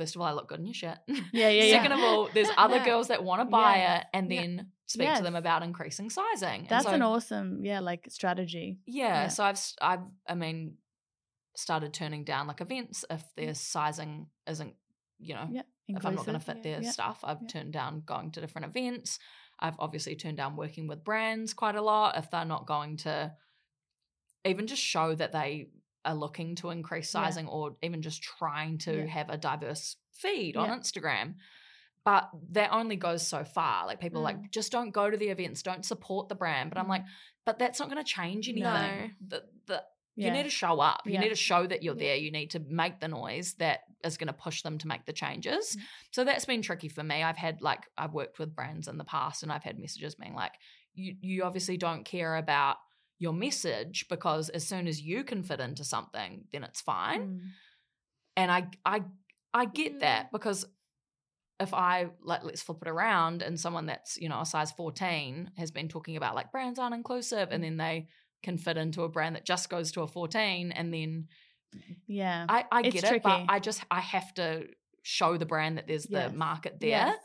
first 0.00 0.14
of 0.16 0.20
all 0.22 0.28
I 0.28 0.32
look 0.32 0.48
good 0.48 0.60
in 0.60 0.66
your 0.66 0.74
shit. 0.74 0.96
Yeah, 1.06 1.20
yeah, 1.32 1.48
yeah. 1.50 1.76
Second 1.76 1.92
of 1.92 2.00
all, 2.00 2.28
there's 2.32 2.48
other 2.56 2.76
Yeah. 2.76 2.84
girls 2.90 3.08
that 3.08 3.22
want 3.22 3.40
to 3.42 3.44
buy 3.44 3.76
Yes. 3.76 4.00
it 4.00 4.06
and 4.16 4.32
Yeah. 4.32 4.40
then 4.40 4.66
speak 4.86 5.14
to 5.16 5.22
them 5.22 5.36
about 5.36 5.62
increasing 5.62 6.08
sizing. 6.10 6.66
That's 6.68 6.86
so- 6.86 6.92
an 6.92 7.02
awesome, 7.02 7.64
yeah, 7.64 7.80
like 7.80 8.06
strategy. 8.08 8.78
yeah, 8.86 9.06
Yeah. 9.24 9.28
so 9.28 9.44
I've 9.44 9.60
I've 9.90 10.06
I 10.26 10.34
mean 10.34 10.76
started 11.56 11.92
turning 11.92 12.24
down 12.24 12.46
like 12.46 12.60
events 12.62 13.04
if 13.10 13.22
their 13.36 13.54
sizing 13.54 14.28
isn't 14.46 14.74
you 15.18 15.34
know 15.34 15.46
Yeah. 15.50 15.62
if 15.88 16.06
I'm 16.06 16.14
not 16.14 16.24
going 16.26 16.38
to 16.38 16.44
fit 16.44 16.62
their 16.62 16.80
Yeah. 16.80 16.90
stuff. 16.90 17.18
I've 17.22 17.42
Yeah. 17.42 17.48
turned 17.48 17.72
down 17.74 18.02
going 18.06 18.30
to 18.32 18.40
different 18.40 18.66
events. 18.74 19.18
I've 19.58 19.78
obviously 19.78 20.16
turned 20.16 20.38
down 20.38 20.56
working 20.56 20.86
with 20.88 21.04
brands 21.04 21.52
quite 21.52 21.76
a 21.76 21.82
lot 21.82 22.16
if 22.16 22.30
they're 22.30 22.46
not 22.56 22.66
going 22.66 22.96
to 22.98 23.34
even 24.46 24.66
just 24.66 24.82
show 24.82 25.14
that 25.14 25.32
they 25.32 25.68
are 26.04 26.14
looking 26.14 26.54
to 26.56 26.70
increase 26.70 27.12
Yeah. 27.14 27.24
sizing 27.24 27.46
or 27.48 27.76
even 27.82 28.02
just 28.02 28.22
trying 28.22 28.78
to 28.78 29.00
Yeah. 29.00 29.06
have 29.06 29.30
a 29.30 29.36
diverse 29.36 29.96
feed 30.12 30.56
on 30.56 30.68
Instagram. 30.70 31.34
But 32.04 32.30
that 32.52 32.72
only 32.72 32.96
goes 32.96 33.26
so 33.26 33.44
far. 33.44 33.86
Like 33.86 34.00
people 34.00 34.20
are 34.26 34.32
Mm. 34.32 34.42
like, 34.42 34.50
just 34.50 34.72
don't 34.72 34.90
go 34.90 35.10
to 35.10 35.16
the 35.16 35.28
events, 35.28 35.62
don't 35.62 35.84
support 35.84 36.28
the 36.28 36.34
brand. 36.34 36.70
But 36.70 36.78
I'm 36.78 36.88
like, 36.88 37.04
but 37.44 37.58
that's 37.58 37.78
not 37.78 37.90
going 37.90 38.02
to 38.02 38.10
change 38.10 38.48
anything. 38.48 38.62
No. 38.62 39.10
The, 39.28 39.44
the, 39.66 39.84
Yeah. 40.16 40.26
You 40.26 40.32
need 40.32 40.42
to 40.44 40.50
show 40.50 40.80
up. 40.80 41.02
You 41.06 41.12
Yeah. 41.14 41.20
need 41.20 41.28
to 41.28 41.34
show 41.36 41.66
that 41.66 41.82
you're 41.82 41.94
Yeah. 41.94 42.06
there. 42.08 42.16
You 42.16 42.30
need 42.30 42.50
to 42.50 42.58
make 42.60 43.00
the 43.00 43.08
noise 43.08 43.54
that 43.54 43.82
is 44.02 44.16
going 44.16 44.26
to 44.26 44.32
push 44.32 44.62
them 44.62 44.76
to 44.78 44.88
make 44.88 45.04
the 45.06 45.12
changes. 45.12 45.76
Mm. 45.76 45.82
So 46.10 46.24
that's 46.24 46.44
been 46.46 46.62
tricky 46.62 46.88
for 46.88 47.02
me. 47.02 47.22
I've 47.22 47.36
had 47.36 47.60
like 47.60 47.86
I've 47.96 48.12
worked 48.14 48.38
with 48.38 48.54
brands 48.56 48.88
in 48.88 48.96
the 48.98 49.04
past 49.04 49.42
and 49.42 49.52
I've 49.52 49.62
had 49.62 49.78
messages 49.78 50.14
being 50.14 50.34
like, 50.34 50.54
you 50.94 51.16
you 51.20 51.44
obviously 51.44 51.76
don't 51.76 52.04
care 52.04 52.36
about 52.36 52.78
your 53.20 53.32
message 53.32 54.06
because 54.08 54.48
as 54.48 54.66
soon 54.66 54.88
as 54.88 55.00
you 55.00 55.22
can 55.22 55.44
fit 55.44 55.60
into 55.60 55.84
something, 55.84 56.46
then 56.52 56.64
it's 56.64 56.80
fine. 56.80 57.20
Mm. 57.22 57.40
And 58.36 58.50
I 58.50 58.66
I 58.84 59.04
I 59.54 59.66
get 59.66 59.94
Mm. 59.96 60.00
that 60.00 60.32
because 60.32 60.66
if 61.60 61.74
I 61.74 62.08
like 62.22 62.42
let's 62.42 62.62
flip 62.62 62.78
it 62.82 62.88
around 62.88 63.42
and 63.42 63.60
someone 63.60 63.86
that's, 63.86 64.16
you 64.16 64.28
know, 64.28 64.40
a 64.40 64.46
size 64.46 64.72
14 64.72 65.52
has 65.58 65.70
been 65.70 65.88
talking 65.88 66.16
about 66.16 66.34
like 66.34 66.50
brands 66.50 66.78
aren't 66.78 66.94
inclusive 66.94 67.48
and 67.52 67.62
then 67.62 67.76
they 67.76 68.08
can 68.42 68.56
fit 68.56 68.78
into 68.78 69.02
a 69.02 69.08
brand 69.10 69.36
that 69.36 69.44
just 69.44 69.68
goes 69.68 69.92
to 69.92 70.00
a 70.00 70.06
14 70.08 70.72
and 70.72 70.92
then 70.94 71.28
Yeah. 72.06 72.46
I, 72.48 72.64
I 72.72 72.82
get 72.82 73.04
it, 73.04 73.22
but. 73.22 73.44
I 73.48 73.58
just 73.60 73.84
I 73.90 74.00
have 74.00 74.32
to 74.34 74.68
show 75.02 75.36
the 75.36 75.46
brand 75.46 75.76
that 75.78 75.86
there's 75.86 76.08
Yes. 76.08 76.30
the 76.30 76.36
market 76.36 76.80
there 76.80 76.88
Yes. 76.90 77.18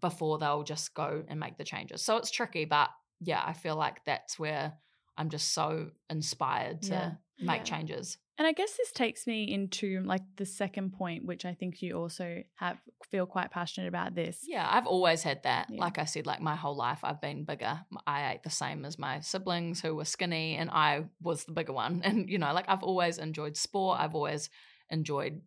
before 0.00 0.38
they'll 0.38 0.64
just 0.64 0.92
go 0.94 1.24
and 1.26 1.40
make 1.40 1.56
the 1.56 1.64
changes. 1.64 2.04
So 2.04 2.18
it's 2.18 2.30
tricky, 2.30 2.66
but 2.66 2.90
yeah, 3.20 3.42
I 3.44 3.54
feel 3.54 3.76
like 3.76 4.04
that's 4.04 4.38
where 4.38 4.74
I'm 5.16 5.28
just 5.30 5.52
so 5.52 5.90
inspired 6.10 6.82
to 6.82 6.90
Yeah. 6.92 7.14
make 7.38 7.58
Yeah. 7.58 7.64
changes. 7.64 8.18
And 8.38 8.46
I 8.46 8.52
guess 8.52 8.76
this 8.76 8.90
takes 8.92 9.26
me 9.26 9.44
into 9.52 10.00
like 10.04 10.22
the 10.36 10.46
second 10.46 10.94
point, 10.94 11.26
which 11.26 11.44
I 11.44 11.54
think 11.54 11.82
you 11.82 11.96
also 11.98 12.42
have 12.54 12.78
feel 13.04 13.26
quite 13.26 13.50
passionate 13.50 13.88
about 13.88 14.14
this. 14.14 14.40
Yeah, 14.48 14.66
I've 14.68 14.86
always 14.86 15.22
had 15.22 15.42
that. 15.42 15.68
Yeah. 15.70 15.80
Like 15.80 15.98
I 15.98 16.06
said, 16.06 16.26
like 16.26 16.40
my 16.40 16.56
whole 16.56 16.74
life, 16.74 17.00
I've 17.04 17.20
been 17.20 17.44
bigger. 17.44 17.84
I 18.06 18.32
ate 18.32 18.42
the 18.42 18.50
same 18.50 18.84
as 18.86 18.98
my 18.98 19.20
siblings 19.20 19.80
who 19.82 19.94
were 19.94 20.06
skinny, 20.06 20.56
and 20.56 20.70
I 20.70 21.04
was 21.20 21.44
the 21.44 21.52
bigger 21.52 21.72
one. 21.74 22.00
And, 22.04 22.28
you 22.30 22.38
know, 22.38 22.52
like 22.54 22.68
I've 22.68 22.82
always 22.82 23.18
enjoyed 23.18 23.56
sport. 23.56 24.00
I've 24.00 24.14
always 24.14 24.48
enjoyed, 24.88 25.42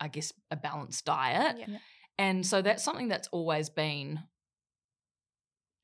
I 0.00 0.08
guess, 0.08 0.32
a 0.50 0.56
balanced 0.56 1.04
diet. 1.04 1.56
Yeah. 1.58 1.78
And 2.18 2.44
so 2.44 2.62
that's 2.62 2.82
something 2.84 3.08
that's 3.08 3.28
always 3.28 3.70
been 3.70 4.20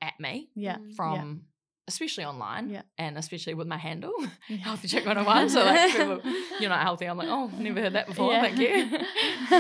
at 0.03 0.19
me 0.19 0.51
Yeah. 0.55 0.79
From, 0.97 1.47
especially 1.91 2.25
online 2.25 2.71
Yeah. 2.71 2.83
and 2.99 3.19
especially 3.19 3.55
with 3.55 3.67
my 3.75 3.77
handle, 3.89 4.13
Yeah. 4.49 4.57
Healthy 4.69 4.89
Chick 4.89 5.05
101. 5.07 5.51
So, 5.51 5.65
like, 5.65 5.91
people, 5.93 6.21
you're 6.61 6.71
not 6.77 6.83
healthy. 6.83 7.07
I'm 7.07 7.19
like, 7.19 7.29
oh, 7.37 7.51
never 7.59 7.81
heard 7.81 7.95
that 7.99 8.07
before. 8.07 8.33
Yeah. 8.33 8.43
Thank 8.43 8.59
you. 8.59 8.99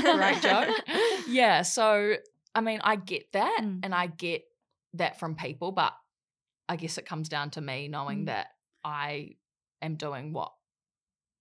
Great 0.18 0.40
joke. 0.42 0.68
Yeah. 1.28 1.62
So, 1.62 2.14
I 2.54 2.60
mean, 2.60 2.80
I 2.82 2.96
get 2.96 3.24
that 3.32 3.58
Mm. 3.62 3.80
and 3.84 3.94
I 3.94 4.06
get 4.08 4.42
that 4.94 5.18
from 5.20 5.34
people, 5.36 5.70
but 5.72 5.92
I 6.68 6.76
guess 6.76 6.98
it 6.98 7.06
comes 7.06 7.28
down 7.28 7.50
to 7.50 7.60
me 7.60 7.88
knowing 7.88 8.22
Mm. 8.22 8.26
that 8.26 8.46
I 8.84 9.36
am 9.82 9.94
doing 9.96 10.32
what 10.32 10.52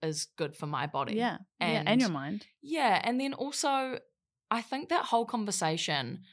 is 0.02 0.28
good 0.38 0.56
for 0.56 0.68
my 0.68 0.86
body. 0.88 1.16
Yeah. 1.16 1.38
yeah. 1.60 1.68
And 1.68 1.90
And- 1.90 2.02
your 2.02 2.10
mind. 2.12 2.46
Yeah. 2.62 3.02
And 3.04 3.20
then 3.20 3.34
also, 3.34 4.00
I 4.52 4.62
think 4.62 4.90
that 4.90 5.06
whole 5.06 5.26
conversation 5.26 6.24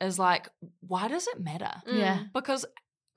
is 0.00 0.18
like, 0.18 0.48
why 0.80 1.08
does 1.08 1.26
it 1.32 1.40
matter? 1.40 1.74
Yeah. 1.86 2.18
Mm. 2.18 2.32
Because 2.32 2.66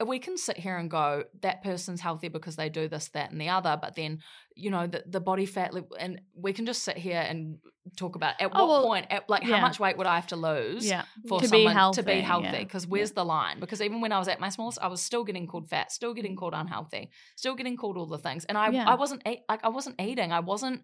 we 0.06 0.20
can 0.20 0.38
sit 0.38 0.58
here 0.58 0.78
and 0.78 0.92
go, 0.92 1.24
that 1.42 1.64
person's 1.64 2.02
healthy 2.02 2.28
because 2.28 2.56
they 2.56 2.70
do 2.70 2.88
this, 2.88 3.08
that, 3.10 3.32
and 3.32 3.42
the 3.42 3.50
other. 3.50 3.80
But 3.82 3.96
then, 3.96 4.20
you 4.56 4.70
know, 4.70 4.86
the, 4.86 5.04
the 5.08 5.20
body 5.20 5.48
fat, 5.48 5.74
and 6.00 6.22
we 6.36 6.54
can 6.54 6.68
just 6.68 6.84
sit 6.84 6.98
here 6.98 7.20
and 7.20 7.58
talk 7.96 8.16
about 8.16 8.36
at 8.40 8.52
Oh, 8.54 8.68
what 8.68 8.70
well, 8.70 8.84
point, 8.86 9.08
at, 9.10 9.28
like, 9.30 9.44
yeah. 9.44 9.56
how 9.56 9.62
much 9.62 9.80
weight 9.80 9.98
would 9.98 10.06
I 10.06 10.16
have 10.16 10.28
to 10.28 10.36
lose? 10.36 10.86
Yeah. 10.88 11.06
For 11.28 11.40
To 11.40 11.50
be 11.50 11.66
someone 11.66 11.94
to 11.94 12.04
be 12.04 12.12
healthy, 12.12 12.22
healthy, 12.22 12.46
yeah. 12.58 12.64
because 12.64 12.86
where's 12.86 13.12
the 13.14 13.26
line? 13.26 13.60
Because 13.60 13.82
even 13.82 14.02
when 14.02 14.12
I 14.12 14.20
was 14.20 14.28
at 14.28 14.40
my 14.40 14.50
smallest, 14.50 14.78
I 14.82 14.88
was 14.88 15.02
still 15.02 15.24
getting 15.24 15.48
called 15.48 15.68
fat, 15.68 15.92
still 15.92 16.14
getting 16.14 16.36
called 16.36 16.54
unhealthy, 16.54 17.10
still 17.36 17.56
getting 17.56 17.76
called 17.76 17.98
all 17.98 18.06
the 18.06 18.20
things, 18.20 18.46
and 18.46 18.58
I. 18.58 18.68
I 18.68 18.96
wasn't 18.96 19.26
like 19.26 19.64
I 19.64 19.70
wasn't 19.70 20.00
eating, 20.00 20.32
I 20.32 20.42
wasn't 20.42 20.82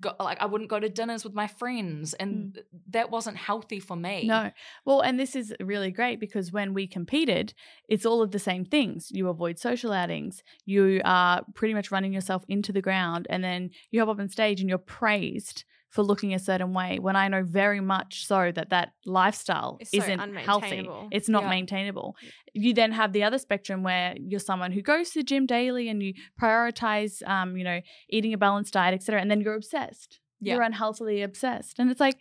go, 0.00 0.12
like 0.20 0.40
I 0.40 0.46
wouldn't 0.46 0.70
go 0.70 0.78
to 0.78 0.88
dinners 0.88 1.24
with 1.24 1.34
my 1.34 1.46
friends, 1.46 2.14
and 2.14 2.54
th- 2.54 2.66
that 2.90 3.10
wasn't 3.10 3.36
healthy 3.36 3.80
for 3.80 3.96
me. 3.96 4.24
Mm. 4.24 4.26
No. 4.26 4.50
Well, 4.84 5.00
and 5.00 5.18
this 5.18 5.34
is 5.34 5.54
really 5.60 5.90
great 5.90 6.20
because 6.20 6.52
when 6.52 6.74
we 6.74 6.86
competed, 6.86 7.54
it's 7.88 8.06
all 8.06 8.22
of 8.22 8.30
the 8.30 8.38
same 8.38 8.64
things. 8.64 9.10
You 9.10 9.28
avoid 9.28 9.58
social 9.58 9.92
outings. 9.92 10.42
You 10.64 11.00
are 11.04 11.42
pretty 11.54 11.74
much 11.74 11.90
running 11.90 12.12
yourself 12.12 12.44
into 12.48 12.72
the 12.72 12.82
ground. 12.82 13.26
And 13.30 13.42
then 13.42 13.70
you 13.90 14.00
hop 14.00 14.08
up 14.08 14.20
on 14.20 14.28
stage 14.28 14.60
and 14.60 14.68
you're 14.68 14.78
praised 14.78 15.64
for 15.90 16.02
looking 16.02 16.34
a 16.34 16.38
certain 16.38 16.72
way. 16.74 16.98
When 16.98 17.16
I 17.16 17.28
know 17.28 17.42
very 17.42 17.80
much 17.80 18.26
so 18.26 18.52
that 18.52 18.68
that 18.70 18.92
lifestyle 19.06 19.78
It's 19.80 19.94
isn't 19.94 20.36
healthy, 20.36 20.86
it's 21.10 21.28
not 21.28 21.44
Yeah. 21.44 21.50
maintainable. 21.50 22.16
You 22.52 22.74
then 22.74 22.92
have 22.92 23.12
the 23.12 23.22
other 23.24 23.38
spectrum 23.38 23.82
where 23.82 24.14
you're 24.18 24.40
someone 24.40 24.72
who 24.72 24.82
goes 24.82 25.10
to 25.10 25.20
the 25.20 25.24
gym 25.24 25.46
daily 25.46 25.88
and 25.88 26.02
you 26.02 26.12
prioritize, 26.40 27.26
um, 27.26 27.56
you 27.56 27.64
know, 27.64 27.80
eating 28.10 28.32
a 28.34 28.38
balanced 28.38 28.74
diet, 28.74 28.92
etc. 28.94 29.20
And 29.20 29.30
then 29.30 29.40
you're 29.40 29.54
obsessed. 29.54 30.20
Yeah. 30.40 30.54
You're 30.54 30.62
unhealthily 30.62 31.22
obsessed, 31.22 31.78
and 31.78 31.90
it's 31.90 32.00
like, 32.00 32.16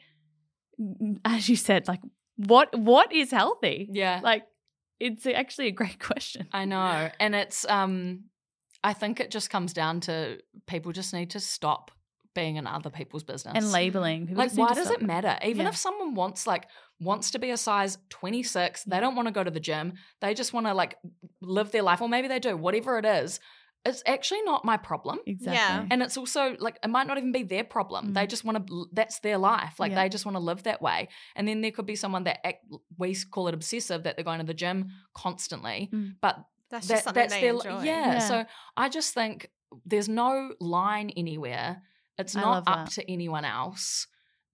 as 1.26 1.50
you 1.50 1.56
said, 1.56 1.88
like 1.88 2.02
what 2.38 2.78
what 2.78 3.12
is 3.12 3.32
healthy? 3.32 3.90
Yeah, 3.92 4.20
Like, 4.24 4.44
it's 5.00 5.26
actually 5.26 5.68
a 5.68 5.72
great 5.72 6.00
question. 6.10 6.48
I 6.52 6.66
know. 6.66 7.10
And 7.20 7.36
it's 7.36 7.66
um 7.70 8.26
I 8.84 8.94
think 8.94 9.20
it 9.20 9.32
just 9.32 9.50
comes 9.50 9.74
down 9.74 10.00
to 10.02 10.38
people 10.68 10.92
just 10.92 11.14
need 11.14 11.32
to 11.32 11.40
stop 11.40 11.92
being 12.42 12.56
in 12.56 12.66
other 12.68 12.90
people's 13.00 13.24
business. 13.32 13.54
And 13.58 13.72
labeling. 13.72 14.28
People 14.28 14.44
like 14.44 14.54
why 14.54 14.74
does 14.74 14.88
stop 14.88 15.02
it 15.02 15.06
matter? 15.16 15.36
Even 15.44 15.64
Yeah. 15.66 15.70
if 15.74 15.78
someone 15.78 16.12
wants 16.22 16.42
like 16.54 16.66
wants 17.00 17.32
to 17.32 17.40
be 17.40 17.50
a 17.52 17.58
size 17.58 17.98
26, 18.10 18.84
they 18.92 19.00
don't 19.02 19.16
want 19.18 19.28
to 19.28 19.36
go 19.40 19.44
to 19.44 19.52
the 19.52 19.60
gym. 19.70 19.94
They 20.22 20.34
just 20.34 20.52
want 20.54 20.66
to 20.68 20.74
like 20.74 20.94
live 21.42 21.70
their 21.72 21.84
life 21.90 22.02
or 22.02 22.10
maybe 22.10 22.28
they 22.28 22.40
do, 22.40 22.56
whatever 22.56 22.98
it 23.02 23.06
is. 23.06 23.40
It's 23.86 24.04
actually 24.06 24.42
not 24.52 24.66
my 24.66 24.78
problem. 24.90 25.18
Exactly. 25.26 25.88
And 25.92 26.02
it's 26.06 26.18
also 26.18 26.44
like 26.60 26.78
it 26.84 26.90
might 26.90 27.08
not 27.08 27.18
even 27.18 27.32
be 27.32 27.44
their 27.44 27.64
problem. 27.64 28.14
They 28.14 28.26
Mm. 28.26 28.30
just 28.34 28.44
want 28.46 28.56
to. 28.68 28.88
That's 29.00 29.20
their 29.20 29.38
life. 29.38 29.76
Like 29.80 29.92
Yeah. 29.92 30.02
they 30.04 30.10
just 30.16 30.26
want 30.28 30.36
to 30.36 30.44
live 30.52 30.62
that 30.64 30.82
way. 30.82 31.00
And 31.38 31.48
then 31.48 31.62
there 31.62 31.72
could 31.72 31.86
be 31.94 31.96
someone 31.96 32.24
that 32.26 32.38
act, 32.50 32.66
we 32.98 33.16
call 33.34 33.48
it 33.50 33.54
obsessive 33.54 34.00
that 34.04 34.16
they're 34.16 34.26
going 34.32 34.40
to 34.46 34.46
the 34.54 34.60
gym 34.64 34.78
constantly, 35.14 35.90
Mm. 35.94 36.16
but 36.26 36.36
That's 36.70 36.88
that- 36.88 36.94
just 36.96 37.04
something 37.06 37.22
that's 37.22 37.34
they 37.36 37.42
their 37.42 37.54
enjoy. 37.54 37.82
yeah. 37.92 38.14
Yeah. 38.14 38.20
So 38.32 38.46
I 38.76 38.90
just 38.90 39.14
think 39.14 39.50
there's 39.86 40.10
no 40.10 40.54
line 40.60 41.10
anywhere. 41.16 41.82
It's 42.18 42.36
not 42.36 42.64
up 42.68 42.90
to 42.92 43.10
anyone 43.12 43.46
else. 43.46 44.08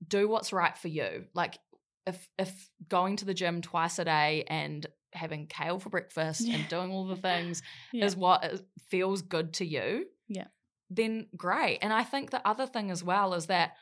Do 0.05 0.27
what's 0.27 0.51
right 0.53 0.77
for 0.77 0.87
you. 0.89 1.25
Like 1.33 1.57
if 2.05 2.27
if 2.37 2.69
going 2.89 3.15
to 3.17 3.25
the 3.25 3.33
gym 3.33 3.61
twice 3.61 3.99
a 3.99 4.05
day 4.05 4.43
and 4.47 4.85
having 5.13 5.47
kale 5.47 5.79
for 5.79 5.89
breakfast 5.89 6.41
Yeah. 6.41 6.55
and 6.55 6.67
doing 6.67 6.91
all 6.91 7.05
the 7.07 7.15
things 7.29 7.61
Yeah. 7.93 8.05
is 8.05 8.15
what 8.15 8.61
feels 8.89 9.21
good 9.21 9.53
to 9.55 9.65
you. 9.65 10.05
Yeah. 10.27 10.47
Then 10.89 11.27
great. 11.37 11.79
And 11.81 11.93
I 11.93 12.03
think 12.03 12.31
the 12.31 12.45
other 12.47 12.65
thing 12.67 12.91
as 12.91 13.03
well 13.03 13.33
is 13.33 13.45
that 13.47 13.73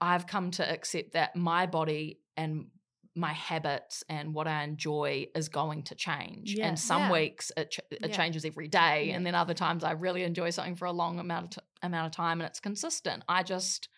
I've 0.00 0.26
come 0.26 0.50
to 0.52 0.68
accept 0.68 1.12
that 1.12 1.36
my 1.36 1.66
body 1.66 2.20
and 2.36 2.68
my 3.16 3.32
habits 3.32 4.04
and 4.08 4.32
what 4.32 4.46
I 4.46 4.62
enjoy 4.62 5.26
is 5.34 5.48
going 5.48 5.82
to 5.84 5.94
change. 5.94 6.54
Yeah. 6.54 6.68
And 6.68 6.78
some 6.78 7.02
Yeah. 7.02 7.12
weeks 7.12 7.50
it, 7.56 7.70
ch- 7.72 7.80
it 7.90 7.98
Yeah. 8.02 8.08
changes 8.08 8.44
every 8.44 8.68
day, 8.68 9.10
and 9.10 9.26
then 9.26 9.34
other 9.34 9.54
times 9.54 9.82
I 9.84 9.92
really 9.92 10.22
enjoy 10.22 10.50
something 10.50 10.76
for 10.76 10.84
a 10.86 10.92
long 10.92 11.18
amount 11.18 11.56
of 11.56 11.62
t- 11.62 11.68
amount 11.82 12.06
of 12.06 12.12
time, 12.12 12.40
and 12.40 12.48
it's 12.48 12.60
consistent. 12.60 13.24
I 13.28 13.42
just, 13.42 13.88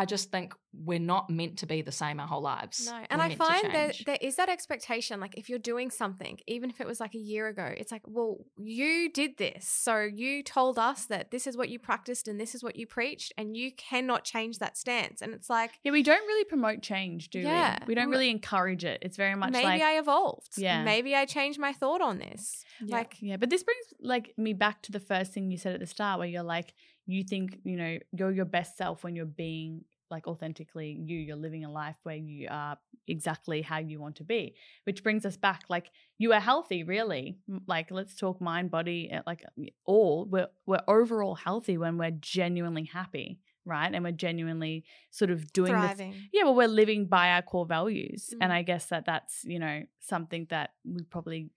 I 0.00 0.06
just 0.06 0.30
think 0.30 0.54
we're 0.72 0.98
not 0.98 1.28
meant 1.28 1.58
to 1.58 1.66
be 1.66 1.82
the 1.82 1.92
same 1.92 2.20
our 2.20 2.26
whole 2.26 2.40
lives. 2.40 2.86
No, 2.86 2.92
We're 2.94 3.06
and 3.10 3.20
I 3.20 3.34
find 3.34 3.66
that 3.74 3.92
change. 3.92 4.04
there 4.06 4.16
is 4.22 4.36
that 4.36 4.48
expectation. 4.48 5.20
Like, 5.20 5.36
if 5.36 5.50
you're 5.50 5.58
doing 5.58 5.90
something, 5.90 6.38
even 6.46 6.70
if 6.70 6.80
it 6.80 6.86
was 6.86 7.00
like 7.00 7.14
a 7.14 7.18
year 7.18 7.48
ago, 7.48 7.68
it's 7.76 7.92
like, 7.92 8.00
well, 8.06 8.38
you 8.56 9.10
did 9.12 9.36
this. 9.36 9.68
So 9.68 10.00
you 10.00 10.42
told 10.42 10.78
us 10.78 11.04
that 11.06 11.30
this 11.30 11.46
is 11.46 11.54
what 11.54 11.68
you 11.68 11.78
practiced 11.78 12.28
and 12.28 12.40
this 12.40 12.54
is 12.54 12.64
what 12.64 12.76
you 12.76 12.86
preached, 12.86 13.34
and 13.36 13.54
you 13.58 13.72
cannot 13.72 14.24
change 14.24 14.58
that 14.60 14.78
stance. 14.78 15.20
And 15.20 15.34
it's 15.34 15.50
like, 15.50 15.72
Yeah, 15.84 15.92
we 15.92 16.02
don't 16.02 16.26
really 16.26 16.44
promote 16.44 16.80
change, 16.80 17.28
do 17.28 17.40
Yeah. 17.40 17.76
we? 17.82 17.88
We 17.88 17.94
don't 17.94 18.08
really 18.08 18.30
encourage 18.30 18.82
it. 18.86 19.00
It's 19.02 19.18
very 19.18 19.34
much 19.34 19.52
maybe 19.52 19.66
like 19.66 19.82
I 19.82 19.98
evolved. 19.98 20.54
Yeah. 20.56 20.82
Maybe 20.82 21.14
I 21.14 21.26
changed 21.26 21.58
my 21.58 21.74
thought 21.74 22.00
on 22.00 22.16
this. 22.20 22.64
Yeah. 22.82 22.96
Like, 22.96 23.16
Yeah, 23.20 23.36
but 23.36 23.50
this 23.50 23.62
brings 23.62 23.84
like 24.00 24.32
me 24.38 24.54
back 24.54 24.80
to 24.84 24.92
the 24.92 25.00
first 25.00 25.32
thing 25.32 25.50
you 25.50 25.58
said 25.58 25.74
at 25.74 25.80
the 25.80 25.86
start 25.86 26.18
where 26.20 26.28
you're 26.28 26.42
like 26.42 26.72
you 27.06 27.24
think, 27.24 27.58
you 27.64 27.76
know, 27.76 27.98
you're 28.12 28.30
your 28.30 28.44
best 28.44 28.76
self 28.76 29.02
when 29.02 29.16
you're 29.16 29.24
being 29.26 29.84
like 30.10 30.26
authentically 30.26 30.96
you, 31.00 31.16
you're 31.18 31.36
living 31.36 31.64
a 31.64 31.70
life 31.70 31.96
where 32.02 32.16
you 32.16 32.48
are 32.50 32.76
exactly 33.06 33.62
how 33.62 33.78
you 33.78 34.00
want 34.00 34.16
to 34.16 34.24
be. 34.24 34.54
Which 34.84 35.02
brings 35.02 35.24
us 35.26 35.36
back 35.36 35.62
like 35.68 35.90
you 36.18 36.32
are 36.32 36.40
healthy 36.40 36.82
really. 36.84 37.38
Like 37.66 37.90
let's 37.90 38.14
talk 38.14 38.40
mind, 38.40 38.70
body, 38.70 39.10
uh, 39.12 39.22
like 39.26 39.44
all. 39.84 40.26
We're 40.30 40.48
we're 40.66 40.82
overall 40.88 41.34
healthy 41.34 41.76
when 41.78 41.98
we're 41.98 42.10
genuinely 42.10 42.84
happy, 42.84 43.38
right? 43.64 43.92
And 43.94 44.02
we're 44.04 44.12
genuinely 44.12 44.84
sort 45.10 45.30
of 45.30 45.52
doing 45.52 45.72
this 45.80 45.98
yeah 46.32 46.44
well 46.44 46.54
we're 46.54 46.68
living 46.68 47.06
by 47.06 47.30
our 47.30 47.42
core 47.42 47.66
values 47.66 48.32
and 48.40 48.50
Mm. 48.52 48.54
i 48.54 48.62
guess 48.62 48.86
that 48.86 49.04
that's 49.04 49.44
you 49.44 49.58
know 49.58 49.82
something 49.98 50.46
that 50.50 50.70
we 50.84 51.02
probably 51.02 51.50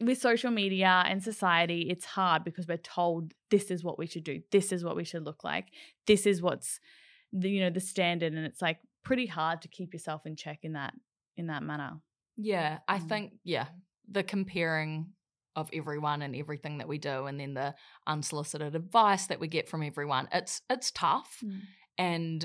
with 0.00 0.18
social 0.20 0.50
media 0.50 1.04
and 1.06 1.22
society 1.22 1.82
it's 1.88 2.04
hard 2.04 2.44
because 2.44 2.66
we're 2.66 2.76
told 2.76 3.32
this 3.50 3.70
is 3.70 3.82
what 3.84 3.98
we 3.98 4.06
should 4.06 4.24
do 4.24 4.42
this 4.50 4.72
is 4.72 4.84
what 4.84 4.96
we 4.96 5.04
should 5.04 5.24
look 5.24 5.42
like 5.44 5.66
this 6.06 6.26
is 6.26 6.42
what's 6.42 6.80
the 7.32 7.50
you 7.50 7.60
know 7.60 7.70
the 7.70 7.80
standard 7.80 8.32
and 8.32 8.46
it's 8.46 8.62
like 8.62 8.80
pretty 9.04 9.26
hard 9.26 9.62
to 9.62 9.68
keep 9.68 9.92
yourself 9.92 10.26
in 10.26 10.36
check 10.36 10.60
in 10.62 10.72
that 10.72 10.94
in 11.36 11.46
that 11.48 11.62
manner 11.62 12.00
Yeah, 12.36 12.80
I 12.86 12.98
Mm. 12.98 13.08
think 13.08 13.34
yeah, 13.44 13.68
the 14.08 14.22
comparing 14.22 15.12
of 15.56 15.68
everyone 15.72 16.22
and 16.22 16.36
everything 16.36 16.78
that 16.78 16.86
we 16.88 16.98
do 16.98 17.26
and 17.26 17.40
then 17.40 17.54
the 17.54 17.74
unsolicited 18.06 18.76
advice 18.76 19.26
that 19.26 19.40
we 19.40 19.48
get 19.48 19.68
from 19.68 19.82
everyone. 19.82 20.28
It's 20.32 20.62
it's 20.70 20.90
tough 20.92 21.44
and 21.96 22.44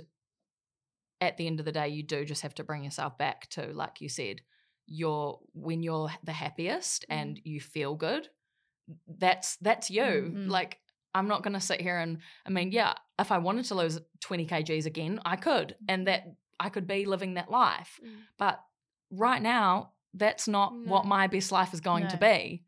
at 1.21 1.37
the 1.37 1.47
end 1.47 1.59
of 1.59 1.65
the 1.65 1.71
day 1.71 1.87
you 1.87 2.03
do 2.03 2.25
just 2.25 2.41
have 2.41 2.53
to 2.55 2.63
bring 2.63 2.83
yourself 2.83 3.17
back 3.17 3.47
to 3.49 3.67
like 3.73 4.01
you 4.01 4.09
said, 4.09 4.41
you're 4.85 5.39
when 5.53 5.83
you're 5.83 6.09
the 6.23 6.33
happiest 6.33 7.05
Mm. 7.09 7.09
and 7.09 7.39
you 7.43 7.61
feel 7.61 7.95
good, 7.95 8.29
that's 9.07 9.57
that's 9.57 9.89
you. 9.89 10.35
Mhm. 10.35 10.45
Like 10.45 10.79
I'm 11.15 11.27
not 11.27 11.43
going 11.43 11.53
to 11.53 11.59
sit 11.59 11.81
here 11.81 11.97
and 11.97 12.19
I 12.45 12.49
mean, 12.49 12.71
yeah, 12.71 12.93
if 13.19 13.31
I 13.31 13.37
wanted 13.37 13.65
to 13.65 13.75
lose 13.75 13.99
20 14.21 14.45
kgs 14.47 14.85
again, 14.85 15.19
I 15.25 15.35
could 15.35 15.75
and 15.87 16.07
that 16.07 16.25
I 16.59 16.69
could 16.69 16.87
be 16.87 17.05
living 17.05 17.35
that 17.35 17.51
life. 17.51 17.99
Mm. 18.03 18.09
But 18.37 18.59
right 19.11 19.41
now, 19.41 19.91
that's 20.13 20.47
not 20.47 20.73
what 20.75 21.05
my 21.05 21.27
best 21.27 21.51
life 21.51 21.73
is 21.73 21.81
going 21.81 22.07
to 22.07 22.17
be. 22.17 22.63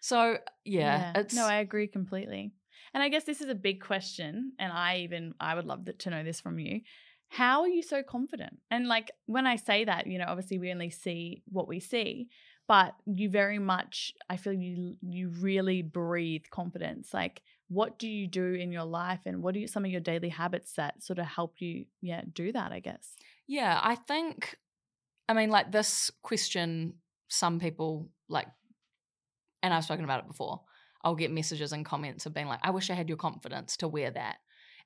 So 0.00 0.38
yeah, 0.64 1.12
it's 1.14 1.34
no 1.34 1.46
i 1.46 1.56
agree 1.56 1.86
completely. 1.86 2.52
And 2.92 3.02
i 3.02 3.08
guess 3.08 3.24
this 3.24 3.40
is 3.40 3.48
a 3.48 3.54
big 3.54 3.80
question 3.80 4.52
and 4.58 4.72
i 4.72 4.98
even 4.98 5.34
i 5.40 5.54
would 5.54 5.64
love 5.64 5.88
to 5.96 6.10
know 6.10 6.22
this 6.22 6.40
from 6.40 6.58
you. 6.58 6.80
How 7.28 7.62
are 7.62 7.68
you 7.68 7.82
so 7.82 8.02
confident? 8.02 8.58
And 8.70 8.88
like 8.88 9.10
when 9.26 9.46
i 9.46 9.56
say 9.56 9.84
that 9.84 10.06
you 10.06 10.18
know 10.18 10.26
obviously 10.28 10.58
we 10.58 10.70
only 10.70 10.90
see 10.90 11.42
what 11.46 11.68
we 11.68 11.80
see 11.80 12.28
but 12.68 12.94
you 13.06 13.28
very 13.30 13.58
much 13.58 14.12
i 14.28 14.36
feel 14.36 14.52
you 14.52 14.96
you 15.00 15.30
really 15.40 15.82
breathe 15.82 16.44
confidence. 16.50 17.14
Like 17.14 17.42
what 17.72 17.98
do 17.98 18.08
you 18.08 18.26
do 18.26 18.52
in 18.54 18.70
your 18.72 18.84
life 18.84 19.20
and 19.26 19.42
what 19.42 19.54
are 19.54 19.58
you, 19.58 19.66
some 19.66 19.84
of 19.84 19.90
your 19.90 20.00
daily 20.00 20.28
habits 20.28 20.72
that 20.74 21.02
sort 21.02 21.18
of 21.18 21.26
help 21.26 21.60
you 21.60 21.84
yeah 22.00 22.22
do 22.32 22.52
that 22.52 22.72
i 22.72 22.80
guess 22.80 23.16
yeah. 23.46 23.78
I 23.82 23.96
think, 23.96 24.56
I 25.28 25.34
mean, 25.34 25.50
like 25.50 25.72
this 25.72 26.10
question, 26.22 26.94
some 27.28 27.60
people 27.60 28.08
like, 28.28 28.46
and 29.62 29.72
I've 29.72 29.84
spoken 29.84 30.04
about 30.04 30.20
it 30.20 30.28
before. 30.28 30.62
I'll 31.04 31.14
get 31.14 31.30
messages 31.30 31.72
and 31.72 31.84
comments 31.84 32.26
of 32.26 32.32
being 32.32 32.46
like, 32.46 32.60
"I 32.62 32.70
wish 32.70 32.88
I 32.88 32.94
had 32.94 33.08
your 33.08 33.18
confidence 33.18 33.76
to 33.78 33.88
wear 33.88 34.10
that," 34.10 34.36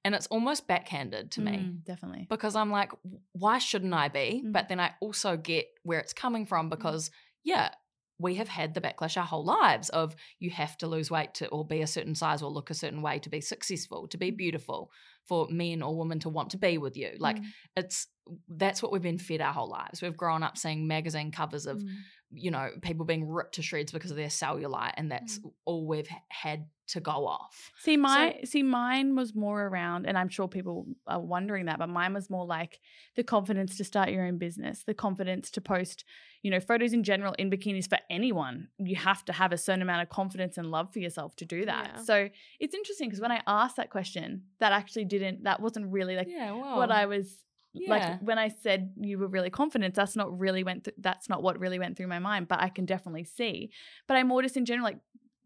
and 0.05 0.14
it's 0.14 0.26
almost 0.28 0.66
backhanded 0.66 1.30
to 1.32 1.43
me. 1.43 1.53
Mm, 1.53 1.84
definitely 1.84 2.26
because 2.30 2.57
I'm 2.57 2.70
like, 2.70 2.91
why 3.32 3.59
shouldn't 3.59 3.93
I 3.93 4.09
be? 4.09 4.43
Mm. 4.45 4.53
But 4.53 4.68
then 4.68 4.80
I 4.80 4.95
also 5.01 5.37
get 5.37 5.66
where 5.82 6.01
it's 6.01 6.14
coming 6.14 6.47
from 6.47 6.70
because, 6.70 7.11
yeah, 7.45 7.70
we 8.18 8.36
have 8.36 8.48
had 8.48 8.74
the 8.74 8.80
backlash 8.80 9.16
our 9.16 9.24
whole 9.24 9.44
lives 9.44 9.88
of 9.90 10.16
you 10.38 10.50
have 10.50 10.76
to 10.78 10.86
lose 10.86 11.10
weight 11.10 11.34
to 11.34 11.48
or 11.48 11.64
be 11.64 11.82
a 11.82 11.86
certain 11.86 12.14
size 12.14 12.42
or 12.42 12.50
look 12.50 12.70
a 12.70 12.74
certain 12.74 13.02
way 13.02 13.18
to 13.18 13.28
be 13.28 13.40
successful, 13.40 14.08
to 14.08 14.16
be 14.16 14.32
mm. 14.32 14.36
beautiful, 14.36 14.90
for 15.27 15.49
men 15.51 15.83
or 15.83 15.97
women 15.97 16.20
to 16.20 16.29
want 16.29 16.51
to 16.51 16.59
be 16.59 16.79
with 16.79 16.97
you. 16.97 17.12
Like 17.18 17.37
Mm, 17.37 17.45
it's 17.77 18.09
that's 18.49 18.83
what 18.83 18.93
we've 18.93 19.03
been 19.03 19.18
fed 19.18 19.41
our 19.41 19.53
whole 19.53 19.68
lives. 19.68 20.03
We've 20.03 20.16
grown 20.16 20.43
up 20.43 20.59
seeing 20.59 20.87
magazine 20.87 21.31
covers 21.31 21.66
of, 21.66 21.79
mm. 21.79 21.89
you 22.33 22.51
know, 22.51 22.70
people 22.83 23.05
being 23.07 23.29
ripped 23.29 23.55
to 23.55 23.62
shreds 23.62 23.93
because 23.93 24.11
of 24.11 24.16
their 24.16 24.29
cellulite, 24.29 24.95
and 24.97 25.11
that's 25.11 25.41
all 25.64 25.87
we've 25.87 26.09
had 26.29 26.66
to 26.89 27.01
go 27.01 27.27
off. 27.27 27.72
See, 27.81 27.97
my 27.97 28.41
see, 28.45 28.62
mine 28.62 29.16
was 29.16 29.35
more 29.35 29.66
around, 29.66 30.07
and 30.07 30.16
I'm 30.16 30.29
sure 30.29 30.49
people 30.49 30.87
are 31.07 31.20
wondering 31.20 31.66
that, 31.66 31.79
but 31.79 31.89
mine 31.89 32.14
was 32.14 32.31
more 32.31 32.47
like 32.47 32.81
the 33.16 33.24
confidence 33.24 33.77
to 33.79 33.85
start 33.85 34.11
your 34.11 34.24
own 34.24 34.39
business, 34.39 34.85
the 34.85 34.95
confidence 34.95 35.51
to 35.53 35.61
post, 35.61 36.05
you 36.43 36.51
know, 36.51 36.61
photos 36.61 36.93
in 36.93 37.03
general 37.03 37.35
in 37.39 37.51
bikinis 37.51 37.89
for 37.89 37.99
anyone. 38.09 38.68
You 38.79 38.97
have 38.97 39.24
to 39.27 39.33
have 39.33 39.53
a 39.53 39.59
certain 39.59 39.83
amount 39.83 40.03
of 40.03 40.09
confidence 40.09 40.59
and 40.59 40.70
love 40.70 40.93
for 40.93 41.01
yourself 41.01 41.35
to 41.37 41.45
do 41.45 41.66
that. 41.66 41.93
Yeah. 41.97 42.03
So 42.03 42.29
it's 42.61 42.74
interesting 42.74 43.09
because 43.09 43.20
when 43.20 43.33
I 43.33 43.41
asked 43.47 43.77
that 43.77 43.91
question, 43.91 44.43
that 44.61 44.72
actually 44.72 45.05
didn't, 45.18 45.44
that 45.44 45.60
wasn't 45.60 45.92
really 45.92 46.16
like 46.16 46.28
yeah, 46.30 46.52
well, 46.52 46.76
what 46.76 46.90
I 46.90 47.06
was 47.06 47.44
yeah. 47.72 47.90
like 47.90 48.22
when 48.22 48.38
I 48.38 48.48
said 48.48 48.92
you 49.00 49.18
were 49.18 49.28
really 49.28 49.50
confident. 49.50 49.94
That's 49.94 50.16
not 50.16 50.38
really 50.38 50.64
went. 50.64 50.84
Th- 50.84 50.96
that's 50.98 51.28
not 51.28 51.42
what 51.42 51.58
really 51.58 51.78
went 51.78 51.96
through 51.96 52.08
my 52.08 52.18
mind. 52.18 52.48
But 52.48 52.60
I 52.60 52.68
can 52.68 52.86
definitely 52.86 53.24
see. 53.24 53.70
But 54.06 54.16
I'm 54.16 54.28
more 54.28 54.42
just 54.42 54.56
in 54.56 54.64
general 54.64 54.84
like 54.84 54.98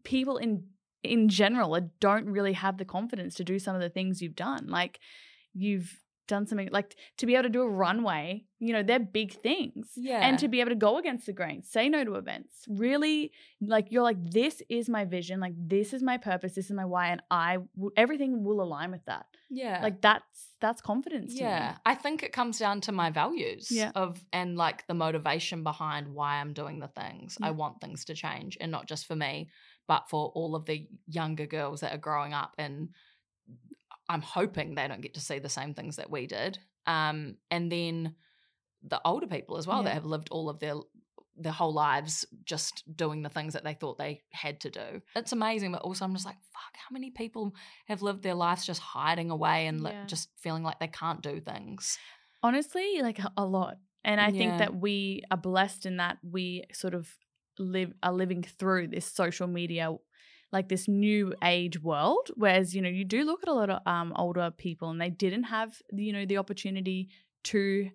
people 0.03 0.37
in 0.37 0.65
in 1.03 1.29
general 1.29 1.77
don't 1.99 2.25
really 2.25 2.53
have 2.53 2.77
the 2.77 2.85
confidence 2.85 3.35
to 3.35 3.43
do 3.43 3.59
some 3.59 3.75
of 3.75 3.81
the 3.81 3.89
things 3.89 4.21
you've 4.21 4.35
done. 4.35 4.67
Like 4.67 4.99
you've 5.53 5.97
done 6.35 6.45
something 6.47 6.69
like 6.79 6.95
to 7.19 7.25
be 7.27 7.33
able 7.35 7.43
to 7.43 7.49
do 7.49 7.61
a 7.61 7.69
runway. 7.85 8.45
You 8.67 8.73
know, 8.73 8.83
they're 8.83 8.99
big 9.21 9.29
things. 9.47 9.85
yeah, 9.95 10.19
And 10.25 10.37
to 10.39 10.47
be 10.47 10.59
able 10.61 10.69
to 10.69 10.75
go 10.89 10.97
against 11.01 11.25
the 11.25 11.33
grain, 11.33 11.63
say 11.63 11.89
no 11.89 12.03
to 12.03 12.13
events, 12.15 12.53
really 12.67 13.31
like 13.73 13.87
you're 13.91 14.03
like, 14.11 14.21
this 14.39 14.61
is 14.69 14.87
my 14.97 15.03
vision, 15.17 15.39
like 15.39 15.53
this 15.57 15.93
is 15.95 16.01
my 16.11 16.17
purpose, 16.17 16.53
this 16.53 16.65
is 16.69 16.75
my 16.81 16.85
why, 16.93 17.05
and 17.13 17.21
I 17.31 17.51
w- 17.75 17.91
everything 18.03 18.31
will 18.45 18.61
align 18.61 18.91
with 18.91 19.03
that. 19.11 19.25
yeah, 19.49 19.79
Like 19.87 19.99
that's 20.01 20.49
that's 20.63 20.81
confidence. 20.91 21.29
To 21.35 21.43
me. 21.43 21.49
Yeah, 21.49 21.77
I 21.91 21.95
think 22.03 22.21
it 22.21 22.31
comes 22.39 22.59
down 22.59 22.81
to 22.81 22.91
my 22.91 23.09
values 23.09 23.71
Yeah. 23.71 23.91
of 23.95 24.23
and 24.31 24.49
like 24.65 24.85
the 24.87 24.93
motivation 24.93 25.63
behind 25.63 26.03
why 26.17 26.31
I'm 26.39 26.53
doing 26.53 26.77
the 26.85 26.91
things. 27.01 27.37
I 27.41 27.51
want 27.61 27.81
things 27.81 28.05
to 28.05 28.13
change 28.25 28.51
and 28.61 28.71
not 28.71 28.85
just 28.91 29.03
for 29.07 29.15
me, 29.25 29.49
but 29.87 30.03
for 30.11 30.23
all 30.37 30.55
of 30.55 30.63
the 30.65 30.87
younger 31.07 31.47
girls 31.57 31.81
that 31.81 31.93
are 31.95 32.03
growing 32.09 32.33
up 32.41 32.51
and 32.59 32.89
I'm 34.11 34.21
hoping 34.21 34.75
they 34.75 34.87
don't 34.87 35.01
get 35.01 35.13
to 35.15 35.21
see 35.21 35.39
the 35.39 35.49
same 35.49 35.73
things 35.73 35.95
that 35.97 36.09
we 36.11 36.27
did. 36.27 36.59
Um 36.85 37.37
and 37.49 37.71
then 37.71 38.15
the 38.83 39.01
older 39.05 39.27
people 39.27 39.57
as 39.57 39.67
well 39.67 39.77
Yeah. 39.79 39.83
that 39.85 39.93
have 39.93 40.05
lived 40.05 40.29
all 40.31 40.49
of 40.49 40.59
their 40.59 40.75
their 41.37 41.51
whole 41.53 41.73
lives 41.73 42.25
just 42.43 42.83
doing 42.95 43.21
the 43.23 43.29
things 43.29 43.53
that 43.53 43.63
they 43.63 43.73
thought 43.73 43.97
they 43.97 44.21
had 44.31 44.59
to 44.61 44.69
do. 44.69 45.01
It's 45.15 45.31
amazing, 45.31 45.71
but 45.71 45.81
also 45.81 46.03
I'm 46.05 46.13
just 46.13 46.25
like, 46.25 46.35
fuck, 46.53 46.73
how 46.75 46.91
many 46.91 47.09
people 47.09 47.55
have 47.87 48.01
lived 48.01 48.21
their 48.21 48.35
lives 48.35 48.65
just 48.65 48.81
hiding 48.81 49.31
away 49.31 49.65
and 49.67 49.81
Yeah. 49.81 50.05
just 50.05 50.29
feeling 50.37 50.61
like 50.63 50.79
they 50.79 50.87
can't 51.03 51.21
do 51.21 51.39
things? 51.39 51.97
honestly 52.43 53.01
like 53.03 53.19
a- 53.19 53.31
a 53.37 53.45
lot 53.45 53.77
and 54.03 54.19
i 54.19 54.31
think 54.31 54.57
that 54.57 54.73
we 54.75 55.21
are 55.29 55.37
blessed 55.37 55.85
in 55.85 55.97
that 55.97 56.17
we 56.23 56.63
sort 56.73 56.95
of 56.95 57.07
live 57.59 57.93
are 58.01 58.11
living 58.13 58.41
through 58.41 58.87
this 58.87 59.05
social 59.05 59.45
media 59.47 59.93
like 60.51 60.67
this 60.69 60.87
new 60.87 61.33
age 61.43 61.81
world 61.81 62.29
whereas 62.35 62.75
you 62.75 62.81
know 62.81 62.89
you 62.89 63.05
do 63.05 63.23
look 63.23 63.41
at 63.43 63.49
a 63.49 63.53
lot 63.53 63.69
of 63.69 63.79
um, 63.85 64.13
older 64.17 64.51
people 64.51 64.89
and 64.89 64.99
they 64.99 65.09
didn't 65.09 65.43
have 65.43 65.81
you 65.93 66.11
know 66.13 66.25
the 66.25 66.37
opportunity 66.37 67.09
to 67.43 67.89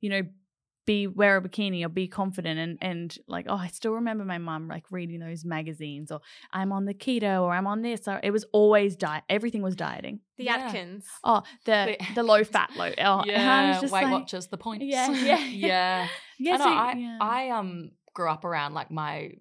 you 0.00 0.10
know 0.10 0.22
be 0.86 1.08
wear 1.08 1.36
a 1.36 1.42
bikini 1.42 1.84
or 1.84 1.88
be 1.88 2.06
confident 2.06 2.60
and 2.60 2.78
and 2.80 3.18
like 3.26 3.46
oh 3.48 3.56
I 3.56 3.66
still 3.66 3.94
remember 3.94 4.24
my 4.24 4.38
mum 4.38 4.68
like 4.68 4.84
reading 4.92 5.18
those 5.18 5.44
magazines 5.44 6.12
or 6.12 6.20
I'm 6.52 6.70
on 6.70 6.84
the 6.84 6.94
keto 6.94 7.42
or 7.42 7.52
I'm 7.52 7.66
on 7.66 7.82
this 7.82 8.06
or 8.06 8.20
it 8.22 8.30
was 8.30 8.44
always 8.52 8.94
diet 8.94 9.24
everything 9.28 9.62
was 9.62 9.74
dieting 9.74 10.20
The 10.38 10.44
Yeah. 10.44 10.58
Atkins. 10.58 11.04
oh 11.24 11.42
the 11.64 11.96
The- 11.98 12.06
the 12.14 12.22
low 12.22 12.44
fat 12.44 12.70
low 12.76 12.92
oh, 12.98 13.20
and 13.22 13.42
I 13.50 13.70
was 13.70 13.80
just 13.80 13.92
Weight 13.92 14.04
like, 14.04 14.12
Watchers, 14.12 14.46
the 14.46 14.58
points. 14.58 14.84
Yeah, 14.84 15.10
yeah. 15.30 15.38
yeah. 15.44 16.08
yeah, 16.38 16.56
so- 16.56 16.68
I, 16.68 16.92
yeah. 16.96 17.18
I 17.20 17.48
um 17.50 17.90
grew 18.14 18.30
up 18.30 18.44
around 18.44 18.74
like 18.74 18.92
my 18.92 19.32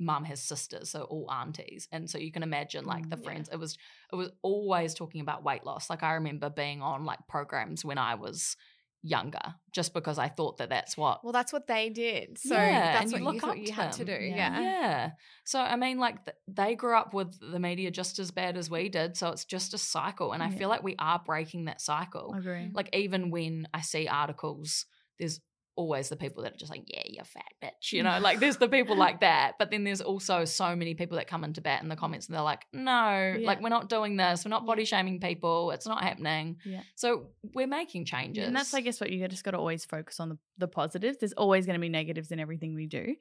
mum 0.00 0.24
has 0.24 0.42
sisters, 0.42 0.90
so 0.90 1.02
all 1.04 1.30
aunties, 1.30 1.86
and 1.92 2.10
so 2.10 2.18
you 2.18 2.32
can 2.32 2.42
imagine 2.42 2.84
like 2.84 3.08
the 3.10 3.16
Mm, 3.16 3.22
yeah. 3.22 3.30
friends. 3.30 3.48
It 3.52 3.56
was 3.58 3.78
it 4.12 4.16
was 4.16 4.30
always 4.42 4.94
talking 4.94 5.20
about 5.20 5.44
weight 5.44 5.64
loss. 5.64 5.90
Like 5.90 6.02
I 6.02 6.14
remember 6.14 6.50
being 6.50 6.82
on 6.82 7.04
like 7.04 7.20
programs 7.28 7.84
when 7.84 7.98
I 7.98 8.16
was 8.16 8.56
younger 9.02 9.54
just 9.72 9.94
because 9.94 10.18
I 10.18 10.28
thought 10.28 10.58
that 10.58 10.68
that's 10.68 10.94
what 10.96 11.24
Well, 11.24 11.32
that's 11.32 11.52
what 11.54 11.66
they 11.66 11.88
did. 11.88 12.36
So 12.38 12.54
Yeah, 12.54 12.92
that's 13.00 13.12
what 13.12 13.22
you 13.22 13.32
you, 13.32 13.40
thought 13.40 13.50
up 13.52 13.56
you 13.56 13.66
to 13.68 13.72
had 13.72 13.92
to 13.92 14.04
do. 14.04 14.12
Yeah. 14.12 14.60
Yeah. 14.60 14.60
Yeah. 14.60 15.10
So 15.44 15.60
I 15.60 15.76
mean, 15.76 15.98
like 15.98 16.24
th- 16.26 16.36
they 16.48 16.74
grew 16.74 16.96
up 16.96 17.14
with 17.14 17.38
the 17.40 17.58
media 17.58 17.90
just 17.90 18.18
as 18.18 18.30
bad 18.30 18.56
as 18.58 18.70
we 18.70 18.88
did. 18.88 19.16
So 19.16 19.28
it's 19.30 19.44
just 19.46 19.72
a 19.74 19.78
cycle, 19.78 20.32
and 20.32 20.42
I 20.42 20.50
Yeah. 20.50 20.56
feel 20.58 20.68
like 20.68 20.82
we 20.82 20.96
are 20.98 21.18
breaking 21.24 21.64
that 21.66 21.80
cycle. 21.80 22.34
Agree. 22.36 22.70
Like 22.74 22.90
even 22.94 23.30
when 23.30 23.68
I 23.72 23.80
see 23.80 24.06
articles, 24.06 24.86
there's 25.18 25.40
always 25.76 26.08
the 26.08 26.16
people 26.16 26.42
that 26.42 26.54
are 26.54 26.56
just 26.56 26.70
like, 26.70 26.84
"Yeah, 26.86 27.02
you're 27.06 27.24
fat 27.24 27.52
bitch," 27.62 27.92
you 27.92 28.02
know. 28.02 28.18
Like 28.20 28.40
there's 28.40 28.56
the 28.56 28.68
people 28.68 28.96
like 28.96 29.20
that, 29.20 29.54
but 29.58 29.70
then 29.70 29.84
there's 29.84 30.00
also 30.00 30.44
so 30.44 30.76
many 30.76 30.94
people 30.94 31.16
that 31.16 31.26
come 31.26 31.44
into 31.44 31.60
bat 31.60 31.82
in 31.82 31.88
the 31.88 31.96
comments 31.96 32.26
and 32.26 32.34
they're 32.34 32.42
like, 32.42 32.66
"No, 32.72 33.36
like 33.42 33.62
we're 33.62 33.68
not 33.68 33.88
doing 33.88 34.16
this. 34.16 34.44
We're 34.44 34.50
not 34.50 34.66
body 34.66 34.84
shaming 34.84 35.20
people. 35.20 35.70
It's 35.70 35.86
not 35.86 36.02
happening." 36.02 36.56
Yeah. 36.64 36.82
So 36.94 37.28
we're 37.54 37.66
making 37.66 38.04
changes, 38.04 38.46
And 38.46 38.56
that's, 38.56 38.74
I 38.74 38.80
guess, 38.80 39.00
what 39.00 39.10
you 39.10 39.26
just 39.28 39.44
got 39.44 39.52
to 39.52 39.58
always 39.58 39.84
focus 39.84 40.20
on 40.20 40.28
the, 40.30 40.38
the 40.58 40.68
positives. 40.68 41.18
There's 41.18 41.32
always 41.32 41.66
going 41.66 41.74
to 41.74 41.80
be 41.80 41.88
negatives 41.88 42.30
in 42.30 42.40
everything 42.40 42.74
we 42.74 42.86
do. 42.86 43.16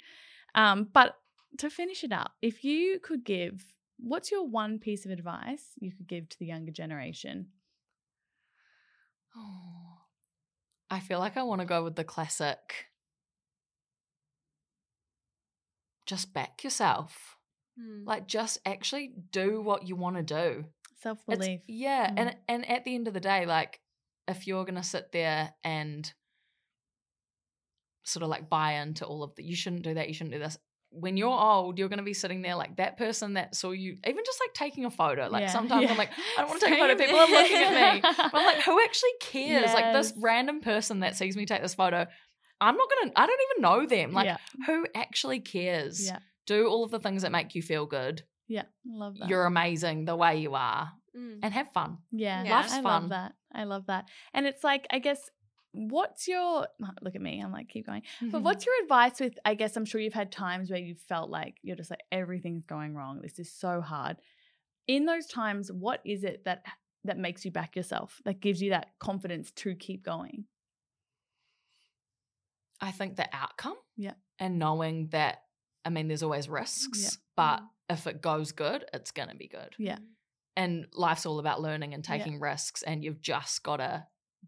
Um, 0.55 0.87
but 0.91 1.15
to 1.59 1.69
finish 1.69 2.03
it 2.03 2.11
up, 2.11 2.31
if 2.41 2.63
you 2.63 2.99
could 2.99 3.23
give, 3.23 3.63
what's 3.97 4.31
your 4.31 4.47
one 4.47 4.79
piece 4.79 5.05
of 5.05 5.11
advice 5.11 5.63
you 5.79 5.91
could 5.91 6.07
give 6.07 6.29
to 6.29 6.39
the 6.39 6.45
younger 6.45 6.71
generation? 6.71 7.47
Oh, 9.35 9.88
I 10.89 10.99
feel 10.99 11.19
like 11.19 11.37
I 11.37 11.43
want 11.43 11.61
to 11.61 11.65
go 11.65 11.83
with 11.83 11.95
the 11.95 12.03
classic. 12.03 12.87
Just 16.05 16.33
back 16.33 16.63
yourself. 16.63 17.37
Mm. 17.79 18.05
Like 18.05 18.27
just 18.27 18.57
actually 18.65 19.13
do 19.31 19.61
what 19.61 19.87
you 19.87 19.95
want 19.95 20.15
to 20.17 20.23
do. 20.23 20.65
Self 21.01 21.25
belief. 21.25 21.61
yeah, 21.67 22.09
Mm. 22.09 22.13
and 22.17 22.35
and 22.47 22.69
at 22.69 22.83
the 22.83 22.95
end 22.95 23.07
of 23.07 23.13
the 23.13 23.19
day, 23.19 23.45
like 23.45 23.79
if 24.27 24.47
you're 24.47 24.65
gonna 24.65 24.83
sit 24.83 25.11
there 25.11 25.53
and 25.63 26.11
sort 28.03 28.23
of 28.23 28.29
like 28.29 28.49
buy 28.49 28.73
into 28.73 29.05
all 29.05 29.23
of 29.23 29.35
the, 29.35 29.43
you 29.43 29.55
shouldn't 29.55 29.83
do 29.83 29.93
that, 29.93 30.07
you 30.07 30.13
shouldn't 30.13 30.33
do 30.33 30.39
this. 30.39 30.57
When 30.91 31.17
you're 31.17 31.29
old, 31.39 31.77
you're 31.77 31.89
gonna 31.89 32.01
be 32.03 32.13
sitting 32.15 32.41
there 32.41 32.55
like 32.55 32.77
that 32.77 32.97
person 32.97 33.33
that 33.35 33.53
saw 33.55 33.71
you, 33.71 33.97
even 34.07 34.23
just 34.25 34.39
like 34.41 34.53
taking 34.53 34.85
a 34.85 34.89
photo. 34.91 35.27
Like 35.29 35.41
Yeah. 35.41 35.47
sometimes 35.51 35.83
Yeah. 35.83 35.91
I'm 35.91 35.97
like, 35.97 36.09
I 36.37 36.41
don't 36.41 36.49
want 36.49 36.59
to 36.61 36.65
take 36.67 36.77
a 36.77 36.81
photo. 36.81 36.95
People 36.95 37.19
are 37.19 37.27
looking 37.27 37.57
at 37.57 37.93
me. 37.95 38.01
But 38.17 38.33
I'm 38.33 38.45
like, 38.45 38.63
who 38.63 38.81
actually 38.83 39.11
cares? 39.21 39.71
Like 39.73 39.93
this 39.93 40.13
random 40.19 40.61
person 40.61 41.01
that 41.01 41.15
sees 41.15 41.37
me 41.37 41.45
take 41.45 41.61
this 41.61 41.75
photo, 41.75 42.07
I'm 42.61 42.75
not 42.75 42.89
gonna. 42.89 43.11
I 43.15 43.27
don't 43.27 43.39
even 43.51 43.61
know 43.61 43.85
them. 43.85 44.13
Like 44.13 44.25
yeah, 44.25 44.37
who 44.65 44.85
actually 44.95 45.39
cares? 45.41 46.05
yeah, 46.07 46.19
Do 46.47 46.67
all 46.67 46.83
of 46.83 46.91
the 46.91 46.99
things 46.99 47.21
that 47.21 47.31
make 47.31 47.53
you 47.55 47.61
feel 47.61 47.85
good. 47.85 48.23
yeah. 48.47 48.63
Love 48.85 49.15
that. 49.19 49.29
You're 49.29 49.45
amazing 49.45 50.05
the 50.05 50.15
way 50.15 50.37
you 50.39 50.55
are, 50.55 50.91
Mm. 51.15 51.39
and 51.43 51.53
have 51.53 51.71
fun. 51.71 51.99
Yeah, 52.11 52.43
Yeah. 52.43 52.55
Life's 52.57 52.73
I 52.73 52.81
fun. 52.81 52.83
love 52.83 53.09
that. 53.09 53.33
I 53.53 53.63
love 53.63 53.85
that. 53.87 54.05
And 54.33 54.45
it's 54.45 54.63
like, 54.63 54.85
I 54.91 54.99
guess, 54.99 55.29
what's 55.71 56.27
your 56.27 56.67
look 57.01 57.15
at 57.15 57.21
me? 57.21 57.41
I'm 57.41 57.51
like, 57.51 57.69
keep 57.69 57.85
going. 57.85 58.01
But 58.21 58.41
what's 58.41 58.65
your 58.65 58.75
advice 58.83 59.19
with? 59.19 59.37
I 59.45 59.53
guess 59.55 59.75
I'm 59.77 59.85
sure 59.85 60.01
you've 60.01 60.13
had 60.13 60.31
times 60.31 60.69
where 60.71 60.79
you 60.79 60.95
felt 60.95 61.29
like 61.29 61.57
you're 61.61 61.75
just 61.75 61.89
like 61.91 62.01
everything's 62.11 62.63
going 62.65 62.95
wrong. 62.95 63.19
This 63.21 63.39
is 63.39 63.51
so 63.51 63.81
hard. 63.81 64.17
In 64.87 65.05
those 65.05 65.27
times, 65.27 65.71
what 65.71 66.01
is 66.05 66.23
it 66.23 66.45
that 66.45 66.63
that 67.05 67.17
makes 67.17 67.45
you 67.45 67.51
back 67.51 67.75
yourself? 67.75 68.21
That 68.25 68.39
gives 68.41 68.61
you 68.61 68.71
that 68.71 68.87
confidence 68.99 69.51
to 69.51 69.75
keep 69.75 70.03
going? 70.03 70.45
I 72.81 72.91
think 72.91 73.15
the 73.15 73.27
outcome. 73.33 73.75
Yeah. 73.97 74.13
And 74.39 74.57
knowing 74.57 75.07
that, 75.09 75.43
I 75.85 75.89
mean, 75.89 76.07
there's 76.07 76.23
always 76.23 76.47
risks, 76.49 77.03
Yeah. 77.03 77.09
but 77.35 77.59
Mm. 77.61 77.69
if 77.89 78.07
it 78.07 78.21
goes 78.21 78.51
good, 78.51 78.85
it's 78.93 79.11
going 79.11 79.29
to 79.29 79.35
be 79.35 79.47
good. 79.47 79.75
Yeah. 79.77 79.99
And 80.55 80.87
life's 80.93 81.25
all 81.25 81.39
about 81.39 81.61
learning 81.61 81.93
and 81.93 82.05
Yeah. 82.07 82.17
taking 82.17 82.39
risks, 82.39 82.81
and 82.83 83.03
you've 83.03 83.21
just 83.21 83.63
got 83.63 83.77
to 83.77 84.07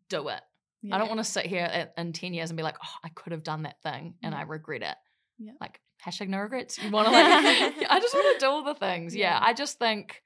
do 0.10 0.30
it. 0.30 0.42
Yeah. 0.82 0.96
I 0.96 0.98
don't 0.98 1.08
want 1.08 1.20
to 1.20 1.24
sit 1.24 1.46
here 1.46 1.90
in 1.98 2.14
10 2.14 2.34
years 2.34 2.50
and 2.50 2.58
be 2.58 2.64
like, 2.64 2.78
oh, 2.84 2.96
I 3.04 3.10
could 3.10 3.34
have 3.34 3.44
done 3.44 3.64
that 3.64 3.82
thing 3.84 4.16
and. 4.24 4.34
I 4.34 4.42
regret 4.44 4.82
it. 4.82 4.96
Yeah. 5.38 5.54
Like, 5.60 5.80
hashtag 6.06 6.30
no 6.30 6.40
regrets. 6.40 6.80
You 6.82 6.90
want 6.90 7.08
to 7.08 7.12
like, 7.14 7.26
I 7.90 8.00
just 8.00 8.14
want 8.14 8.40
to 8.40 8.46
do 8.46 8.50
all 8.50 8.64
the 8.64 8.76
things. 8.76 9.16
Yeah. 9.16 9.38
I 9.42 9.54
just 9.54 9.78
think, 9.78 10.24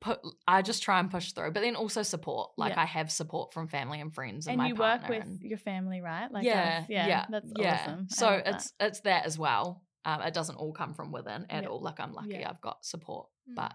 put, 0.00 0.20
I 0.46 0.62
just 0.62 0.82
try 0.82 1.00
and 1.00 1.10
push 1.10 1.32
through, 1.32 1.52
but 1.52 1.60
then 1.60 1.74
also 1.74 2.02
support. 2.02 2.50
Like. 2.56 2.76
I 2.76 2.84
have 2.84 3.10
support 3.10 3.52
from 3.52 3.68
family 3.68 4.00
and 4.00 4.14
friends 4.14 4.46
and, 4.46 4.60
and 4.60 4.68
you 4.68 4.74
work 4.76 5.08
with 5.08 5.22
and- 5.22 5.40
your 5.42 5.58
family, 5.58 6.00
right? 6.00 6.30
Like 6.30 6.44
yeah, 6.44 6.80
us. 6.82 6.86
yeah, 6.88 7.06
yeah, 7.06 7.26
that's 7.28 7.52
awesome. 7.58 8.08
So 8.08 8.26
love 8.26 8.44
that. 8.44 8.54
it's 8.54 8.72
it's 8.78 9.00
that 9.00 9.26
as 9.26 9.38
well. 9.38 9.82
Um, 10.04 10.22
it 10.22 10.34
doesn't 10.34 10.56
all 10.56 10.72
come 10.72 10.94
from 10.94 11.10
within 11.10 11.46
at 11.50 11.66
all. 11.66 11.82
Like 11.82 11.98
I'm 11.98 12.12
lucky. 12.12 12.44
I've 12.44 12.60
got 12.60 12.84
support. 12.84 13.26
Mm. 13.50 13.56
But 13.56 13.72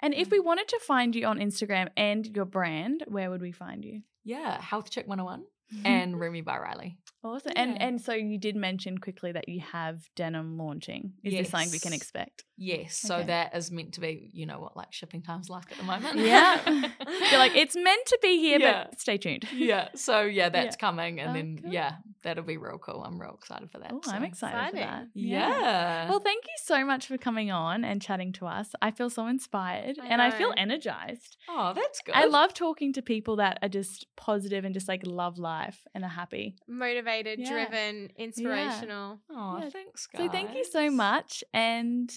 And 0.00 0.14
if 0.14 0.30
we 0.30 0.38
wanted 0.38 0.68
to 0.68 0.78
find 0.86 1.16
you 1.16 1.26
on 1.26 1.38
Instagram 1.40 1.88
and 1.96 2.24
your 2.26 2.44
brand, 2.44 3.02
where 3.08 3.28
would 3.30 3.40
we 3.40 3.50
find 3.50 3.84
you? 3.84 4.02
Yeah, 4.24 4.60
Healthy 4.60 4.90
Chick 4.90 5.06
101 5.06 5.44
and 5.84 6.18
Remy 6.20 6.42
by 6.42 6.58
Riley. 6.58 6.98
awesome. 7.24 7.52
And 7.56 7.72
Yeah. 7.72 7.86
and 7.86 8.00
so 8.00 8.12
you 8.12 8.38
did 8.38 8.54
mention 8.56 8.98
quickly 8.98 9.32
that 9.32 9.48
you 9.48 9.60
have 9.60 10.00
denim 10.14 10.58
launching. 10.58 11.14
Is 11.22 11.32
this 11.34 11.48
something 11.50 11.70
we 11.72 11.78
can 11.78 11.92
expect? 11.92 12.44
Yes, 12.56 12.96
so 12.96 13.20
that 13.24 13.56
is 13.56 13.72
meant 13.72 13.94
to 13.94 14.00
be, 14.00 14.30
you 14.32 14.46
know 14.46 14.60
what, 14.60 14.76
like 14.76 14.92
shipping 14.92 15.22
times 15.22 15.48
like 15.50 15.72
at 15.72 15.78
the 15.78 15.82
moment. 15.84 16.18
Yeah. 16.18 16.60
You're 17.30 17.38
like, 17.40 17.56
it's 17.56 17.74
meant 17.74 18.06
to 18.06 18.18
be 18.22 18.38
here, 18.38 18.60
Yeah. 18.60 18.84
but 18.90 19.00
stay 19.00 19.16
tuned. 19.18 19.44
yeah. 19.54 19.88
So 19.96 20.20
yeah, 20.22 20.50
that's 20.50 20.76
Yeah. 20.76 20.86
coming, 20.86 21.18
and 21.20 21.30
Oh, 21.30 21.32
then 21.34 21.58
cool. 21.62 21.72
yeah, 21.72 21.96
that'll 22.22 22.44
be 22.44 22.56
real 22.58 22.78
cool. 22.78 23.02
I'm 23.02 23.20
real 23.20 23.34
excited 23.34 23.70
for 23.72 23.78
that. 23.80 23.90
Oh, 23.92 24.00
so. 24.04 24.12
I'm 24.12 24.22
excited 24.22 24.70
for 24.70 24.76
that. 24.76 25.06
Yeah. 25.14 26.08
Well, 26.08 26.20
thank 26.20 26.44
you 26.44 26.54
so 26.62 26.84
much 26.84 27.06
for 27.08 27.18
coming 27.18 27.50
on 27.50 27.84
and 27.84 28.00
chatting 28.00 28.32
to 28.34 28.46
us. 28.46 28.68
I 28.80 28.90
feel 28.92 29.10
so 29.10 29.26
inspired 29.26 29.98
I 30.00 30.06
and 30.08 30.22
I 30.22 30.30
feel 30.30 30.52
energized. 30.56 31.36
oh, 31.48 31.72
that's 31.74 32.00
good. 32.02 32.14
I 32.14 32.26
love 32.26 32.54
talking 32.54 32.92
to 32.92 33.02
people 33.02 33.36
that 33.36 33.58
are 33.62 33.68
just 33.68 34.06
positive 34.16 34.64
and 34.64 34.72
just 34.74 34.86
like 34.88 35.02
love 35.06 35.38
life 35.38 35.53
life 35.54 35.86
and 35.94 36.04
are 36.04 36.08
happy. 36.08 36.56
Motivated, 36.66 37.38
yeah. 37.38 37.50
driven, 37.50 38.10
inspirational. 38.16 39.20
Yeah. 39.30 39.36
Oh, 39.36 39.58
yeah. 39.62 39.70
thanks, 39.70 40.06
guys. 40.06 40.22
So 40.22 40.28
thank 40.30 40.54
you 40.54 40.64
so 40.64 40.90
much. 40.90 41.44
And 41.52 42.12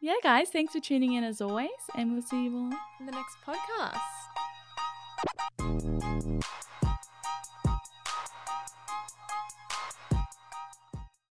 yeah, 0.00 0.14
guys, 0.22 0.48
thanks 0.50 0.72
for 0.72 0.80
tuning 0.80 1.12
in 1.14 1.24
as 1.24 1.40
always. 1.40 1.70
And 1.94 2.12
we'll 2.12 2.22
see 2.22 2.44
you 2.44 2.56
all 2.56 2.72
in 3.00 3.06
the 3.06 3.12
next 3.12 3.36
podcast. 3.46 4.00